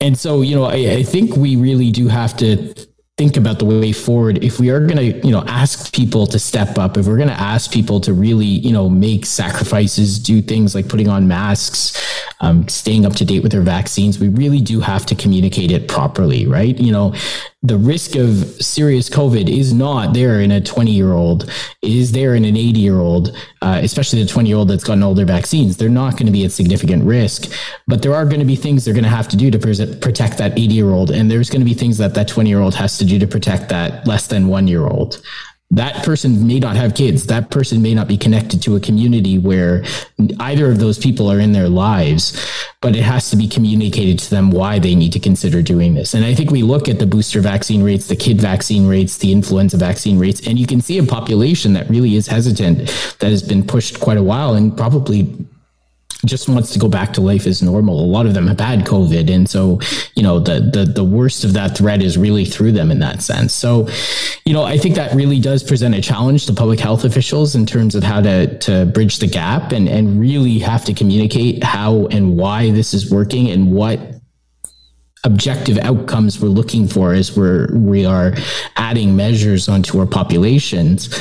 and 0.00 0.18
so, 0.18 0.42
you 0.42 0.54
know, 0.54 0.64
I, 0.64 0.96
I 0.98 1.02
think 1.02 1.36
we 1.36 1.56
really 1.56 1.90
do 1.90 2.08
have 2.08 2.36
to 2.38 2.74
think 3.20 3.36
about 3.36 3.58
the 3.58 3.66
way 3.66 3.92
forward. 3.92 4.42
If 4.42 4.58
we 4.58 4.70
are 4.70 4.80
going 4.80 4.96
to 4.96 5.26
you 5.26 5.30
know 5.30 5.44
ask 5.46 5.92
people 5.94 6.26
to 6.28 6.38
step 6.38 6.78
up 6.78 6.96
if 6.96 7.06
we're 7.06 7.18
going 7.18 7.28
to 7.28 7.34
ask 7.54 7.70
people 7.70 8.00
to 8.00 8.14
really 8.14 8.46
you 8.46 8.72
know 8.72 8.88
make 8.88 9.26
sacrifices 9.26 10.18
do 10.18 10.40
things 10.40 10.74
like 10.74 10.88
putting 10.88 11.08
on 11.08 11.28
masks 11.28 12.02
um, 12.40 12.66
staying 12.68 13.04
up 13.04 13.14
to 13.14 13.24
date 13.24 13.42
with 13.42 13.52
their 13.52 13.62
vaccines 13.62 14.18
we 14.18 14.28
really 14.28 14.60
do 14.60 14.80
have 14.80 15.06
to 15.06 15.14
communicate 15.14 15.70
it 15.70 15.88
properly 15.88 16.46
right 16.46 16.78
you 16.78 16.92
know 16.92 17.14
the 17.62 17.76
risk 17.76 18.16
of 18.16 18.38
serious 18.62 19.10
COVID 19.10 19.46
is 19.46 19.74
not 19.74 20.14
there 20.14 20.40
in 20.40 20.50
a 20.50 20.62
20 20.62 20.90
year 20.90 21.12
old, 21.12 21.50
is 21.82 22.12
there 22.12 22.34
in 22.34 22.46
an 22.46 22.56
80 22.56 22.80
year 22.80 22.98
old, 22.98 23.36
uh, 23.60 23.78
especially 23.82 24.22
the 24.22 24.28
20 24.28 24.48
year 24.48 24.56
old 24.56 24.68
that's 24.68 24.82
gotten 24.82 25.02
older 25.02 25.26
vaccines. 25.26 25.76
They're 25.76 25.90
not 25.90 26.12
going 26.12 26.24
to 26.24 26.32
be 26.32 26.46
at 26.46 26.52
significant 26.52 27.04
risk, 27.04 27.52
but 27.86 28.00
there 28.00 28.14
are 28.14 28.24
going 28.24 28.40
to 28.40 28.46
be 28.46 28.56
things 28.56 28.84
they're 28.84 28.94
going 28.94 29.04
to 29.04 29.10
have 29.10 29.28
to 29.28 29.36
do 29.36 29.50
to 29.50 29.58
protect 29.58 30.38
that 30.38 30.52
80 30.52 30.74
year 30.74 30.90
old. 30.90 31.10
And 31.10 31.30
there's 31.30 31.50
going 31.50 31.60
to 31.60 31.66
be 31.66 31.74
things 31.74 31.98
that 31.98 32.14
that 32.14 32.28
20 32.28 32.48
year 32.48 32.60
old 32.60 32.74
has 32.76 32.96
to 32.96 33.04
do 33.04 33.18
to 33.18 33.26
protect 33.26 33.68
that 33.68 34.06
less 34.06 34.26
than 34.26 34.48
one 34.48 34.66
year 34.66 34.86
old 34.86 35.22
that 35.72 36.04
person 36.04 36.46
may 36.46 36.58
not 36.58 36.74
have 36.74 36.94
kids. 36.94 37.26
That 37.26 37.50
person 37.50 37.80
may 37.80 37.94
not 37.94 38.08
be 38.08 38.18
connected 38.18 38.60
to 38.62 38.74
a 38.74 38.80
community 38.80 39.38
where 39.38 39.84
either 40.40 40.70
of 40.70 40.80
those 40.80 40.98
people 40.98 41.30
are 41.30 41.38
in 41.38 41.52
their 41.52 41.68
lives, 41.68 42.36
but 42.80 42.96
it 42.96 43.02
has 43.02 43.30
to 43.30 43.36
be 43.36 43.46
communicated 43.46 44.18
to 44.18 44.30
them 44.30 44.50
why 44.50 44.80
they 44.80 44.96
need 44.96 45.12
to 45.12 45.20
consider 45.20 45.62
doing 45.62 45.94
this. 45.94 46.12
And 46.12 46.24
I 46.24 46.34
think 46.34 46.50
we 46.50 46.64
look 46.64 46.88
at 46.88 46.98
the 46.98 47.06
booster 47.06 47.40
vaccine 47.40 47.84
rates, 47.84 48.08
the 48.08 48.16
kid 48.16 48.40
vaccine 48.40 48.88
rates, 48.88 49.18
the 49.18 49.30
influenza 49.30 49.76
vaccine 49.76 50.18
rates, 50.18 50.44
and 50.44 50.58
you 50.58 50.66
can 50.66 50.80
see 50.80 50.98
a 50.98 51.04
population 51.04 51.72
that 51.74 51.88
really 51.88 52.16
is 52.16 52.26
hesitant 52.26 52.78
that 53.20 53.30
has 53.30 53.42
been 53.42 53.64
pushed 53.64 54.00
quite 54.00 54.18
a 54.18 54.22
while 54.22 54.54
and 54.54 54.76
probably 54.76 55.32
just 56.24 56.48
wants 56.48 56.72
to 56.72 56.78
go 56.78 56.88
back 56.88 57.12
to 57.14 57.20
life 57.20 57.46
as 57.46 57.62
normal. 57.62 58.04
A 58.04 58.06
lot 58.06 58.26
of 58.26 58.34
them 58.34 58.46
have 58.46 58.60
had 58.60 58.80
COVID. 58.80 59.32
And 59.32 59.48
so, 59.48 59.80
you 60.14 60.22
know, 60.22 60.38
the, 60.38 60.60
the, 60.60 60.84
the 60.84 61.04
worst 61.04 61.44
of 61.44 61.52
that 61.54 61.76
threat 61.76 62.02
is 62.02 62.18
really 62.18 62.44
through 62.44 62.72
them 62.72 62.90
in 62.90 62.98
that 63.00 63.22
sense. 63.22 63.54
So, 63.54 63.88
you 64.44 64.52
know, 64.52 64.62
I 64.62 64.76
think 64.76 64.94
that 64.96 65.14
really 65.14 65.40
does 65.40 65.62
present 65.62 65.94
a 65.94 66.00
challenge 66.00 66.46
to 66.46 66.52
public 66.52 66.80
health 66.80 67.04
officials 67.04 67.54
in 67.54 67.66
terms 67.66 67.94
of 67.94 68.02
how 68.02 68.20
to, 68.20 68.58
to 68.58 68.86
bridge 68.86 69.18
the 69.18 69.26
gap 69.26 69.72
and, 69.72 69.88
and 69.88 70.20
really 70.20 70.58
have 70.58 70.84
to 70.84 70.94
communicate 70.94 71.64
how 71.64 72.06
and 72.06 72.36
why 72.36 72.70
this 72.70 72.92
is 72.94 73.10
working 73.10 73.50
and 73.50 73.72
what 73.72 74.19
objective 75.24 75.76
outcomes 75.78 76.40
we're 76.40 76.48
looking 76.48 76.88
for 76.88 77.12
as 77.12 77.36
we're 77.36 77.68
we 77.74 78.06
are 78.06 78.32
adding 78.76 79.14
measures 79.14 79.68
onto 79.68 79.98
our 80.00 80.06
populations. 80.06 81.14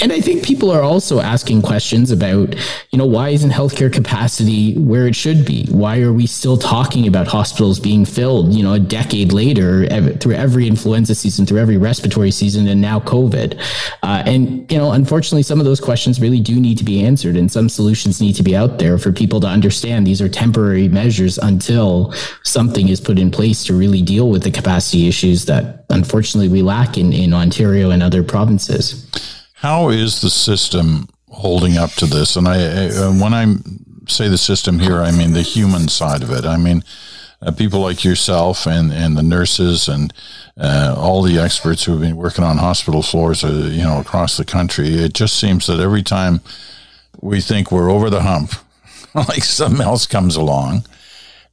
And 0.00 0.12
i 0.12 0.20
think 0.20 0.44
people 0.44 0.72
are 0.72 0.82
also 0.82 1.20
asking 1.20 1.62
questions 1.62 2.10
about 2.10 2.56
you 2.90 2.98
know 2.98 3.06
why 3.06 3.28
isn't 3.28 3.50
healthcare 3.50 3.92
capacity 3.92 4.74
where 4.74 5.06
it 5.06 5.14
should 5.14 5.44
be? 5.44 5.66
Why 5.66 6.00
are 6.00 6.12
we 6.12 6.26
still 6.26 6.56
talking 6.56 7.06
about 7.06 7.28
hospitals 7.28 7.78
being 7.78 8.04
filled 8.04 8.52
you 8.52 8.64
know 8.64 8.72
a 8.72 8.80
decade 8.80 9.32
later 9.32 9.86
through 10.16 10.34
every 10.34 10.66
influenza 10.66 11.14
season 11.14 11.46
through 11.46 11.58
every 11.58 11.76
respiratory 11.76 12.32
season 12.32 12.66
and 12.66 12.80
now 12.80 12.98
covid? 12.98 13.60
Uh, 14.02 14.24
and 14.26 14.70
you 14.70 14.78
know 14.78 14.90
unfortunately 14.90 15.44
some 15.44 15.60
of 15.60 15.64
those 15.64 15.80
questions 15.80 16.20
really 16.20 16.40
do 16.40 16.58
need 16.58 16.76
to 16.76 16.84
be 16.84 17.04
answered 17.04 17.36
and 17.36 17.52
some 17.52 17.68
solutions 17.68 18.20
need 18.20 18.34
to 18.34 18.42
be 18.42 18.56
out 18.56 18.80
there 18.80 18.98
for 18.98 19.12
people 19.12 19.38
to 19.38 19.46
understand 19.46 20.04
these 20.04 20.20
are 20.20 20.28
temporary 20.28 20.88
measures 20.88 21.38
until 21.38 22.12
something 22.42 22.88
is 22.88 23.00
put 23.00 23.16
in 23.16 23.30
place 23.30 23.43
place 23.44 23.62
to 23.62 23.74
really 23.74 24.00
deal 24.00 24.30
with 24.30 24.42
the 24.42 24.50
capacity 24.50 25.06
issues 25.06 25.44
that 25.44 25.84
unfortunately 25.90 26.48
we 26.48 26.62
lack 26.62 26.96
in, 26.96 27.12
in 27.12 27.34
Ontario 27.34 27.90
and 27.90 28.02
other 28.02 28.22
provinces. 28.22 29.06
How 29.52 29.90
is 29.90 30.22
the 30.22 30.30
system 30.30 31.08
holding 31.28 31.76
up 31.76 31.90
to 32.00 32.06
this? 32.06 32.36
And 32.36 32.48
I, 32.48 32.86
I 32.86 33.08
when 33.20 33.34
I 33.34 33.44
say 34.08 34.28
the 34.28 34.38
system 34.38 34.78
here, 34.78 35.02
I 35.02 35.10
mean 35.10 35.34
the 35.34 35.42
human 35.42 35.88
side 35.88 36.22
of 36.22 36.30
it. 36.30 36.46
I 36.46 36.56
mean, 36.56 36.82
uh, 37.42 37.52
people 37.52 37.80
like 37.80 38.02
yourself 38.02 38.66
and, 38.66 38.90
and 38.90 39.14
the 39.14 39.22
nurses 39.22 39.88
and 39.88 40.14
uh, 40.56 40.94
all 40.96 41.20
the 41.20 41.38
experts 41.38 41.84
who 41.84 41.92
have 41.92 42.00
been 42.00 42.16
working 42.16 42.44
on 42.44 42.56
hospital 42.56 43.02
floors, 43.02 43.44
uh, 43.44 43.68
you 43.70 43.82
know, 43.82 44.00
across 44.00 44.38
the 44.38 44.46
country. 44.46 44.88
It 44.94 45.12
just 45.12 45.38
seems 45.38 45.66
that 45.66 45.80
every 45.80 46.02
time 46.02 46.40
we 47.20 47.42
think 47.42 47.70
we're 47.70 47.90
over 47.90 48.08
the 48.08 48.22
hump, 48.22 48.54
like 49.14 49.44
something 49.44 49.82
else 49.82 50.06
comes 50.06 50.34
along, 50.34 50.86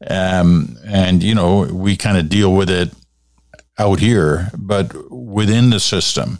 um, 0.07 0.77
and, 0.85 1.21
you 1.21 1.35
know, 1.35 1.61
we 1.61 1.95
kind 1.95 2.17
of 2.17 2.29
deal 2.29 2.53
with 2.53 2.69
it 2.69 2.91
out 3.77 3.99
here, 3.99 4.49
but 4.57 5.11
within 5.11 5.69
the 5.69 5.79
system, 5.79 6.39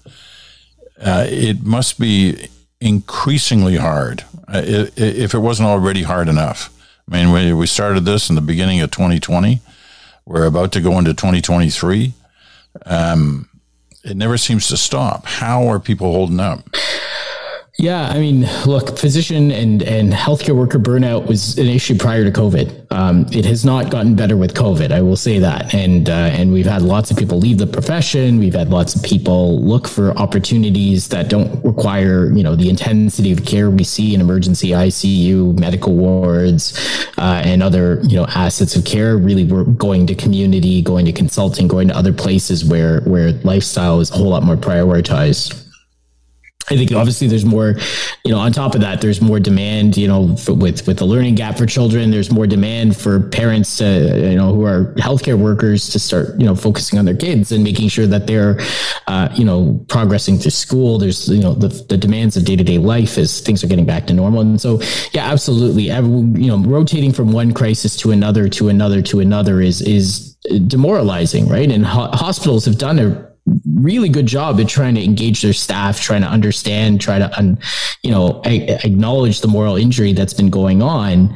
uh, 1.00 1.26
it 1.28 1.64
must 1.64 2.00
be 2.00 2.48
increasingly 2.80 3.78
hard 3.78 4.24
uh, 4.48 4.62
if 4.66 5.34
it 5.34 5.40
wasn't 5.40 5.68
already 5.68 6.04
hard 6.04 6.28
enough. 6.28 6.70
I 7.12 7.24
mean, 7.24 7.58
we 7.58 7.68
started 7.68 8.06
this 8.06 8.30
in 8.30 8.36
the 8.36 8.42
beginning 8.42 8.82
of 8.82 8.92
2020. 8.92 9.60
We're 10.26 10.46
about 10.46 10.72
to 10.74 10.82
go 10.82 10.98
into 10.98 11.14
2023. 11.14 12.14
Um, 12.86 13.50
it 14.04 14.16
never 14.16 14.38
seems 14.38 14.68
to 14.68 14.78
stop. 14.78 15.26
How 15.26 15.68
are 15.68 15.80
people 15.80 16.12
holding 16.12 16.40
up? 16.40 16.64
Yeah, 17.82 18.10
I 18.10 18.20
mean, 18.20 18.48
look, 18.68 19.00
physician 19.00 19.50
and 19.50 19.82
and 19.82 20.14
healthcare 20.14 20.56
worker 20.56 20.78
burnout 20.78 21.26
was 21.26 21.58
an 21.58 21.66
issue 21.66 21.98
prior 21.98 22.24
to 22.24 22.30
COVID. 22.30 22.92
Um, 22.92 23.26
it 23.32 23.44
has 23.46 23.66
not 23.66 23.90
gotten 23.90 24.16
better 24.16 24.38
with 24.38 24.54
COVID. 24.54 24.92
I 24.92 25.02
will 25.02 25.16
say 25.16 25.40
that, 25.40 25.74
and 25.74 26.08
uh, 26.08 26.14
and 26.14 26.54
we've 26.54 26.68
had 26.68 26.84
lots 26.84 27.10
of 27.10 27.18
people 27.18 27.40
leave 27.40 27.58
the 27.58 27.66
profession. 27.66 28.38
We've 28.38 28.54
had 28.54 28.70
lots 28.70 28.94
of 28.94 29.02
people 29.02 29.60
look 29.64 29.88
for 29.88 30.16
opportunities 30.16 31.08
that 31.08 31.28
don't 31.28 31.66
require 31.66 32.32
you 32.32 32.44
know 32.44 32.56
the 32.56 32.70
intensity 32.70 33.32
of 33.32 33.48
care 33.48 33.72
we 33.72 33.84
see 33.84 34.14
in 34.14 34.22
emergency 34.22 34.70
ICU, 34.70 35.58
medical 35.58 35.96
wards, 35.96 36.78
uh, 37.18 37.42
and 37.44 37.64
other 37.64 38.00
you 38.04 38.16
know 38.16 38.28
assets 38.28 38.76
of 38.76 38.86
care. 38.86 39.18
Really, 39.18 39.46
we're 39.46 39.64
going 39.64 40.06
to 40.06 40.14
community, 40.14 40.84
going 40.84 41.08
to 41.08 41.12
consulting, 41.12 41.68
going 41.68 41.88
to 41.88 41.98
other 41.98 42.14
places 42.14 42.64
where 42.64 43.02
where 43.06 43.32
lifestyle 43.42 44.00
is 44.02 44.12
a 44.12 44.14
whole 44.14 44.30
lot 44.30 44.44
more 44.44 44.56
prioritized. 44.56 45.71
I 46.70 46.78
think 46.78 46.92
obviously 46.92 47.28
there's 47.28 47.46
more, 47.46 47.76
you 48.24 48.32
know, 48.32 48.38
on 48.38 48.52
top 48.54 48.76
of 48.76 48.82
that, 48.82 49.02
there's 49.02 49.22
more 49.22 49.40
demand, 49.40 49.98
you 49.98 50.08
know, 50.08 50.36
for, 50.38 50.54
with 50.54 50.88
with 50.88 51.00
the 51.00 51.06
learning 51.06 51.36
gap 51.36 51.58
for 51.58 51.66
children. 51.66 52.12
There's 52.12 52.32
more 52.32 52.48
demand 52.48 52.96
for 52.96 53.20
parents, 53.20 53.78
to, 53.78 54.30
you 54.30 54.36
know, 54.36 54.54
who 54.54 54.66
are 54.66 54.94
healthcare 54.96 55.38
workers 55.38 55.90
to 55.90 56.00
start, 56.00 56.40
you 56.40 56.46
know, 56.46 56.56
focusing 56.56 57.00
on 57.00 57.06
their 57.06 57.16
kids 57.16 57.52
and 57.52 57.64
making 57.64 57.90
sure 57.90 58.08
that 58.08 58.28
they're, 58.28 58.60
uh, 59.08 59.30
you 59.34 59.44
know, 59.44 59.84
progressing 59.88 60.38
through 60.38 60.52
school. 60.52 60.98
There's, 60.98 61.28
you 61.28 61.42
know, 61.42 61.54
the, 61.54 61.70
the 61.90 61.98
demands 61.98 62.38
of 62.38 62.46
day 62.46 62.56
to 62.56 62.64
day 62.64 62.78
life 62.78 63.18
as 63.18 63.42
things 63.42 63.64
are 63.64 63.68
getting 63.68 63.86
back 63.86 64.08
to 64.08 64.14
normal. 64.14 64.42
And 64.42 64.62
so, 64.62 64.80
yeah, 65.12 65.32
absolutely, 65.32 65.86
you 65.86 66.48
know, 66.48 66.58
rotating 66.60 67.12
from 67.12 67.32
one 67.32 67.54
crisis 67.54 67.98
to 67.98 68.12
another 68.12 68.48
to 68.50 68.70
another 68.70 69.02
to 69.02 69.20
another 69.20 69.62
is 69.62 69.82
is 69.82 70.36
demoralizing, 70.68 71.48
right? 71.48 71.72
And 71.72 71.86
ho- 71.86 72.10
hospitals 72.12 72.66
have 72.66 72.78
done 72.78 73.00
a 73.00 73.31
really 73.74 74.10
good 74.10 74.26
job 74.26 74.60
at 74.60 74.68
trying 74.68 74.96
to 74.96 75.04
engage 75.04 75.42
their 75.42 75.54
staff, 75.54 76.00
trying 76.00 76.22
to 76.22 76.28
understand, 76.28 77.02
try 77.02 77.20
to, 77.20 77.38
un, 77.38 77.58
you 78.04 78.12
know, 78.12 78.42
a- 78.46 78.86
acknowledge 78.86 79.42
the 79.42 79.48
moral 79.48 79.76
injury 79.76 80.14
that's 80.14 80.34
been 80.34 80.50
going 80.50 80.82
on. 80.82 81.36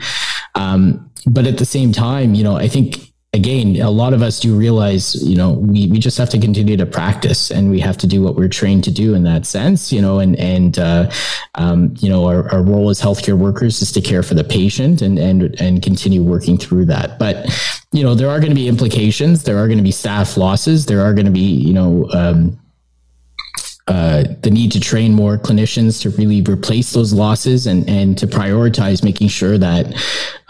Um, 0.56 1.12
but 1.28 1.48
at 1.48 1.58
the 1.58 1.66
same 1.66 1.92
time, 1.92 2.36
you 2.36 2.44
know, 2.44 2.56
I 2.56 2.68
think 2.68 3.12
again, 3.36 3.82
a 3.82 3.92
lot 3.92 4.14
of 4.14 4.22
us 4.22 4.40
do 4.40 4.56
realize, 4.56 5.22
you 5.22 5.36
know, 5.36 5.52
we, 5.52 5.88
we 5.88 6.00
just 6.00 6.18
have 6.18 6.30
to 6.30 6.40
continue 6.40 6.78
to 6.78 6.86
practice 6.86 7.52
and 7.52 7.70
we 7.70 7.82
have 7.82 7.98
to 7.98 8.08
do 8.08 8.24
what 8.24 8.36
we're 8.36 8.48
trained 8.48 8.84
to 8.86 8.92
do 8.92 9.14
in 9.14 9.24
that 9.24 9.46
sense, 9.46 9.92
you 9.92 10.02
know, 10.02 10.20
and, 10.20 10.40
and, 10.40 10.80
uh, 10.80 11.12
um, 11.56 11.94
you 12.00 12.10
know, 12.10 12.26
our, 12.26 12.50
our 12.50 12.64
role 12.64 12.90
as 12.90 13.00
healthcare 13.00 13.38
workers 13.38 13.82
is 13.82 13.92
to 13.92 14.00
care 14.00 14.24
for 14.24 14.36
the 14.36 14.44
patient 14.44 15.02
and, 15.02 15.20
and, 15.20 15.60
and 15.60 15.84
continue 15.84 16.24
working 16.24 16.58
through 16.58 16.86
that. 16.86 17.20
But, 17.20 17.46
you 17.92 18.04
know, 18.04 18.16
there 18.16 18.30
are 18.30 18.40
going 18.40 18.52
to 18.52 18.56
be 18.56 18.70
implications. 18.70 19.44
There 19.44 19.58
are 19.58 19.68
going 19.68 19.80
to 19.80 19.84
be 19.84 19.92
staff 19.92 20.38
losses. 20.38 20.86
There 20.86 21.02
are 21.02 21.14
going 21.14 21.26
to 21.26 21.32
be, 21.32 21.42
you 21.42 21.74
know, 21.74 22.10
um, 22.14 22.58
uh, 23.88 24.24
the 24.42 24.50
need 24.50 24.72
to 24.72 24.80
train 24.80 25.14
more 25.14 25.38
clinicians 25.38 26.02
to 26.02 26.10
really 26.12 26.42
replace 26.42 26.94
those 26.94 27.14
losses 27.14 27.68
and, 27.68 27.88
and 27.88 28.18
to 28.18 28.26
prioritize 28.26 29.04
making 29.04 29.28
sure 29.28 29.60
that 29.60 29.94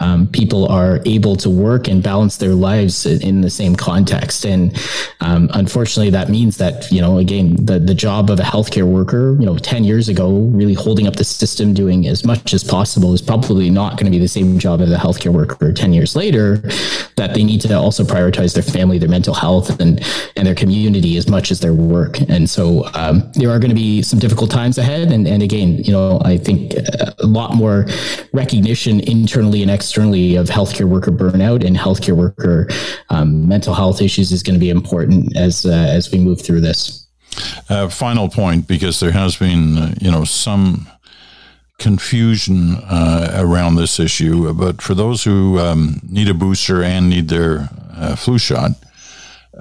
um, 0.00 0.26
people 0.28 0.66
are 0.68 1.00
able 1.06 1.36
to 1.36 1.48
work 1.48 1.88
and 1.88 2.02
balance 2.02 2.36
their 2.36 2.54
lives 2.54 3.06
in 3.06 3.40
the 3.40 3.50
same 3.50 3.74
context. 3.74 4.44
And 4.44 4.76
um, 5.20 5.48
unfortunately, 5.54 6.10
that 6.10 6.28
means 6.28 6.58
that, 6.58 6.90
you 6.92 7.00
know, 7.00 7.18
again, 7.18 7.56
the, 7.64 7.78
the 7.78 7.94
job 7.94 8.30
of 8.30 8.38
a 8.38 8.42
healthcare 8.42 8.86
worker, 8.86 9.36
you 9.38 9.46
know, 9.46 9.56
10 9.56 9.84
years 9.84 10.08
ago, 10.08 10.38
really 10.52 10.74
holding 10.74 11.06
up 11.06 11.16
the 11.16 11.24
system, 11.24 11.72
doing 11.72 12.06
as 12.06 12.24
much 12.24 12.52
as 12.52 12.62
possible 12.62 13.14
is 13.14 13.22
probably 13.22 13.70
not 13.70 13.92
going 13.92 14.04
to 14.04 14.10
be 14.10 14.18
the 14.18 14.28
same 14.28 14.58
job 14.58 14.80
as 14.80 14.92
a 14.92 14.96
healthcare 14.96 15.32
worker 15.32 15.72
10 15.72 15.92
years 15.92 16.14
later, 16.14 16.58
that 17.16 17.32
they 17.34 17.42
need 17.42 17.60
to 17.62 17.74
also 17.74 18.04
prioritize 18.04 18.52
their 18.52 18.62
family, 18.62 18.98
their 18.98 19.08
mental 19.08 19.34
health, 19.34 19.80
and, 19.80 20.04
and 20.36 20.46
their 20.46 20.54
community 20.54 21.16
as 21.16 21.28
much 21.28 21.50
as 21.50 21.60
their 21.60 21.74
work. 21.74 22.20
And 22.28 22.48
so, 22.48 22.86
um, 22.94 23.30
there 23.34 23.50
are 23.50 23.58
going 23.58 23.70
to 23.70 23.74
be 23.74 24.02
some 24.02 24.18
difficult 24.18 24.50
times 24.50 24.76
ahead. 24.76 25.10
And, 25.10 25.26
and 25.26 25.42
again, 25.42 25.78
you 25.78 25.92
know, 25.92 26.20
I 26.24 26.36
think 26.36 26.74
a 26.74 27.26
lot 27.26 27.54
more 27.54 27.86
recognition 28.32 29.00
internally 29.00 29.62
and 29.62 29.70
externally 29.70 29.85
of 30.36 30.46
healthcare 30.48 30.88
worker 30.88 31.10
burnout 31.10 31.64
and 31.64 31.76
healthcare 31.76 32.16
worker 32.16 32.68
um, 33.10 33.46
mental 33.46 33.74
health 33.74 34.00
issues 34.02 34.32
is 34.32 34.42
going 34.42 34.54
to 34.54 34.60
be 34.60 34.70
important 34.70 35.36
as 35.36 35.64
uh, 35.66 35.70
as 35.70 36.10
we 36.10 36.18
move 36.18 36.40
through 36.40 36.60
this. 36.60 37.06
Uh, 37.68 37.88
final 37.88 38.28
point, 38.28 38.66
because 38.66 39.00
there 39.00 39.12
has 39.12 39.36
been, 39.36 39.76
uh, 39.76 39.94
you 40.00 40.10
know, 40.10 40.24
some 40.24 40.86
confusion 41.78 42.76
uh, 42.76 43.32
around 43.34 43.76
this 43.76 44.00
issue. 44.00 44.52
But 44.54 44.80
for 44.80 44.94
those 44.94 45.24
who 45.24 45.58
um, 45.58 46.00
need 46.08 46.28
a 46.28 46.34
booster 46.34 46.82
and 46.82 47.10
need 47.10 47.28
their 47.28 47.68
uh, 47.94 48.16
flu 48.16 48.38
shot, 48.38 48.70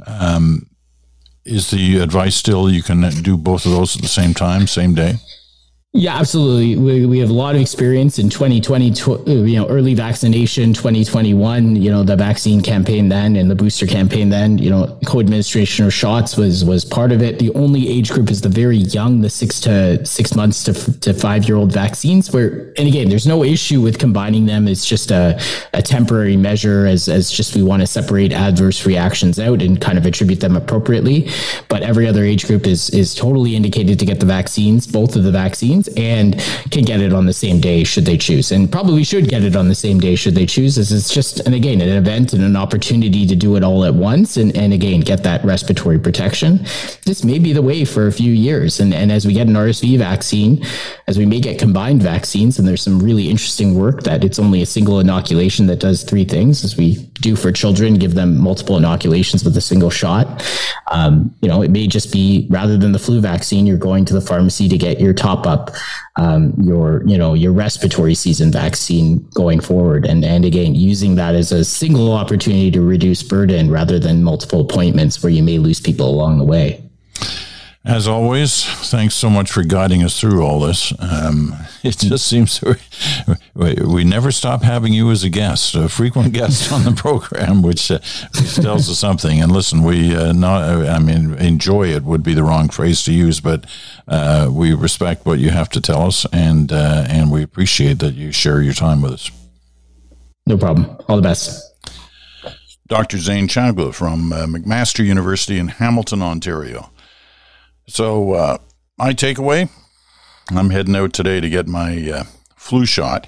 um, 0.08 0.70
is 1.44 1.70
the 1.70 2.00
advice 2.00 2.36
still 2.36 2.70
you 2.70 2.82
can 2.82 3.02
do 3.22 3.38
both 3.38 3.66
of 3.66 3.72
those 3.72 3.96
at 3.96 4.02
the 4.02 4.08
same 4.08 4.34
time, 4.34 4.68
same 4.68 4.96
day? 4.96 5.16
Yeah, 5.98 6.18
absolutely. 6.18 6.76
We, 6.76 7.06
we 7.06 7.20
have 7.20 7.30
a 7.30 7.34
lot 7.34 7.56
of 7.56 7.62
experience 7.62 8.20
in 8.20 8.30
2020, 8.30 8.92
tw- 8.92 9.26
you 9.26 9.56
know, 9.56 9.66
early 9.70 9.94
vaccination, 9.94 10.74
2021, 10.74 11.78
you 11.78 11.90
know, 11.90 12.04
the 12.04 12.18
vaccine 12.18 12.62
campaign 12.62 13.08
then 13.08 13.38
and 13.38 13.50
the 13.50 13.56
booster 13.56 13.88
campaign 13.88 14.28
then, 14.28 14.58
you 14.58 14.70
know, 14.70 15.00
co-administration 15.06 15.86
of 15.86 15.94
shots 15.94 16.36
was, 16.36 16.66
was 16.66 16.84
part 16.84 17.14
of 17.14 17.22
it. 17.22 17.40
The 17.40 17.50
only 17.54 17.88
age 17.88 18.12
group 18.12 18.30
is 18.30 18.42
the 18.42 18.50
very 18.50 18.76
young, 18.76 19.22
the 19.22 19.30
six 19.30 19.62
to 19.62 20.06
six 20.06 20.36
months 20.36 20.66
to, 20.66 21.00
to 21.00 21.14
five 21.14 21.48
year 21.48 21.56
old 21.56 21.72
vaccines 21.72 22.30
where, 22.30 22.74
and 22.78 22.90
again, 22.90 23.08
there's 23.08 23.26
no 23.26 23.46
issue 23.46 23.80
with 23.80 23.98
combining 23.98 24.48
them. 24.48 24.68
It's 24.68 24.86
just 24.86 25.12
a, 25.12 25.42
a 25.74 25.82
temporary 25.82 26.36
measure 26.36 26.86
as, 26.86 27.08
as 27.08 27.32
just 27.32 27.56
we 27.56 27.64
want 27.64 27.84
to 27.84 27.88
separate 27.88 28.34
adverse 28.34 28.86
reactions 28.86 29.40
out 29.40 29.62
and 29.62 29.80
kind 29.80 29.98
of 29.98 30.06
attribute 30.06 30.42
them 30.42 30.58
appropriately. 30.58 31.30
But 31.70 31.84
every 31.84 32.06
other 32.06 32.26
age 32.26 32.48
group 32.48 32.68
is, 32.68 32.90
is 32.90 33.16
totally 33.16 33.56
indicated 33.56 33.98
to 34.00 34.06
get 34.06 34.20
the 34.20 34.26
vaccines, 34.26 34.88
both 34.88 35.16
of 35.16 35.24
the 35.24 35.32
vaccines 35.32 35.85
and 35.90 36.40
can 36.72 36.84
get 36.84 37.02
it 37.02 37.14
on 37.14 37.26
the 37.26 37.34
same 37.34 37.60
day 37.60 37.84
should 37.84 38.06
they 38.06 38.18
choose. 38.18 38.52
And 38.52 38.72
probably 38.72 39.04
should 39.04 39.28
get 39.28 39.44
it 39.44 39.56
on 39.56 39.68
the 39.68 39.76
same 39.76 40.00
day 40.00 40.16
should 40.16 40.36
they 40.36 40.46
choose, 40.46 40.78
as 40.78 40.92
it's 40.92 41.14
just, 41.14 41.40
and 41.42 41.56
again, 41.56 41.82
an 41.82 41.90
event 41.90 42.34
and 42.34 42.44
an 42.44 42.56
opportunity 42.56 43.26
to 43.26 43.36
do 43.36 43.56
it 43.56 43.64
all 43.64 43.86
at 43.86 43.94
once 43.94 44.38
and, 44.38 44.56
and 44.56 44.74
again, 44.74 45.02
get 45.02 45.24
that 45.24 45.44
respiratory 45.46 46.00
protection. 46.00 46.66
This 47.06 47.24
may 47.24 47.40
be 47.40 47.54
the 47.54 47.62
way 47.62 47.86
for 47.86 48.08
a 48.08 48.12
few 48.12 48.32
years. 48.32 48.80
And, 48.80 48.94
and 48.94 49.12
as 49.12 49.26
we 49.26 49.34
get 49.34 49.48
an 49.48 49.54
RSV 49.54 49.98
vaccine, 49.98 50.64
as 51.08 51.18
we 51.18 51.26
may 51.26 51.40
get 51.40 51.60
combined 51.60 52.02
vaccines, 52.02 52.60
and 52.60 52.68
there's 52.68 52.82
some 52.82 53.00
really 53.00 53.30
interesting 53.30 53.76
work 53.76 54.04
that 54.04 54.24
it's 54.24 54.40
only 54.40 54.62
a 54.62 54.66
single 54.66 55.00
inoculation 55.00 55.68
that 55.68 55.80
does 55.80 56.04
three 56.04 56.26
things, 56.26 56.64
as 56.64 56.78
we 56.78 56.96
do 57.22 57.36
for 57.36 57.52
children, 57.52 57.96
give 57.96 58.16
them 58.16 58.38
multiple 58.38 58.78
inoculations 58.78 59.44
with 59.44 59.56
a 59.58 59.62
single 59.62 59.90
shot. 59.90 60.44
Um, 60.88 61.34
you 61.42 61.48
know, 61.48 61.62
it 61.62 61.72
may 61.72 61.88
just 61.88 62.12
be 62.12 62.48
rather 62.50 62.78
than 62.78 62.92
the 62.92 63.00
flu 63.00 63.22
vaccine, 63.22 63.66
you're 63.66 63.78
going 63.78 64.06
to 64.06 64.14
the 64.14 64.22
pharmacy 64.22 64.68
to 64.70 64.78
get 64.78 65.00
your 65.00 65.14
top 65.14 65.46
up 65.48 65.72
um, 66.16 66.54
your 66.62 67.04
you 67.06 67.18
know 67.18 67.34
your 67.34 67.52
respiratory 67.52 68.16
season 68.16 68.52
vaccine 68.52 69.18
going 69.34 69.60
forward. 69.60 70.06
And 70.06 70.24
and 70.24 70.46
again 70.46 70.76
using 70.76 71.16
that 71.16 71.36
as 71.36 71.52
a 71.52 71.64
single 71.66 72.14
opportunity 72.14 72.72
to 72.72 72.82
reduce 72.82 73.24
burden 73.24 73.70
rather 73.70 74.00
than 74.00 74.24
multiple 74.24 74.62
appointments 74.62 75.22
where 75.22 75.32
you 75.32 75.44
may 75.44 75.60
lose 75.60 75.80
people 75.80 76.10
along 76.10 76.38
the 76.38 76.46
way 76.46 76.82
as 77.86 78.08
always, 78.08 78.66
thanks 78.90 79.14
so 79.14 79.30
much 79.30 79.52
for 79.52 79.64
guiding 79.64 80.02
us 80.02 80.20
through 80.20 80.42
all 80.42 80.60
this. 80.60 80.92
Um, 81.00 81.54
it 81.84 81.98
just 82.00 82.26
seems 82.26 82.60
we, 83.54 83.76
we, 83.76 84.04
never 84.04 84.32
stop 84.32 84.64
having 84.64 84.92
you 84.92 85.12
as 85.12 85.24
a 85.24 85.30
guest, 85.30 85.76
a 85.76 85.88
frequent 85.88 86.34
guest 86.34 86.72
on 86.72 86.84
the 86.84 86.92
program, 86.96 87.62
which, 87.62 87.92
uh, 87.92 88.00
which 88.40 88.56
tells 88.56 88.90
us 88.90 88.98
something. 88.98 89.40
And 89.40 89.52
listen, 89.52 89.84
we 89.84 90.16
uh, 90.16 90.34
not, 90.34 90.64
I 90.88 90.98
mean, 90.98 91.36
enjoy 91.36 91.90
it 91.90 92.04
would 92.04 92.24
be 92.24 92.34
the 92.34 92.44
wrong 92.44 92.70
phrase 92.70 93.04
to 93.04 93.14
use, 93.14 93.40
but 93.40 93.66
uh, 94.08 94.50
we 94.52 94.74
respect 94.74 95.28
what 95.28 95.38
you 95.38 95.52
have 95.52 95.70
to 95.70 95.82
tell 95.82 96.08
us, 96.08 96.26
and 96.34 96.72
uh, 96.72 97.06
and 97.08 97.32
we 97.32 97.44
appreciate 97.44 98.00
that 98.00 98.16
you 98.16 98.32
share 98.32 98.62
your 98.62 98.74
time 98.74 99.02
with 99.02 99.14
us. 99.14 99.32
No 100.48 100.58
problem. 100.58 100.98
All 101.08 101.16
the 101.16 101.22
best. 101.22 101.74
Dr. 102.88 103.18
Zain 103.18 103.48
Chagla 103.48 103.94
from 103.94 104.32
uh, 104.32 104.46
McMaster 104.46 105.04
University 105.04 105.58
in 105.58 105.70
Hamilton, 105.70 106.22
Ontario. 106.22 106.92
So, 107.88 108.34
uh, 108.34 108.58
my 108.98 109.14
takeaway 109.14 109.70
I'm 110.50 110.70
heading 110.70 110.96
out 110.96 111.14
today 111.14 111.42
to 111.42 111.50
get 111.50 111.68
my 111.68 112.10
uh, 112.10 112.24
flu 112.56 112.86
shot. 112.86 113.28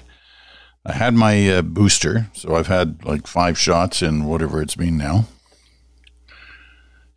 I 0.86 0.92
had 0.92 1.14
my 1.14 1.48
uh, 1.48 1.62
booster, 1.62 2.28
so 2.32 2.54
I've 2.54 2.68
had 2.68 3.04
like 3.04 3.26
five 3.26 3.58
shots 3.58 4.02
in 4.02 4.24
whatever 4.24 4.62
it's 4.62 4.76
been 4.76 4.96
now 4.96 5.26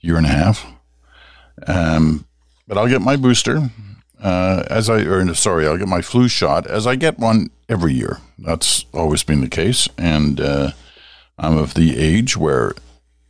year 0.01 0.17
and 0.17 0.25
a 0.25 0.29
half. 0.29 0.65
Um, 1.67 2.25
but 2.67 2.77
I'll 2.77 2.87
get 2.87 3.01
my 3.01 3.15
booster 3.15 3.69
uh, 4.21 4.63
as 4.69 4.89
I, 4.89 5.01
or 5.01 5.33
sorry, 5.35 5.67
I'll 5.67 5.77
get 5.77 5.87
my 5.87 6.01
flu 6.01 6.27
shot 6.27 6.65
as 6.67 6.87
I 6.87 6.95
get 6.95 7.19
one 7.19 7.49
every 7.69 7.93
year. 7.93 8.19
That's 8.39 8.85
always 8.93 9.23
been 9.23 9.41
the 9.41 9.49
case. 9.49 9.87
And 9.97 10.41
uh, 10.41 10.71
I'm 11.37 11.57
of 11.57 11.75
the 11.75 11.97
age 11.97 12.35
where 12.35 12.73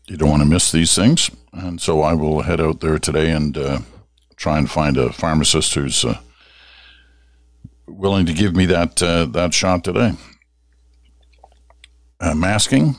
you 0.07 0.17
don't 0.17 0.29
want 0.29 0.43
to 0.43 0.49
miss 0.49 0.71
these 0.71 0.95
things. 0.95 1.29
And 1.51 1.81
so 1.81 2.01
I 2.01 2.13
will 2.13 2.41
head 2.43 2.61
out 2.61 2.79
there 2.79 2.97
today 2.97 3.31
and 3.31 3.57
uh, 3.57 3.79
try 4.41 4.57
and 4.57 4.69
find 4.69 4.97
a 4.97 5.13
pharmacist 5.13 5.75
who's 5.75 6.03
uh, 6.03 6.17
willing 7.87 8.25
to 8.25 8.33
give 8.33 8.55
me 8.55 8.65
that 8.65 9.01
uh, 9.03 9.25
that 9.25 9.53
shot 9.53 9.83
today. 9.83 10.13
Uh, 12.19 12.33
masking, 12.33 12.95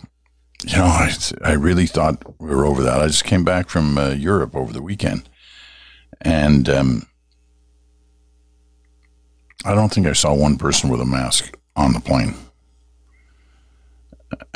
you 0.64 0.76
know, 0.76 0.84
I, 0.84 1.12
I 1.44 1.52
really 1.52 1.86
thought 1.86 2.22
we 2.40 2.48
were 2.48 2.64
over 2.64 2.82
that. 2.84 3.00
I 3.00 3.06
just 3.08 3.24
came 3.24 3.44
back 3.44 3.68
from 3.68 3.98
uh, 3.98 4.10
Europe 4.10 4.54
over 4.54 4.72
the 4.72 4.82
weekend, 4.82 5.28
and 6.20 6.68
um, 6.68 7.02
I 9.64 9.74
don't 9.74 9.92
think 9.92 10.06
I 10.06 10.12
saw 10.12 10.34
one 10.34 10.58
person 10.58 10.90
with 10.90 11.00
a 11.00 11.04
mask 11.06 11.56
on 11.74 11.92
the 11.92 12.00
plane. 12.00 12.34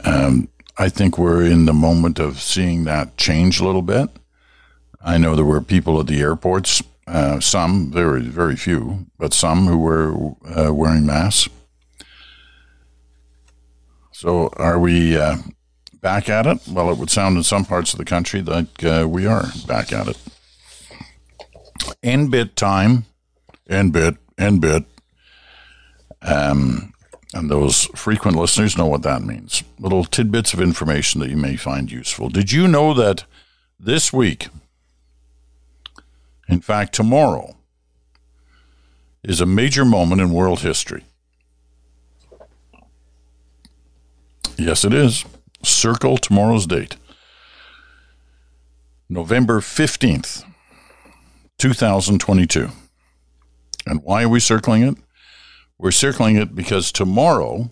Um, 0.05 0.49
I 0.79 0.89
think 0.89 1.19
we're 1.19 1.45
in 1.45 1.65
the 1.67 1.73
moment 1.73 2.21
of 2.21 2.41
seeing 2.41 2.85
that 2.85 3.17
change 3.17 3.59
a 3.59 3.65
little 3.65 3.83
bit. 3.83 4.09
I 5.07 5.19
know 5.19 5.37
there 5.37 5.45
were 5.45 5.61
people 5.61 6.01
at 6.01 6.09
the 6.09 6.21
airports, 6.21 6.83
uh, 7.07 7.39
some, 7.39 7.93
very, 7.93 8.23
very 8.23 8.57
few, 8.57 9.07
but 9.19 9.33
some 9.33 9.67
who 9.67 9.79
were 9.79 10.35
uh, 10.45 10.75
wearing 10.75 11.07
masks. 11.07 11.49
So 14.11 14.49
are 14.57 14.81
we 14.81 15.17
uh, 15.17 15.37
back 16.01 16.29
at 16.29 16.47
it? 16.47 16.59
Well, 16.69 16.91
it 16.91 16.99
would 16.99 17.11
sound 17.11 17.37
in 17.37 17.45
some 17.45 17.65
parts 17.65 17.93
of 17.93 17.99
the 17.99 18.05
country 18.05 18.43
like 18.43 18.83
uh, 18.83 19.07
we 19.09 19.27
are 19.27 19.45
back 19.69 19.93
at 19.93 20.09
it. 20.09 20.19
end 22.03 22.33
bit 22.33 22.57
time, 22.57 23.05
end 23.71 23.93
bit, 23.93 24.17
NBIT. 24.37 24.87
Um, 26.23 26.93
and 27.33 27.49
those 27.49 27.85
frequent 27.95 28.37
listeners 28.37 28.77
know 28.77 28.87
what 28.87 29.03
that 29.03 29.23
means. 29.23 29.63
Little 29.79 30.05
tidbits 30.05 30.53
of 30.53 30.61
information 30.61 31.21
that 31.21 31.31
you 31.31 31.37
may 31.37 31.55
find 31.57 31.93
useful. 31.93 32.29
Did 32.29 32.51
you 32.51 32.67
know 32.67 32.93
that 32.95 33.25
this 33.79 34.13
week, 34.13 34.49
in 36.49 36.61
fact, 36.61 36.95
tomorrow 36.95 37.57
is 39.23 39.41
a 39.41 39.47
major 39.47 39.85
moment 39.85 40.21
in 40.21 40.31
world 40.31 40.61
history. 40.61 41.05
Yes, 44.57 44.85
it 44.85 44.95
is. 44.95 45.25
Circle 45.63 46.19
tomorrow's 46.19 46.67
date. 46.67 46.97
November 49.09 49.61
15th, 49.61 50.45
2022. 51.59 52.69
And 53.87 54.03
why 54.03 54.25
are 54.25 54.29
we 54.29 54.41
circling 54.41 54.83
it? 54.83 54.97
We're 55.79 55.91
circling 55.91 56.37
it 56.37 56.55
because 56.55 56.91
tomorrow 56.91 57.71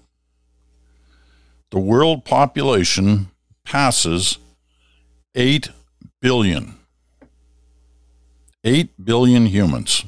the 1.70 1.78
world 1.80 2.24
population 2.24 3.30
passes 3.64 4.38
8 5.34 5.70
billion. 6.20 6.74
8 8.64 9.04
billion 9.04 9.46
humans. 9.46 10.06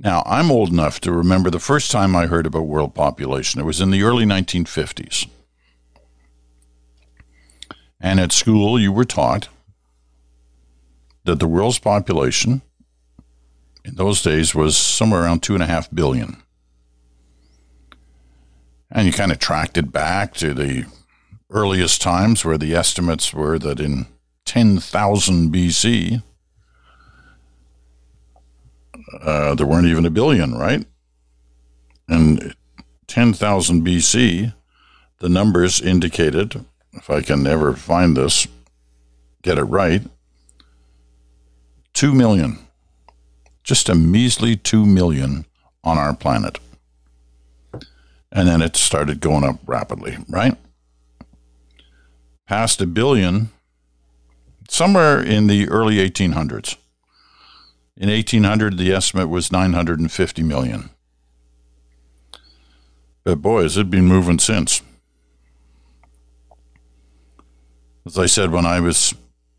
Now, 0.00 0.22
I'm 0.26 0.50
old 0.50 0.70
enough 0.70 0.98
to 1.00 1.12
remember 1.12 1.50
the 1.50 1.60
first 1.60 1.90
time 1.90 2.16
I 2.16 2.26
heard 2.26 2.46
about 2.46 2.62
world 2.62 2.94
population. 2.94 3.60
It 3.60 3.64
was 3.64 3.80
in 3.80 3.90
the 3.90 4.02
early 4.02 4.24
1950s. 4.24 5.28
And 8.00 8.18
at 8.18 8.32
school, 8.32 8.78
you 8.78 8.92
were 8.92 9.04
taught 9.04 9.48
that 11.24 11.38
the 11.38 11.46
world's 11.46 11.78
population 11.78 12.62
in 13.84 13.94
those 13.94 14.22
days 14.22 14.54
was 14.54 14.76
somewhere 14.76 15.22
around 15.22 15.42
two 15.42 15.54
and 15.54 15.62
a 15.62 15.66
half 15.66 15.90
billion. 15.90 16.42
And 18.90 19.06
you 19.06 19.12
kind 19.12 19.32
of 19.32 19.38
tracked 19.38 19.76
it 19.76 19.92
back 19.92 20.34
to 20.34 20.54
the 20.54 20.86
earliest 21.50 22.00
times 22.00 22.44
where 22.44 22.58
the 22.58 22.74
estimates 22.74 23.32
were 23.32 23.58
that 23.58 23.80
in 23.80 24.06
10,000 24.44 25.52
BC, 25.52 26.22
uh, 29.20 29.54
there 29.54 29.66
weren't 29.66 29.86
even 29.86 30.06
a 30.06 30.10
billion, 30.10 30.54
right? 30.54 30.84
And 32.08 32.54
10,000 33.06 33.86
BC, 33.86 34.52
the 35.18 35.28
numbers 35.28 35.80
indicated, 35.80 36.64
if 36.92 37.08
I 37.10 37.22
can 37.22 37.46
ever 37.46 37.74
find 37.74 38.16
this, 38.16 38.46
get 39.42 39.58
it 39.58 39.64
right, 39.64 40.02
2 41.94 42.12
million. 42.12 42.58
Just 43.62 43.88
a 43.88 43.94
measly 43.94 44.56
2 44.56 44.84
million 44.84 45.46
on 45.82 45.96
our 45.96 46.14
planet. 46.14 46.58
And 48.30 48.48
then 48.48 48.60
it 48.60 48.76
started 48.76 49.20
going 49.20 49.44
up 49.44 49.60
rapidly, 49.66 50.18
right? 50.28 50.56
Past 52.46 52.82
a 52.82 52.86
billion 52.86 53.50
somewhere 54.68 55.20
in 55.20 55.46
the 55.46 55.68
early 55.68 55.96
1800s. 55.96 56.76
In 57.96 58.08
1800, 58.08 58.76
the 58.76 58.92
estimate 58.92 59.28
was 59.28 59.52
950 59.52 60.42
million. 60.42 60.90
But 63.22 63.40
boy, 63.40 63.62
has 63.62 63.76
it 63.76 63.90
been 63.90 64.06
moving 64.06 64.38
since. 64.38 64.82
As 68.04 68.18
I 68.18 68.26
said, 68.26 68.50
when 68.50 68.66
I 68.66 68.80
was 68.80 69.14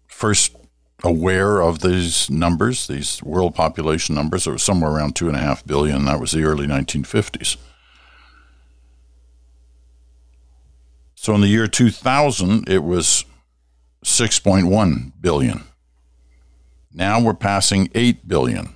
first 0.08 0.56
aware 1.04 1.62
of 1.62 1.80
these 1.80 2.30
numbers, 2.30 2.88
these 2.88 3.22
world 3.24 3.56
population 3.56 4.16
numbers. 4.16 4.48
It 4.48 4.52
was 4.52 4.64
somewhere 4.64 4.92
around 4.92 5.16
two 5.16 5.28
and 5.28 5.38
a 5.38 5.40
half 5.40 5.66
billion. 5.66 6.06
That 6.06 6.20
was 6.20 6.32
the 6.32 6.44
early 6.44 6.68
1950s. 6.68 7.58
So 11.16 11.34
in 11.34 11.42
the 11.42 11.48
year 11.48 11.68
2000, 11.68 12.70
it 12.70 12.84
was 12.84 13.26
6.1 14.06 15.14
billion. 15.20 15.64
Now 16.94 17.20
we're 17.20 17.34
passing 17.34 17.90
8 17.96 18.28
billion. 18.28 18.76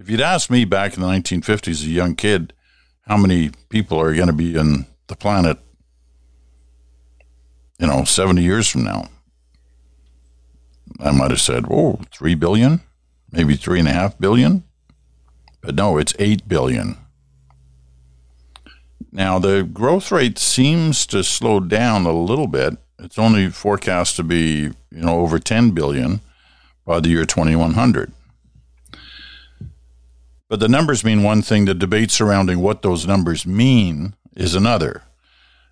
If 0.00 0.08
you'd 0.08 0.22
asked 0.22 0.50
me 0.50 0.64
back 0.64 0.94
in 0.94 1.02
the 1.02 1.06
1950s, 1.06 1.68
as 1.68 1.84
a 1.84 1.90
young 1.90 2.16
kid, 2.16 2.54
how 3.02 3.18
many 3.18 3.50
people 3.68 4.00
are 4.00 4.14
going 4.14 4.28
to 4.28 4.32
be 4.32 4.56
in 4.56 4.86
the 5.06 5.14
planet, 5.14 5.58
you 7.78 7.86
know, 7.86 8.04
70 8.04 8.42
years 8.42 8.66
from 8.66 8.84
now, 8.84 9.08
I 10.98 11.10
might 11.10 11.30
have 11.30 11.40
said, 11.40 11.66
oh, 11.70 12.00
3 12.10 12.34
billion, 12.34 12.80
maybe 13.30 13.56
3.5 13.56 14.18
billion. 14.18 14.64
But 15.60 15.74
no, 15.74 15.98
it's 15.98 16.14
8 16.18 16.48
billion. 16.48 16.96
Now, 19.12 19.38
the 19.38 19.62
growth 19.62 20.10
rate 20.10 20.38
seems 20.38 21.04
to 21.06 21.22
slow 21.22 21.60
down 21.60 22.06
a 22.06 22.12
little 22.12 22.46
bit. 22.46 22.78
It's 23.02 23.18
only 23.18 23.50
forecast 23.50 24.14
to 24.16 24.22
be, 24.22 24.46
you 24.46 24.74
know, 24.90 25.20
over 25.20 25.40
10 25.40 25.72
billion 25.72 26.20
by 26.86 27.00
the 27.00 27.08
year 27.08 27.24
2100. 27.24 28.12
But 30.48 30.60
the 30.60 30.68
numbers 30.68 31.04
mean 31.04 31.22
one 31.22 31.42
thing, 31.42 31.64
the 31.64 31.74
debate 31.74 32.10
surrounding 32.10 32.60
what 32.60 32.82
those 32.82 33.06
numbers 33.06 33.44
mean 33.46 34.14
is 34.36 34.54
another. 34.54 35.02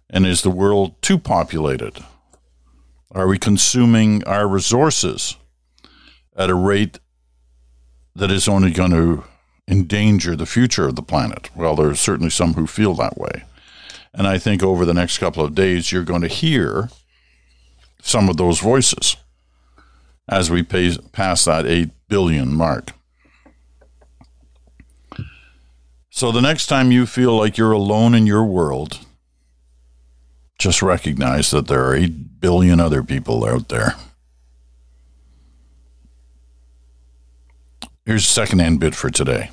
And 0.09 0.27
is 0.27 0.43
the 0.43 0.51
world 0.51 1.01
too 1.03 1.19
populated? 1.19 2.03
Are 3.13 3.29
we 3.29 3.39
consuming 3.39 4.25
our 4.25 4.49
resources 4.49 5.37
at 6.37 6.51
a 6.51 6.55
rate 6.55 6.99
that 8.17 8.31
is 8.31 8.49
only 8.49 8.73
going 8.73 8.91
to 8.91 9.25
endanger 9.69 10.35
the 10.35 10.47
future 10.47 10.89
of 10.89 10.97
the 10.97 11.03
planet? 11.03 11.49
Well, 11.55 11.77
there 11.77 11.91
are 11.91 11.95
certainly 11.95 12.31
some 12.31 12.55
who 12.55 12.67
feel 12.67 12.95
that 12.95 13.19
way. 13.19 13.45
And 14.13 14.27
I 14.27 14.39
think 14.39 14.65
over 14.65 14.85
the 14.85 14.95
next 14.95 15.19
couple 15.19 15.45
of 15.45 15.55
days, 15.55 15.93
you're 15.93 16.03
going 16.03 16.23
to 16.23 16.29
hear 16.29 16.89
some 18.03 18.29
of 18.29 18.37
those 18.37 18.61
voices 18.61 19.17
as 20.29 20.51
we 20.51 20.63
pay, 20.63 20.97
pass 21.13 21.45
that 21.45 21.67
8 21.67 21.91
billion 22.09 22.55
mark. 22.55 22.93
So 26.11 26.33
the 26.33 26.41
next 26.41 26.67
time 26.67 26.93
you 26.93 27.07
feel 27.07 27.37
like 27.37 27.57
you're 27.57 27.73
alone 27.73 28.15
in 28.15 28.27
your 28.27 28.45
world, 28.45 29.01
just 30.59 30.83
recognize 30.83 31.51
that 31.51 31.67
there 31.67 31.85
are 31.85 31.95
8 31.95 32.41
billion 32.41 32.81
other 32.81 33.03
people 33.03 33.45
out 33.45 33.69
there. 33.69 33.95
Here's 38.07 38.27
second 38.27 38.61
end 38.61 38.81
bit 38.81 38.95
for 38.95 39.11
today. 39.11 39.51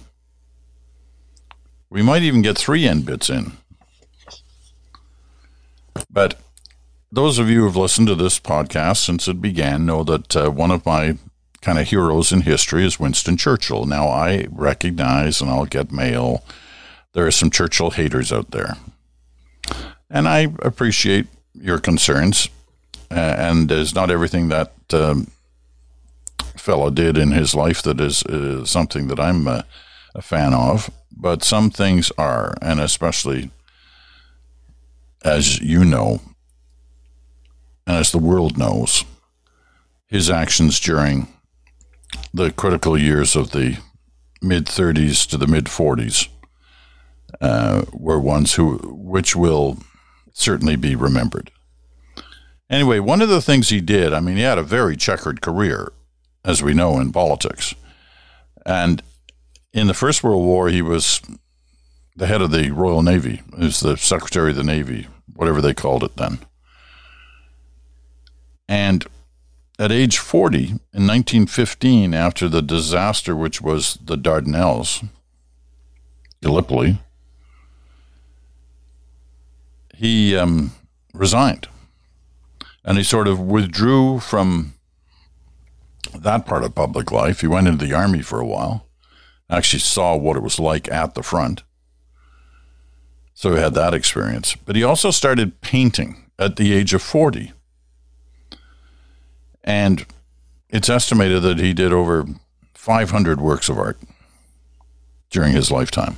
We 1.90 2.02
might 2.02 2.24
even 2.24 2.42
get 2.42 2.58
three 2.58 2.88
end 2.88 3.06
bits 3.06 3.30
in. 3.30 3.54
But 6.10 6.40
those 7.18 7.40
of 7.40 7.50
you 7.50 7.62
who 7.62 7.66
have 7.66 7.76
listened 7.76 8.08
to 8.08 8.14
this 8.14 8.40
podcast 8.40 8.98
since 8.98 9.28
it 9.28 9.42
began 9.42 9.88
know 9.88 10.04
that 10.04 10.36
uh, 10.36 10.52
one 10.52 10.70
of 10.70 10.86
my 10.86 11.18
kind 11.62 11.80
of 11.80 11.88
heroes 11.88 12.32
in 12.32 12.42
history 12.42 12.86
is 12.86 13.00
Winston 13.00 13.36
Churchill. 13.38 13.88
Now, 13.88 14.08
I 14.08 14.46
recognize, 14.52 15.42
and 15.42 15.50
I'll 15.50 15.66
get 15.66 15.92
mail, 15.92 16.44
there 17.14 17.26
are 17.26 17.32
some 17.32 17.50
Churchill 17.50 17.90
haters 17.90 18.32
out 18.32 18.52
there. 18.52 18.78
And 20.12 20.28
I 20.28 20.54
appreciate 20.62 21.26
your 21.56 21.80
concerns. 21.80 22.50
Uh, 23.10 23.16
and 23.16 23.68
there's 23.68 23.96
not 23.96 24.12
everything 24.12 24.50
that 24.50 24.74
um, 24.94 25.32
fellow 26.56 26.92
did 26.92 27.18
in 27.18 27.32
his 27.32 27.56
life 27.56 27.82
that 27.82 28.00
is 28.00 28.22
uh, 28.26 28.64
something 28.64 29.08
that 29.08 29.20
I'm 29.20 29.48
uh, 29.48 29.64
a 30.14 30.22
fan 30.22 30.54
of, 30.54 30.92
but 31.12 31.44
some 31.44 31.72
things 31.72 32.12
are, 32.16 32.54
and 32.62 32.80
especially 32.80 33.50
as 35.24 35.60
you 35.60 35.84
know, 35.84 36.22
as 37.88 38.12
the 38.12 38.18
world 38.20 38.58
knows, 38.58 39.06
his 40.08 40.30
actions 40.30 40.80
during 40.80 41.28
the 42.34 42.52
critical 42.52 42.98
years 42.98 43.36
of 43.36 43.52
the 43.52 43.78
mid 44.42 44.66
30s 44.66 45.28
to 45.30 45.38
the 45.38 45.48
mid 45.48 45.66
40s 45.66 46.28
uh, 47.42 47.84
were 47.94 48.20
ones 48.20 48.54
who 48.54 48.78
which 48.94 49.36
will 49.36 49.78
certainly 50.34 50.76
be 50.76 50.96
remembered. 50.96 51.52
Anyway, 52.70 53.00
one 53.00 53.22
of 53.22 53.30
the 53.30 53.42
things 53.42 53.70
he 53.70 53.82
did, 53.82 54.14
I 54.14 54.20
mean, 54.20 54.36
he 54.36 54.44
had 54.44 54.58
a 54.58 54.64
very 54.64 54.98
checkered 54.98 55.42
career, 55.42 55.94
as 56.44 56.62
we 56.62 56.74
know 56.74 57.00
in 57.00 57.14
politics. 57.14 57.74
And 58.66 59.02
in 59.74 59.88
the 59.88 59.94
First 59.94 60.24
World 60.24 60.46
War, 60.46 60.68
he 60.68 60.82
was 60.82 61.22
the 62.16 62.28
head 62.28 62.42
of 62.42 62.52
the 62.52 62.72
Royal 62.72 63.02
Navy, 63.02 63.42
he 63.58 63.66
was 63.66 63.80
the 63.80 63.96
Secretary 63.96 64.50
of 64.50 64.58
the 64.58 64.64
Navy, 64.64 65.08
whatever 65.34 65.62
they 65.62 65.74
called 65.74 66.04
it 66.04 66.18
then. 66.18 66.40
And 68.68 69.06
at 69.80 69.92
age 69.92 70.18
40, 70.18 70.60
in 70.60 71.08
1915, 71.08 72.14
after 72.14 72.50
the 72.50 72.62
disaster 72.62 73.36
which 73.36 73.62
was 73.62 73.98
the 74.04 74.18
Dardanelles, 74.18 75.08
Gallipoli, 76.42 77.00
he 79.96 80.36
um, 80.36 80.72
resigned 81.14 81.68
and 82.88 82.98
he 82.98 83.04
sort 83.04 83.28
of 83.28 83.40
withdrew 83.40 84.20
from 84.20 84.74
that 86.16 86.46
part 86.46 86.64
of 86.64 86.74
public 86.74 87.12
life. 87.12 87.42
He 87.42 87.48
went 87.48 87.68
into 87.68 87.86
the 87.86 87.94
army 87.94 88.22
for 88.22 88.40
a 88.40 88.46
while, 88.46 88.88
actually 89.50 89.80
saw 89.80 90.16
what 90.16 90.38
it 90.38 90.44
was 90.44 90.58
like 90.58 90.90
at 90.90 91.14
the 91.14 91.22
front. 91.22 91.64
So 93.34 93.54
he 93.54 93.62
had 93.62 93.74
that 93.74 93.94
experience. 93.94 94.56
But 94.56 94.78
he 94.78 94.84
also 94.84 95.12
started 95.12 95.60
painting 95.60 96.32
at 96.40 96.56
the 96.56 96.74
age 96.74 96.94
of 96.94 97.02
40. 97.02 97.52
And 99.68 100.06
it's 100.70 100.88
estimated 100.88 101.44
that 101.44 101.60
he 101.60 101.74
did 101.74 101.92
over 101.92 102.26
500 102.74 103.42
works 103.42 103.68
of 103.68 103.78
art 103.78 104.00
during 105.30 105.52
his 105.52 105.70
lifetime. 105.70 106.16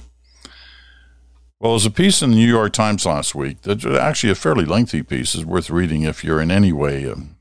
Well, 1.60 1.72
there's 1.72 1.88
a 1.88 1.92
piece 1.92 2.22
in 2.22 2.30
the 2.30 2.36
New 2.36 2.48
York 2.48 2.74
Times 2.74 3.08
last 3.08 3.34
week 3.34 3.64
that's 3.64 3.86
actually 3.86 4.30
a 4.30 4.36
fairly 4.36 4.66
lengthy 4.66 5.02
piece. 5.02 5.34
is 5.34 5.44
worth 5.44 5.72
reading 5.72 6.04
if 6.04 6.24
you're 6.24 6.40
in 6.40 6.52
any 6.52 6.72
way 6.72 7.10
um, 7.10 7.38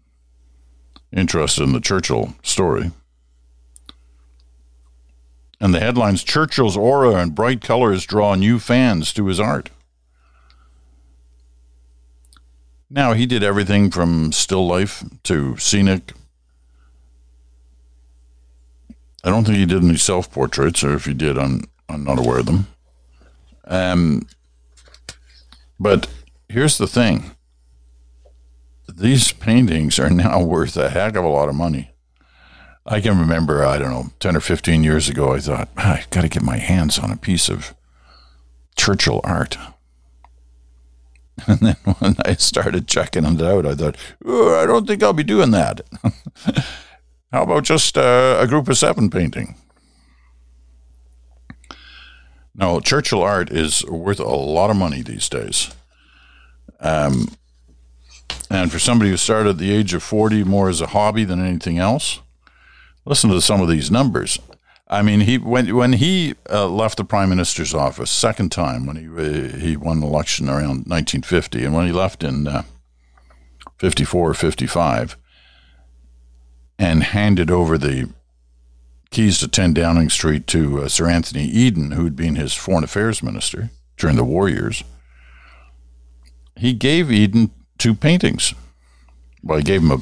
interested 1.13 1.63
in 1.63 1.73
the 1.73 1.81
Churchill 1.81 2.35
story. 2.43 2.91
And 5.61 5.75
the 5.75 5.81
headlines 5.81 6.25
Churchill's 6.25 6.77
aura 6.77 7.17
and 7.17 7.35
bright 7.35 7.61
colors 7.61 8.07
draw 8.07 8.35
new 8.35 8.59
fans 8.59 9.13
to 9.13 9.27
his 9.27 9.39
art. 9.39 9.69
Now, 12.91 13.13
he 13.13 13.27
did 13.27 13.43
everything 13.43 13.91
from 13.91 14.33
still 14.33 14.67
life 14.67 15.05
to 15.25 15.57
scenic. 15.59 16.13
I 19.23 19.31
don't 19.31 19.45
think 19.45 19.59
he 19.59 19.67
did 19.67 19.83
any 19.83 19.97
self 19.97 20.31
portraits, 20.33 20.83
or 20.83 20.95
if 20.95 21.05
he 21.05 21.13
did, 21.13 21.37
I'm, 21.37 21.65
I'm 21.89 22.05
not 22.05 22.19
aware 22.19 22.39
of 22.39 22.47
them. 22.47 22.67
Um, 23.67 24.27
but 25.79 26.09
here's 26.49 26.79
the 26.79 26.87
thing 26.87 27.33
these 28.89 29.33
paintings 29.33 29.99
are 29.99 30.11
now 30.11 30.43
worth 30.43 30.77
a 30.77 30.89
heck 30.89 31.15
of 31.15 31.25
a 31.25 31.29
lot 31.29 31.49
of 31.49 31.55
money. 31.55 31.91
I 32.87 33.03
can 33.03 33.19
remember, 33.19 33.65
I 33.65 33.79
don't 33.79 33.91
know, 33.91 34.07
10 34.19 34.37
or 34.37 34.41
15 34.41 34.83
years 34.83 35.11
ago, 35.11 35.35
I 35.35 35.41
thought, 35.41 35.69
ah, 35.77 35.99
I've 35.99 36.11
got 36.11 36.23
to 36.23 36.29
get 36.29 36.43
my 36.43 36.57
hands 36.57 36.99
on 36.99 37.11
a 37.11 37.19
piece 37.19 37.51
of 37.51 37.75
Churchill 38.77 39.21
art. 39.25 39.59
And 41.47 41.61
then 41.61 41.77
when 41.99 42.17
I 42.25 42.35
started 42.35 42.89
checking 42.89 43.25
it 43.25 43.43
out, 43.43 43.67
I 43.67 43.75
thought, 43.75 43.97
I 44.27 44.67
don't 44.67 44.87
think 44.87 45.03
I'll 45.03 45.13
be 45.13 45.23
doing 45.23 45.51
that. 45.53 45.81
How 47.33 47.43
about 47.43 47.65
just 47.65 47.97
uh, 47.97 48.39
a 48.41 48.47
group 48.47 48.69
of 48.69 48.77
seven 48.77 49.11
painting? 49.11 49.55
No, 52.55 52.81
Churchill 52.81 53.23
art 53.23 53.51
is 53.53 53.85
worth 53.87 54.19
a 54.19 54.25
lot 54.25 54.71
of 54.71 54.77
money 54.77 55.03
these 55.03 55.29
days. 55.29 55.71
Um, 56.81 57.29
and 58.51 58.73
for 58.73 58.79
somebody 58.79 59.11
who 59.11 59.17
started 59.17 59.51
at 59.51 59.59
the 59.59 59.73
age 59.73 59.95
of 59.95 60.03
40 60.03 60.45
more 60.45 60.69
as 60.69 60.81
a 60.81 60.89
hobby 60.89 61.25
than 61.25 61.45
anything 61.45 61.79
else, 61.79 62.21
listen 63.05 63.31
to 63.31 63.41
some 63.41 63.61
of 63.61 63.69
these 63.69 63.91
numbers. 63.91 64.39
I 64.91 65.03
mean, 65.03 65.21
he 65.21 65.37
when 65.37 65.75
when 65.77 65.95
he 65.95 66.35
uh, 66.51 66.67
left 66.67 66.97
the 66.97 67.05
prime 67.05 67.29
minister's 67.29 67.75
office 67.75 68.11
second 68.11 68.51
time 68.51 68.87
when 68.87 68.97
he 68.97 69.07
uh, 69.07 69.59
he 69.59 69.77
won 69.77 70.01
the 70.01 70.07
election 70.07 70.49
around 70.49 70.87
1950, 70.87 71.65
and 71.65 71.75
when 71.75 71.87
he 71.87 71.93
left 71.93 72.25
in 72.25 72.49
uh, 72.49 72.63
54 73.79 74.31
or 74.31 74.35
55, 74.35 75.17
and 76.79 77.03
handed 77.03 77.51
over 77.51 77.77
the 77.77 78.09
keys 79.11 79.39
to 79.39 79.49
10 79.49 79.75
Downing 79.75 80.11
Street 80.11 80.47
to 80.49 80.83
uh, 80.83 80.89
Sir 80.89 81.09
Anthony 81.09 81.45
Eden, 81.45 81.93
who 81.93 82.05
had 82.05 82.17
been 82.17 82.37
his 82.37 82.55
foreign 82.55 82.85
affairs 82.85 83.23
minister 83.23 83.71
during 83.97 84.17
the 84.17 84.25
war 84.25 84.49
years. 84.49 84.85
He 86.57 86.73
gave 86.73 87.11
Eden 87.11 87.51
two 87.79 87.95
paintings. 87.95 88.55
Well, 89.43 89.59
he 89.59 89.65
gave 89.65 89.83
him 89.83 89.91
a, 89.91 89.99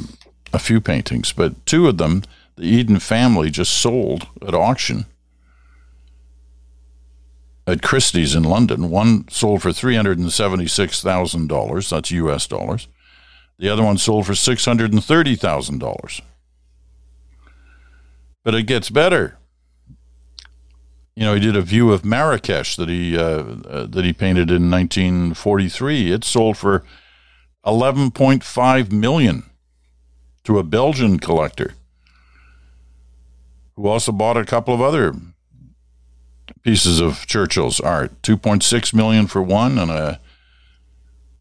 a 0.53 0.59
few 0.59 0.81
paintings, 0.81 1.33
but 1.33 1.67
two 1.67 1.89
of 1.89 1.99
them, 1.99 2.23
the 2.57 2.65
Eden 2.65 2.99
family 2.99 3.51
just 3.51 3.73
sold 3.73 4.27
at 4.47 4.55
auction 4.55 5.07
at 7.67 7.83
Christie's 7.83 8.35
in 8.35 8.45
London. 8.45 8.89
One 8.91 9.29
sold 9.29 9.63
for 9.63 9.71
$376,000, 9.71 11.91
that's 11.91 12.11
US 12.11 12.47
dollars. 12.47 12.89
The 13.59 13.69
other 13.69 13.83
one 13.83 13.99
sold 13.99 14.27
for 14.27 14.35
$630,000. 14.35 16.21
But 18.45 18.55
it 18.55 18.63
gets 18.65 18.91
better. 18.91 19.39
You 21.17 21.25
know, 21.25 21.35
he 21.35 21.41
did 21.41 21.57
a 21.57 21.63
view 21.63 21.93
of 21.93 22.05
Marrakesh 22.05 22.77
that 22.77 22.91
he 22.91 23.17
uh, 23.17 23.23
uh, 23.23 23.87
that 23.87 24.05
he 24.05 24.13
painted 24.13 24.51
in 24.51 24.71
1943. 24.71 26.13
It 26.13 26.25
sold 26.25 26.59
for 26.59 26.85
11.5 27.65 28.93
million 28.93 29.45
to 30.45 30.59
a 30.59 30.63
Belgian 30.63 31.19
collector 31.19 31.73
who 33.77 33.87
also 33.87 34.11
bought 34.11 34.37
a 34.37 34.45
couple 34.45 34.75
of 34.75 34.81
other 34.81 35.15
pieces 36.63 36.99
of 36.99 37.27
Churchill's 37.27 37.79
art. 37.79 38.11
2.6 38.23 38.95
million 38.95 39.27
for 39.27 39.43
one 39.43 39.79
and 39.79 39.91
a 39.91 40.21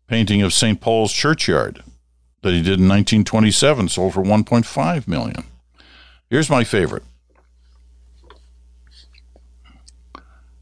painting 0.08 0.42
of 0.42 0.54
St. 0.54 0.80
Paul's 0.80 1.12
churchyard 1.12 1.84
that 2.42 2.52
he 2.52 2.60
did 2.60 2.80
in 2.80 2.88
1927 2.88 3.90
sold 3.90 4.14
for 4.14 4.22
1.5 4.22 5.08
million. 5.08 5.46
Here's 6.30 6.50
my 6.50 6.64
favorite. 6.64 7.04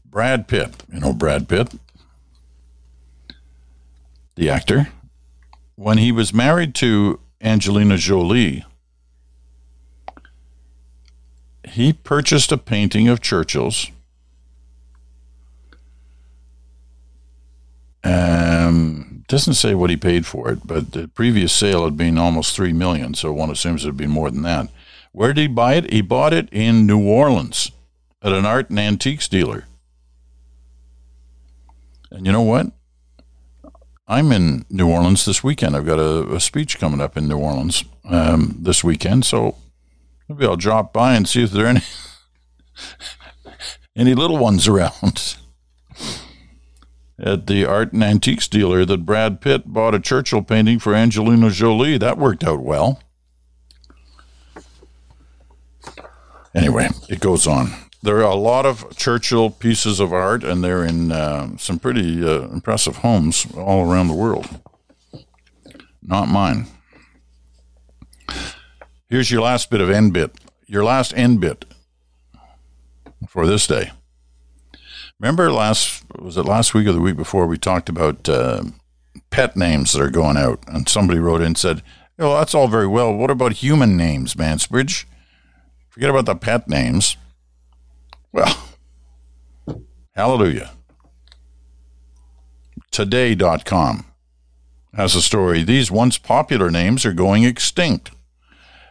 Brad 0.04 0.46
Pitt. 0.46 0.84
You 0.92 1.00
know 1.00 1.12
Brad 1.12 1.48
Pitt? 1.48 1.74
The 4.36 4.48
actor. 4.48 4.88
When 5.74 5.98
he 5.98 6.12
was 6.12 6.32
married 6.32 6.74
to 6.76 7.20
Angelina 7.40 7.98
Jolie, 7.98 8.64
he 11.74 11.92
purchased 11.92 12.52
a 12.52 12.56
painting 12.56 13.08
of 13.08 13.20
Churchill's. 13.20 13.90
Um, 18.04 19.24
doesn't 19.26 19.54
say 19.54 19.74
what 19.74 19.90
he 19.90 19.96
paid 19.96 20.24
for 20.24 20.52
it, 20.52 20.64
but 20.64 20.92
the 20.92 21.08
previous 21.08 21.52
sale 21.52 21.84
had 21.84 21.96
been 21.96 22.16
almost 22.16 22.54
three 22.54 22.72
million, 22.72 23.14
so 23.14 23.32
one 23.32 23.50
assumes 23.50 23.82
it'd 23.82 23.96
be 23.96 24.06
more 24.06 24.30
than 24.30 24.42
that. 24.42 24.68
Where 25.10 25.32
did 25.32 25.40
he 25.40 25.48
buy 25.48 25.74
it? 25.74 25.92
He 25.92 26.00
bought 26.00 26.32
it 26.32 26.48
in 26.52 26.86
New 26.86 27.04
Orleans 27.04 27.72
at 28.22 28.32
an 28.32 28.46
art 28.46 28.70
and 28.70 28.78
antiques 28.78 29.26
dealer. 29.26 29.64
And 32.12 32.24
you 32.24 32.30
know 32.30 32.42
what? 32.42 32.66
I'm 34.06 34.30
in 34.30 34.64
New 34.70 34.88
Orleans 34.88 35.24
this 35.24 35.42
weekend. 35.42 35.74
I've 35.74 35.86
got 35.86 35.98
a, 35.98 36.34
a 36.34 36.40
speech 36.40 36.78
coming 36.78 37.00
up 37.00 37.16
in 37.16 37.26
New 37.26 37.38
Orleans 37.38 37.84
um, 38.04 38.54
this 38.60 38.84
weekend, 38.84 39.24
so 39.24 39.56
maybe 40.28 40.46
I'll 40.46 40.56
drop 40.56 40.92
by 40.92 41.14
and 41.14 41.28
see 41.28 41.44
if 41.44 41.50
there 41.50 41.66
are 41.66 41.68
any 41.68 41.82
any 43.96 44.14
little 44.14 44.38
ones 44.38 44.66
around. 44.68 45.36
At 47.18 47.46
the 47.46 47.64
art 47.64 47.92
and 47.92 48.02
antiques 48.02 48.48
dealer 48.48 48.84
that 48.84 49.06
Brad 49.06 49.40
Pitt 49.40 49.72
bought 49.72 49.94
a 49.94 50.00
Churchill 50.00 50.42
painting 50.42 50.80
for 50.80 50.94
Angelina 50.94 51.50
Jolie. 51.50 51.96
That 51.96 52.18
worked 52.18 52.42
out 52.42 52.60
well. 52.60 53.00
Anyway, 56.54 56.88
it 57.08 57.20
goes 57.20 57.46
on. 57.46 57.70
There 58.02 58.18
are 58.18 58.30
a 58.30 58.34
lot 58.34 58.66
of 58.66 58.96
Churchill 58.96 59.48
pieces 59.50 59.98
of 59.98 60.12
art, 60.12 60.44
and 60.44 60.62
they're 60.62 60.84
in 60.84 61.10
uh, 61.10 61.56
some 61.56 61.78
pretty 61.78 62.22
uh, 62.22 62.48
impressive 62.48 62.96
homes 62.98 63.46
all 63.56 63.90
around 63.90 64.08
the 64.08 64.14
world. 64.14 64.60
Not 66.02 66.28
mine. 66.28 66.66
Here's 69.14 69.30
your 69.30 69.42
last 69.42 69.70
bit 69.70 69.80
of 69.80 69.90
end 69.90 70.12
bit. 70.12 70.32
Your 70.66 70.82
last 70.82 71.16
end 71.16 71.40
bit 71.40 71.66
for 73.28 73.46
this 73.46 73.64
day. 73.64 73.92
Remember 75.20 75.52
last 75.52 76.02
was 76.18 76.36
it 76.36 76.46
last 76.46 76.74
week 76.74 76.88
or 76.88 76.92
the 76.92 77.00
week 77.00 77.14
before 77.14 77.46
we 77.46 77.56
talked 77.56 77.88
about 77.88 78.28
uh, 78.28 78.64
pet 79.30 79.56
names 79.56 79.92
that 79.92 80.02
are 80.02 80.10
going 80.10 80.36
out, 80.36 80.64
and 80.66 80.88
somebody 80.88 81.20
wrote 81.20 81.42
in 81.42 81.46
and 81.46 81.56
said, 81.56 81.80
"Well, 82.18 82.34
that's 82.34 82.56
all 82.56 82.66
very 82.66 82.88
well. 82.88 83.14
What 83.14 83.30
about 83.30 83.52
human 83.52 83.96
names, 83.96 84.34
Mansbridge? 84.34 85.04
Forget 85.88 86.10
about 86.10 86.26
the 86.26 86.34
pet 86.34 86.68
names." 86.68 87.16
Well, 88.32 88.66
hallelujah. 90.16 90.72
Today.com 92.90 94.06
has 94.92 95.14
a 95.14 95.22
story. 95.22 95.62
These 95.62 95.88
once 95.88 96.18
popular 96.18 96.68
names 96.68 97.06
are 97.06 97.12
going 97.12 97.44
extinct. 97.44 98.10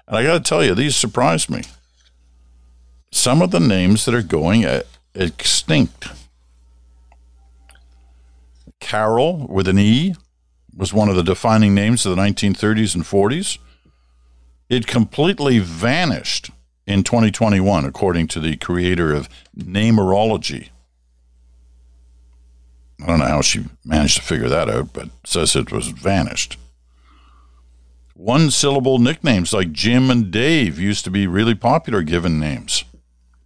And 0.07 0.17
I 0.17 0.23
got 0.23 0.33
to 0.33 0.39
tell 0.39 0.63
you, 0.63 0.75
these 0.75 0.95
surprised 0.95 1.49
me. 1.49 1.63
Some 3.11 3.41
of 3.41 3.51
the 3.51 3.59
names 3.59 4.05
that 4.05 4.15
are 4.15 4.21
going 4.21 4.65
extinct. 5.15 6.07
Carol 8.79 9.47
with 9.47 9.67
an 9.67 9.79
E 9.79 10.15
was 10.75 10.93
one 10.93 11.09
of 11.09 11.15
the 11.15 11.23
defining 11.23 11.73
names 11.73 12.05
of 12.05 12.15
the 12.15 12.21
1930s 12.21 12.95
and 12.95 13.03
40s. 13.03 13.59
It 14.69 14.87
completely 14.87 15.59
vanished 15.59 16.49
in 16.85 17.03
2021, 17.03 17.85
according 17.85 18.27
to 18.29 18.39
the 18.39 18.57
creator 18.57 19.13
of 19.13 19.29
Namerology. 19.57 20.69
I 23.01 23.05
don't 23.05 23.19
know 23.19 23.25
how 23.25 23.41
she 23.41 23.65
managed 23.85 24.17
to 24.17 24.23
figure 24.23 24.49
that 24.49 24.69
out, 24.69 24.93
but 24.93 25.09
says 25.25 25.55
it 25.55 25.71
was 25.71 25.89
vanished. 25.89 26.57
One 28.13 28.51
syllable 28.51 28.99
nicknames 28.99 29.53
like 29.53 29.71
Jim 29.71 30.11
and 30.11 30.29
Dave 30.29 30.79
used 30.79 31.03
to 31.05 31.11
be 31.11 31.25
really 31.25 31.55
popular 31.55 32.03
given 32.03 32.39
names. 32.39 32.83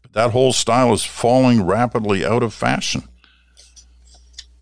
But 0.01 0.11
that 0.13 0.32
whole 0.32 0.51
style 0.51 0.93
is 0.93 1.05
falling 1.05 1.63
rapidly 1.63 2.26
out 2.26 2.43
of 2.43 2.53
fashion. 2.53 3.03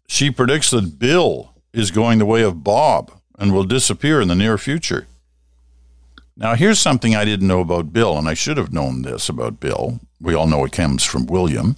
She 0.08 0.30
predicts 0.30 0.70
that 0.70 1.00
Bill 1.00 1.56
is 1.74 1.90
going 1.90 2.20
the 2.20 2.26
way 2.26 2.44
of 2.44 2.64
Bob 2.64 3.12
and 3.38 3.52
will 3.52 3.64
disappear 3.64 4.22
in 4.22 4.28
the 4.28 4.36
near 4.36 4.58
future. 4.58 5.08
Now, 6.38 6.56
here's 6.56 6.80
something 6.80 7.16
I 7.16 7.26
didn't 7.26 7.48
know 7.48 7.62
about 7.62 7.94
Bill, 7.94 8.18
and 8.18 8.28
I 8.28 8.34
should 8.34 8.58
have 8.58 8.74
known 8.74 9.02
this 9.02 9.30
about 9.30 9.60
Bill. 9.60 10.00
We 10.22 10.36
all 10.36 10.48
know 10.48 10.66
it 10.66 10.72
comes 10.72 11.04
from 11.04 11.26
William, 11.26 11.78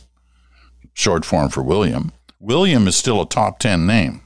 short 0.93 1.25
form 1.25 1.49
for 1.49 1.63
William. 1.63 2.11
William 2.39 2.87
is 2.87 2.95
still 2.95 3.21
a 3.21 3.27
top 3.27 3.59
10 3.59 3.85
name. 3.85 4.21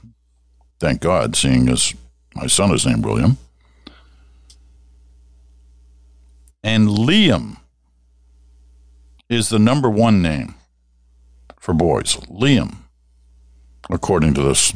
Thank 0.80 1.00
God, 1.00 1.36
seeing 1.36 1.68
as 1.68 1.94
my 2.34 2.46
son 2.46 2.72
is 2.72 2.84
named 2.84 3.04
William. 3.04 3.38
And 6.62 6.88
Liam 6.88 7.56
is 9.28 9.48
the 9.48 9.58
number 9.58 9.90
one 9.90 10.22
name 10.22 10.54
for 11.58 11.74
boys. 11.74 12.16
Liam, 12.28 12.76
according 13.90 14.34
to 14.34 14.42
this 14.42 14.74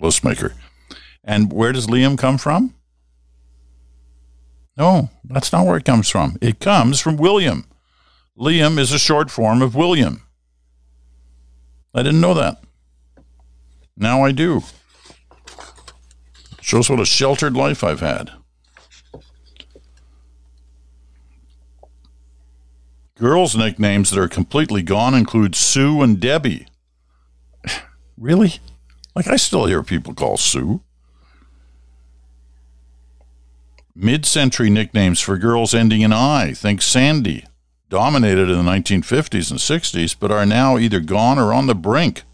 list 0.00 0.24
maker. 0.24 0.54
And 1.22 1.52
where 1.52 1.72
does 1.72 1.86
Liam 1.86 2.18
come 2.18 2.38
from? 2.38 2.74
No, 4.76 5.10
that's 5.22 5.52
not 5.52 5.66
where 5.66 5.76
it 5.76 5.84
comes 5.84 6.08
from. 6.08 6.36
It 6.40 6.58
comes 6.58 7.00
from 7.00 7.16
William. 7.16 7.64
Liam 8.36 8.78
is 8.78 8.92
a 8.92 8.98
short 8.98 9.30
form 9.30 9.62
of 9.62 9.76
William. 9.76 10.22
I 11.94 12.02
didn't 12.02 12.20
know 12.20 12.34
that. 12.34 12.60
Now 13.96 14.24
I 14.24 14.32
do. 14.32 14.62
Shows 16.60 16.90
what 16.90 16.98
a 16.98 17.06
sheltered 17.06 17.54
life 17.54 17.84
I've 17.84 18.00
had. 18.00 18.32
Girls' 23.16 23.56
nicknames 23.56 24.10
that 24.10 24.18
are 24.18 24.28
completely 24.28 24.82
gone 24.82 25.14
include 25.14 25.54
Sue 25.54 26.02
and 26.02 26.18
Debbie. 26.18 26.66
really? 28.18 28.54
Like, 29.14 29.28
I 29.28 29.36
still 29.36 29.66
hear 29.66 29.82
people 29.84 30.14
call 30.14 30.36
Sue. 30.36 30.82
Mid 33.94 34.26
century 34.26 34.68
nicknames 34.68 35.20
for 35.20 35.38
girls 35.38 35.72
ending 35.72 36.00
in 36.00 36.12
I, 36.12 36.52
think 36.52 36.82
Sandy, 36.82 37.44
dominated 37.88 38.48
in 38.50 38.56
the 38.56 38.70
1950s 38.70 39.52
and 39.52 39.60
60s, 39.60 40.16
but 40.18 40.32
are 40.32 40.44
now 40.44 40.76
either 40.76 40.98
gone 40.98 41.38
or 41.38 41.54
on 41.54 41.68
the 41.68 41.76
brink. 41.76 42.24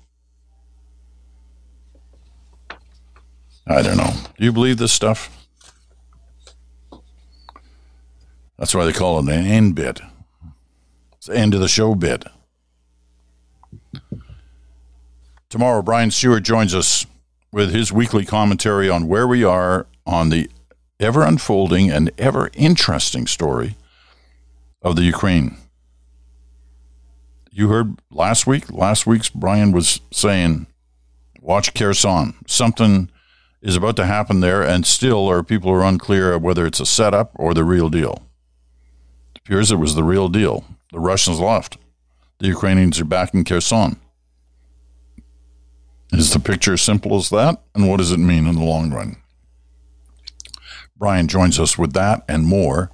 I 3.66 3.82
don't 3.82 3.98
know. 3.98 4.14
Do 4.38 4.44
you 4.44 4.52
believe 4.52 4.78
this 4.78 4.92
stuff? 4.92 5.46
That's 8.58 8.74
why 8.74 8.86
they 8.86 8.92
call 8.94 9.18
it 9.18 9.32
an 9.32 9.46
end 9.46 9.74
bit. 9.74 10.00
It's 11.20 11.26
the 11.26 11.36
end 11.36 11.52
of 11.52 11.60
the 11.60 11.68
show 11.68 11.94
bit. 11.94 12.24
Tomorrow, 15.50 15.82
Brian 15.82 16.10
Stewart 16.10 16.42
joins 16.42 16.74
us 16.74 17.04
with 17.52 17.74
his 17.74 17.92
weekly 17.92 18.24
commentary 18.24 18.88
on 18.88 19.06
where 19.06 19.26
we 19.26 19.44
are 19.44 19.86
on 20.06 20.30
the 20.30 20.48
ever 20.98 21.22
unfolding 21.22 21.90
and 21.90 22.10
ever 22.16 22.48
interesting 22.54 23.26
story 23.26 23.76
of 24.80 24.96
the 24.96 25.02
Ukraine. 25.02 25.58
You 27.50 27.68
heard 27.68 28.00
last 28.10 28.46
week, 28.46 28.72
last 28.72 29.06
week's 29.06 29.28
Brian 29.28 29.72
was 29.72 30.00
saying, 30.10 30.68
watch 31.38 31.74
Kherson. 31.74 32.32
Something 32.46 33.10
is 33.60 33.76
about 33.76 33.96
to 33.96 34.06
happen 34.06 34.40
there, 34.40 34.62
and 34.62 34.86
still 34.86 35.28
our 35.28 35.42
people 35.42 35.70
are 35.70 35.84
unclear 35.84 36.38
whether 36.38 36.64
it's 36.64 36.80
a 36.80 36.86
setup 36.86 37.32
or 37.34 37.52
the 37.52 37.64
real 37.64 37.90
deal. 37.90 38.22
It 39.34 39.40
appears 39.40 39.70
it 39.70 39.76
was 39.76 39.94
the 39.94 40.02
real 40.02 40.30
deal. 40.30 40.64
The 40.92 41.00
Russians 41.00 41.38
left. 41.38 41.78
The 42.38 42.48
Ukrainians 42.48 43.00
are 43.00 43.04
back 43.04 43.34
in 43.34 43.44
Kherson. 43.44 43.96
Is 46.12 46.32
the 46.32 46.40
picture 46.40 46.72
as 46.72 46.82
simple 46.82 47.16
as 47.16 47.30
that? 47.30 47.62
And 47.74 47.88
what 47.88 47.98
does 47.98 48.10
it 48.10 48.18
mean 48.18 48.46
in 48.46 48.56
the 48.56 48.64
long 48.64 48.90
run? 48.90 49.16
Brian 50.96 51.28
joins 51.28 51.60
us 51.60 51.78
with 51.78 51.92
that 51.92 52.24
and 52.28 52.44
more 52.44 52.90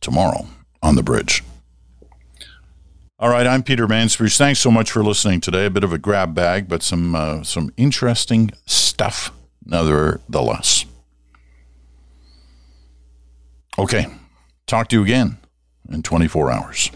tomorrow 0.00 0.46
on 0.82 0.96
the 0.96 1.02
bridge. 1.02 1.44
All 3.18 3.30
right, 3.30 3.46
I'm 3.46 3.62
Peter 3.62 3.86
Mansbridge. 3.86 4.36
Thanks 4.36 4.60
so 4.60 4.70
much 4.70 4.90
for 4.90 5.02
listening 5.02 5.40
today. 5.40 5.66
A 5.66 5.70
bit 5.70 5.84
of 5.84 5.92
a 5.92 5.98
grab 5.98 6.34
bag, 6.34 6.68
but 6.68 6.82
some 6.82 7.14
uh, 7.14 7.42
some 7.44 7.72
interesting 7.78 8.50
stuff, 8.66 9.30
nevertheless. 9.64 10.84
Okay, 13.78 14.06
talk 14.66 14.88
to 14.88 14.96
you 14.96 15.02
again 15.02 15.38
in 15.90 16.02
24 16.02 16.50
hours. 16.50 16.90